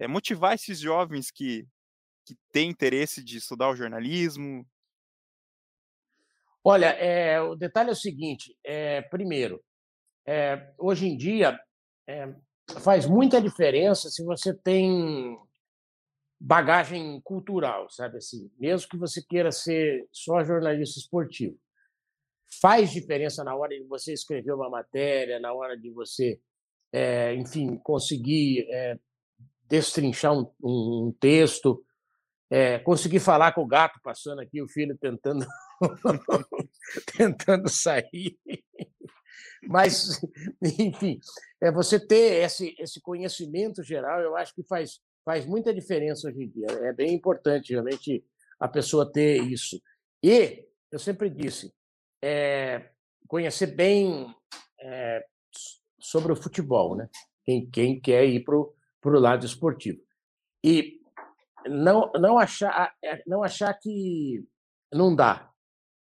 é, 0.00 0.08
motivar 0.08 0.54
esses 0.54 0.78
jovens 0.78 1.30
que 1.30 1.66
que 2.24 2.36
têm 2.52 2.70
interesse 2.70 3.20
de 3.20 3.36
estudar 3.36 3.68
o 3.68 3.74
jornalismo, 3.74 4.64
Olha, 6.64 6.86
é, 6.86 7.40
o 7.40 7.56
detalhe 7.56 7.88
é 7.88 7.92
o 7.92 7.96
seguinte: 7.96 8.56
é, 8.64 9.02
primeiro, 9.02 9.62
hoje 10.78 11.06
em 11.06 11.16
dia 11.16 11.58
faz 12.80 13.06
muita 13.06 13.40
diferença 13.40 14.08
se 14.08 14.24
você 14.24 14.54
tem 14.54 15.36
bagagem 16.44 17.20
cultural, 17.22 17.88
sabe 17.88 18.16
assim, 18.16 18.50
mesmo 18.58 18.88
que 18.88 18.96
você 18.96 19.22
queira 19.22 19.52
ser 19.52 20.08
só 20.10 20.42
jornalista 20.42 20.98
esportivo. 20.98 21.56
Faz 22.60 22.90
diferença 22.90 23.44
na 23.44 23.54
hora 23.54 23.78
de 23.78 23.84
você 23.86 24.12
escrever 24.12 24.52
uma 24.52 24.68
matéria, 24.68 25.38
na 25.38 25.52
hora 25.52 25.78
de 25.78 25.88
você, 25.90 26.40
é, 26.92 27.32
enfim, 27.36 27.76
conseguir 27.76 28.66
é, 28.70 28.98
destrinchar 29.68 30.36
um, 30.36 30.50
um 30.62 31.16
texto, 31.20 31.84
é, 32.50 32.80
conseguir 32.80 33.20
falar 33.20 33.52
com 33.52 33.62
o 33.62 33.66
gato 33.66 34.00
passando 34.02 34.40
aqui, 34.40 34.60
o 34.60 34.68
filho 34.68 34.98
tentando 34.98 35.46
tentando 37.16 37.68
sair. 37.68 38.36
Mas, 39.62 40.20
enfim, 40.60 41.20
é 41.60 41.70
você 41.70 42.04
ter 42.04 42.42
esse, 42.42 42.74
esse 42.80 43.00
conhecimento 43.00 43.80
geral, 43.84 44.20
eu 44.20 44.36
acho 44.36 44.52
que 44.56 44.64
faz, 44.64 45.00
faz 45.24 45.46
muita 45.46 45.72
diferença 45.72 46.28
hoje 46.28 46.42
em 46.42 46.48
dia. 46.48 46.66
É 46.82 46.92
bem 46.92 47.14
importante, 47.14 47.72
realmente, 47.72 48.24
a 48.58 48.68
pessoa 48.68 49.10
ter 49.10 49.42
isso. 49.42 49.80
E, 50.22 50.66
eu 50.90 50.98
sempre 50.98 51.30
disse, 51.30 51.72
é, 52.22 52.90
conhecer 53.26 53.66
bem 53.66 54.34
é, 54.80 55.24
sobre 55.98 56.32
o 56.32 56.36
futebol, 56.36 56.96
né? 56.96 57.08
Quem, 57.44 57.68
quem 57.70 58.00
quer 58.00 58.24
ir 58.24 58.44
para 58.44 58.56
o 58.56 59.20
lado 59.20 59.44
esportivo. 59.44 60.00
E 60.64 61.00
não, 61.66 62.10
não, 62.12 62.38
achar, 62.38 62.94
não 63.26 63.42
achar 63.42 63.72
que 63.74 64.44
não 64.92 65.14
dá 65.14 65.52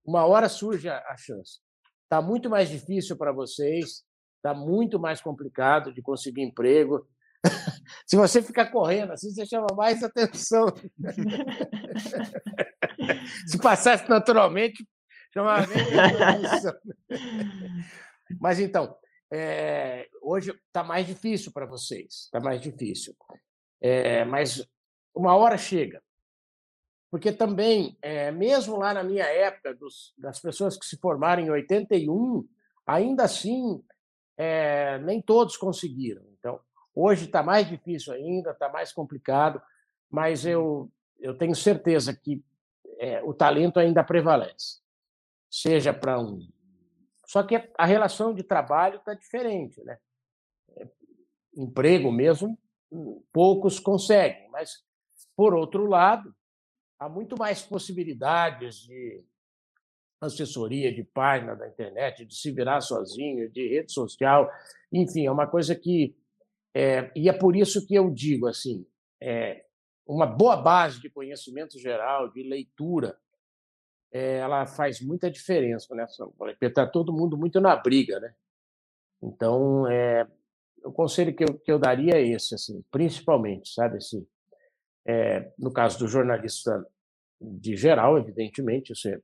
uma 0.08 0.24
hora 0.24 0.48
surge 0.48 0.88
a 0.88 1.16
chance. 1.18 1.60
Está 2.04 2.22
muito 2.22 2.48
mais 2.48 2.70
difícil 2.70 3.14
para 3.14 3.30
vocês, 3.30 4.02
está 4.36 4.54
muito 4.54 4.98
mais 4.98 5.20
complicado 5.20 5.92
de 5.92 6.00
conseguir 6.00 6.42
emprego. 6.42 7.06
Se 8.06 8.16
você 8.16 8.42
ficar 8.42 8.70
correndo 8.70 9.12
assim, 9.12 9.30
você 9.30 9.46
chama 9.46 9.68
mais 9.76 10.02
atenção. 10.02 10.66
Se 13.46 13.58
passasse 13.58 14.08
naturalmente, 14.08 14.86
chamava 15.32 15.66
menos 15.66 16.20
atenção. 16.20 16.74
Mas 18.40 18.60
então, 18.60 18.96
é, 19.32 20.08
hoje 20.22 20.52
está 20.66 20.82
mais 20.82 21.06
difícil 21.06 21.52
para 21.52 21.66
vocês, 21.66 22.24
está 22.24 22.40
mais 22.40 22.60
difícil. 22.60 23.14
É, 23.80 24.24
mas 24.24 24.66
uma 25.14 25.36
hora 25.36 25.56
chega. 25.56 26.02
Porque 27.10 27.32
também, 27.32 27.96
é, 28.02 28.30
mesmo 28.30 28.76
lá 28.76 28.92
na 28.92 29.02
minha 29.02 29.24
época, 29.24 29.74
dos, 29.74 30.12
das 30.18 30.40
pessoas 30.40 30.76
que 30.76 30.84
se 30.84 30.98
formaram 30.98 31.42
em 31.42 31.50
81, 31.50 32.46
ainda 32.86 33.24
assim, 33.24 33.82
é, 34.36 34.98
nem 34.98 35.20
todos 35.20 35.56
conseguiram. 35.56 36.22
Hoje 37.00 37.26
está 37.26 37.44
mais 37.44 37.68
difícil 37.68 38.12
ainda, 38.12 38.50
está 38.50 38.68
mais 38.68 38.92
complicado, 38.92 39.62
mas 40.10 40.44
eu, 40.44 40.90
eu 41.20 41.38
tenho 41.38 41.54
certeza 41.54 42.12
que 42.12 42.44
é, 42.98 43.22
o 43.22 43.32
talento 43.32 43.78
ainda 43.78 44.02
prevalece. 44.02 44.80
Seja 45.48 45.94
para 45.94 46.18
um. 46.18 46.40
Só 47.24 47.44
que 47.44 47.54
a 47.78 47.86
relação 47.86 48.34
de 48.34 48.42
trabalho 48.42 48.96
está 48.96 49.14
diferente. 49.14 49.80
Né? 49.84 49.96
Emprego 51.56 52.10
mesmo, 52.10 52.58
poucos 53.32 53.78
conseguem, 53.78 54.50
mas, 54.50 54.82
por 55.36 55.54
outro 55.54 55.86
lado, 55.86 56.34
há 56.98 57.08
muito 57.08 57.38
mais 57.38 57.62
possibilidades 57.62 58.74
de 58.80 59.22
assessoria, 60.20 60.92
de 60.92 61.04
página 61.04 61.54
da 61.54 61.68
internet, 61.68 62.24
de 62.24 62.34
se 62.34 62.50
virar 62.50 62.80
sozinho, 62.80 63.48
de 63.48 63.68
rede 63.68 63.92
social, 63.92 64.50
enfim, 64.92 65.26
é 65.26 65.30
uma 65.30 65.46
coisa 65.46 65.76
que 65.76 66.16
é, 66.74 67.10
e 67.14 67.28
é 67.28 67.32
por 67.32 67.56
isso 67.56 67.86
que 67.86 67.94
eu 67.94 68.10
digo 68.10 68.46
assim, 68.46 68.86
é, 69.20 69.64
uma 70.06 70.26
boa 70.26 70.56
base 70.56 71.00
de 71.00 71.10
conhecimento 71.10 71.78
geral, 71.78 72.30
de 72.30 72.42
leitura, 72.42 73.18
é, 74.12 74.38
ela 74.38 74.66
faz 74.66 75.00
muita 75.00 75.30
diferença, 75.30 75.94
né? 75.94 76.06
Está 76.60 76.86
todo 76.86 77.12
mundo 77.12 77.36
muito 77.36 77.60
na 77.60 77.76
briga, 77.76 78.18
né? 78.18 78.34
Então, 79.22 79.86
é, 79.86 80.26
o 80.84 80.92
conselho 80.92 81.34
que 81.34 81.44
eu, 81.44 81.58
que 81.58 81.70
eu 81.70 81.78
daria 81.78 82.14
é 82.14 82.26
esse, 82.26 82.54
assim, 82.54 82.82
principalmente, 82.90 83.72
sabe, 83.74 83.96
assim, 83.98 84.26
é, 85.06 85.52
no 85.58 85.72
caso 85.72 85.98
do 85.98 86.08
jornalista 86.08 86.86
de 87.40 87.76
geral, 87.76 88.18
evidentemente, 88.18 88.92
isso 88.92 89.08
é, 89.08 89.20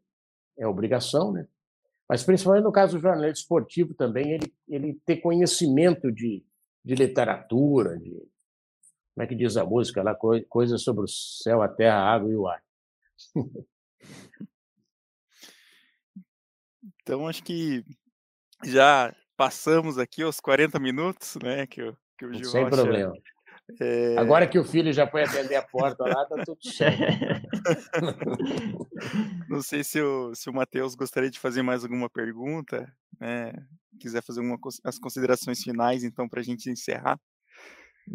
é 0.59 0.67
obrigação, 0.67 1.33
né? 1.33 1.47
Mas 2.09 2.23
principalmente 2.23 2.65
no 2.65 2.73
caso 2.73 2.97
do 2.97 3.03
jornalista 3.03 3.41
esportivo 3.41 3.95
também, 3.95 4.33
ele, 4.33 4.55
ele 4.69 5.01
ter 5.07 5.17
conhecimento 5.17 6.13
de, 6.13 6.45
de 6.85 6.95
literatura, 6.95 7.99
de 7.99 8.11
como 9.15 9.25
é 9.25 9.27
que 9.27 9.35
diz 9.35 9.57
a 9.57 9.65
música 9.65 10.03
lá, 10.03 10.17
coisas 10.49 10.83
sobre 10.83 11.05
o 11.05 11.09
céu, 11.09 11.63
a 11.63 11.69
terra, 11.69 11.97
a 11.97 12.15
água 12.15 12.31
e 12.31 12.37
o 12.37 12.49
ar. 12.49 12.63
Então, 17.01 17.29
acho 17.29 17.43
que 17.43 17.85
já 18.65 19.15
passamos 19.37 19.99
aqui 19.99 20.25
os 20.25 20.41
40 20.41 20.79
minutos, 20.79 21.37
né? 21.43 21.67
Que, 21.67 21.83
o, 21.83 21.97
que 22.19 22.25
o 22.25 22.33
Gil 22.33 22.45
Sem 22.47 22.65
Rocha, 22.65 22.77
problema. 22.77 23.15
É... 23.81 24.17
Agora 24.19 24.47
que 24.47 24.59
o 24.59 24.65
filho 24.65 24.93
já 24.93 25.07
foi 25.07 25.23
atender 25.23 25.57
a 25.57 25.63
porta 25.63 26.05
lá, 26.05 26.27
tá 26.27 26.43
tudo 26.45 26.59
certo. 26.67 27.03
Não 29.49 29.63
sei 29.63 29.83
se 29.83 30.01
o, 30.01 30.35
se 30.35 30.51
o 30.51 30.53
Matheus 30.53 30.95
gostaria 30.95 31.31
de 31.31 31.39
fazer 31.39 31.63
mais 31.63 31.83
alguma 31.83 32.11
pergunta, 32.11 32.93
né? 33.19 33.53
Quiser 33.99 34.23
fazer 34.23 34.41
uma, 34.41 34.59
as 34.85 34.99
considerações 34.99 35.63
finais, 35.63 36.05
então, 36.05 36.29
para 36.29 36.41
a 36.41 36.43
gente 36.43 36.69
encerrar. 36.69 37.19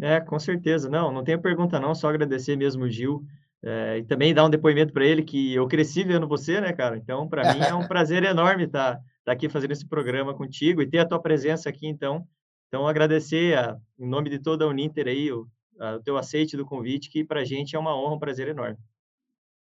É, 0.00 0.20
com 0.20 0.38
certeza. 0.38 0.88
Não, 0.88 1.12
não 1.12 1.24
tenho 1.24 1.40
pergunta 1.40 1.80
não, 1.80 1.94
só 1.94 2.08
agradecer 2.08 2.56
mesmo 2.56 2.84
o 2.84 2.90
Gil. 2.90 3.24
É, 3.62 3.98
e 3.98 4.04
também 4.04 4.32
dar 4.32 4.46
um 4.46 4.50
depoimento 4.50 4.92
para 4.92 5.04
ele 5.04 5.22
que 5.22 5.54
eu 5.54 5.66
cresci 5.68 6.02
vendo 6.02 6.28
você, 6.28 6.60
né, 6.60 6.72
cara? 6.72 6.96
Então, 6.96 7.28
para 7.28 7.52
mim 7.52 7.60
é 7.60 7.74
um 7.74 7.86
prazer 7.88 8.22
enorme 8.24 8.64
estar 8.64 8.96
tá, 8.96 9.02
tá 9.24 9.32
aqui 9.32 9.48
fazendo 9.48 9.72
esse 9.72 9.86
programa 9.86 10.34
contigo 10.34 10.80
e 10.80 10.88
ter 10.88 10.98
a 10.98 11.06
tua 11.06 11.20
presença 11.20 11.68
aqui, 11.68 11.86
então. 11.86 12.26
Então, 12.70 12.86
agradecer 12.86 13.58
a, 13.58 13.76
em 13.98 14.08
nome 14.08 14.30
de 14.30 14.38
toda 14.38 14.64
a 14.64 14.68
Uninter 14.68 15.08
aí 15.08 15.32
o, 15.32 15.48
a, 15.80 15.96
o 15.96 16.02
teu 16.04 16.16
aceite 16.16 16.56
do 16.56 16.64
convite, 16.64 17.10
que 17.10 17.24
para 17.24 17.40
a 17.40 17.44
gente 17.44 17.74
é 17.74 17.78
uma 17.78 18.00
honra, 18.00 18.14
um 18.14 18.18
prazer 18.18 18.46
enorme. 18.46 18.78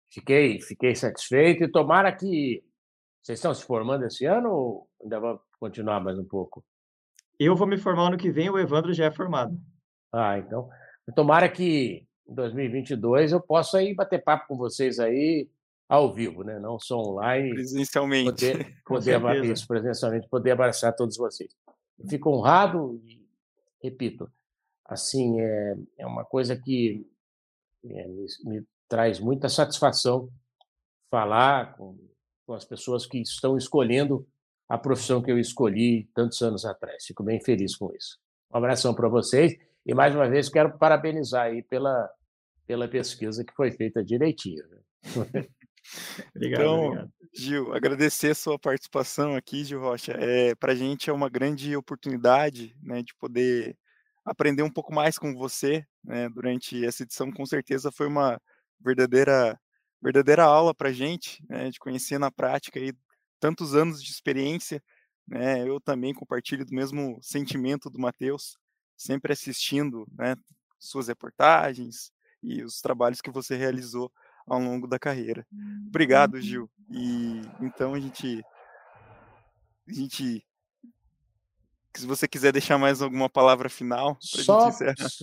Fiquei, 0.09 0.63
fiquei 0.63 0.95
satisfeito 0.95 1.65
e 1.65 1.71
tomara 1.71 2.11
que 2.11 2.65
vocês 3.23 3.39
estão 3.39 3.53
se 3.53 3.65
formando 3.65 4.07
esse 4.07 4.25
ano 4.25 4.51
ou 4.51 4.89
ainda 5.03 5.21
vão 5.21 5.39
continuar 5.61 6.01
mais 6.01 6.19
um 6.19 6.25
pouco? 6.25 6.65
Eu 7.39 7.55
vou 7.55 7.67
me 7.67 7.77
formar 7.77 8.07
ano 8.07 8.17
que 8.17 8.31
vem, 8.31 8.49
o 8.49 8.59
Evandro 8.59 8.95
já 8.95 9.05
é 9.05 9.11
formado. 9.11 9.61
Ah, 10.11 10.39
então, 10.39 10.71
tomara 11.15 11.51
que 11.51 12.07
em 12.27 12.35
2022 12.35 13.33
eu 13.33 13.43
possa 13.43 13.83
ir 13.83 13.95
bater 13.95 14.25
papo 14.25 14.47
com 14.49 14.57
vocês 14.57 14.99
aí 14.99 15.51
ao 15.87 16.15
vivo, 16.15 16.43
né? 16.43 16.59
Não 16.59 16.79
só 16.79 16.99
online. 16.99 17.51
Presencialmente. 17.51 18.31
Poder, 18.31 19.21
poder 19.21 19.45
isso, 19.53 19.69
presencialmente, 19.69 20.29
poder 20.31 20.53
abraçar 20.53 20.97
todos 20.97 21.19
vocês. 21.19 21.55
Eu 21.99 22.09
fico 22.09 22.31
honrado 22.31 23.01
e, 23.05 23.27
repito, 23.83 24.31
assim, 24.85 25.41
é, 25.41 25.77
é 25.99 26.07
uma 26.07 26.25
coisa 26.25 26.57
que 26.57 27.07
é, 27.85 28.09
me, 28.09 28.27
me, 28.45 28.67
traz 28.89 29.19
muita 29.19 29.49
satisfação 29.49 30.31
falar 31.11 31.77
com, 31.77 31.99
com 32.47 32.53
as 32.55 32.65
pessoas 32.65 33.07
que 33.07 33.19
estão 33.19 33.57
escolhendo 33.57 34.27
a 34.69 34.77
profissão 34.77 35.23
que 35.23 35.31
eu 35.31 35.39
escolhi 35.39 36.09
tantos 36.15 36.43
anos 36.43 36.65
atrás. 36.65 37.05
Fico 37.05 37.23
bem 37.23 37.41
feliz 37.41 37.77
com 37.77 37.93
isso. 37.95 38.19
Um 38.53 38.59
abração 38.59 38.95
para 38.95 39.09
vocês 39.09 39.57
e, 39.85 39.95
mais 39.95 40.15
uma 40.15 40.29
vez, 40.29 40.49
quero 40.49 40.77
parabenizar 40.79 41.47
aí 41.47 41.63
pela, 41.63 42.11
pela 42.67 42.89
pesquisa 42.89 43.45
que 43.45 43.55
foi 43.55 43.71
feita 43.71 44.05
direitinho. 44.05 44.65
Né? 44.69 44.79
obrigado, 46.35 46.61
então, 46.61 46.85
obrigado. 46.87 47.13
Gil, 47.37 47.75
agradecer 47.75 48.35
sua 48.35 48.59
participação 48.59 49.35
aqui, 49.37 49.63
Gil 49.65 49.81
Rocha. 49.81 50.13
É, 50.13 50.55
Para 50.55 50.73
a 50.73 50.75
gente 50.75 51.11
é 51.11 51.13
uma 51.13 51.29
grande 51.29 51.77
oportunidade 51.77 52.75
né, 52.83 53.03
de 53.03 53.15
poder 53.15 53.77
aprender 54.25 54.63
um 54.63 54.71
pouco 54.71 54.93
mais 54.95 55.19
com 55.19 55.35
você 55.35 55.87
né, 56.03 56.29
durante 56.31 56.83
essa 56.85 57.03
edição. 57.03 57.31
Com 57.31 57.45
certeza 57.45 57.93
foi 57.93 58.07
uma 58.07 58.41
verdadeira 58.81 59.59
verdadeira 60.03 60.45
aula 60.45 60.75
para 60.75 60.91
a 60.91 60.93
gente, 60.93 61.43
né, 61.49 61.71
de 61.71 61.79
conhecer 61.79 62.19
na 62.19 62.31
prática 62.31 62.79
aí 62.79 62.93
tantos 63.41 63.75
anos 63.75 64.03
de 64.03 64.11
experiência. 64.11 64.83
Né, 65.29 65.69
eu 65.69 65.81
também 65.81 66.15
compartilho 66.15 66.65
do 66.65 66.75
mesmo 66.75 67.19
sentimento 67.23 67.91
do 67.91 67.99
Matheus, 67.99 68.57
sempre 68.97 69.33
assistindo 69.33 70.07
né, 70.17 70.37
suas 70.79 71.09
reportagens, 71.09 72.11
e 72.43 72.63
os 72.63 72.81
trabalhos 72.81 73.21
que 73.21 73.31
você 73.31 73.57
realizou 73.57 74.11
ao 74.47 74.61
longo 74.61 74.87
da 74.87 74.99
carreira. 74.99 75.47
Obrigado, 75.89 76.35
uhum. 76.35 76.41
Gil. 76.41 76.71
E 76.91 77.43
então 77.61 77.95
a 77.95 78.01
gente 78.01 78.45
a 79.89 79.93
gente 79.93 80.47
se 81.97 82.07
você 82.07 82.29
quiser 82.29 82.53
deixar 82.53 82.77
mais 82.77 83.01
alguma 83.01 83.29
palavra 83.29 83.69
final 83.71 84.19
só 84.21 84.71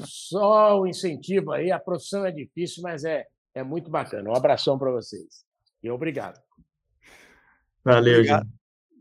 só 0.05 0.79
o 0.79 0.87
incentivo 0.87 1.51
aí, 1.51 1.71
a 1.71 1.79
profissão 1.79 2.25
é 2.25 2.31
difícil, 2.31 2.81
mas 2.81 3.03
é 3.03 3.25
é 3.53 3.63
muito 3.63 3.89
bacana. 3.89 4.29
Um 4.29 4.35
abração 4.35 4.77
para 4.77 4.91
vocês. 4.91 5.45
E 5.81 5.89
obrigado. 5.89 6.41
Valeu, 7.83 8.15
obrigado. 8.15 8.45
Gil. 8.45 8.53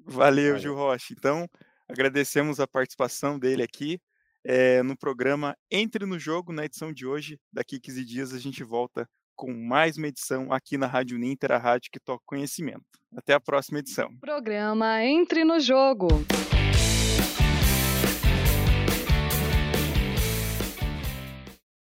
Valeu, 0.05 0.45
Valeu, 0.45 0.59
Gil 0.59 0.75
Rocha. 0.75 1.15
Então, 1.17 1.49
agradecemos 1.89 2.61
a 2.61 2.67
participação 2.67 3.39
dele 3.39 3.63
aqui 3.63 4.01
é, 4.45 4.83
no 4.83 4.97
programa 4.97 5.57
Entre 5.71 6.05
no 6.05 6.19
Jogo, 6.19 6.53
na 6.53 6.65
edição 6.65 6.93
de 6.93 7.07
hoje. 7.07 7.41
Daqui 7.53 7.81
15 7.81 8.05
dias 8.05 8.35
a 8.35 8.39
gente 8.39 8.63
volta 8.63 9.09
com 9.37 9.53
mais 9.53 9.97
uma 9.97 10.09
edição 10.09 10.53
aqui 10.53 10.77
na 10.77 10.87
Rádio 10.87 11.19
Ninter, 11.19 11.53
a 11.53 11.59
rádio 11.59 11.91
que 11.93 12.01
toca 12.01 12.23
conhecimento. 12.27 12.83
Até 13.17 13.35
a 13.35 13.41
próxima 13.41 13.79
edição. 13.79 14.09
Programa 14.21 15.05
Entre 15.05 15.45
no 15.45 15.61
Jogo. 15.61 16.09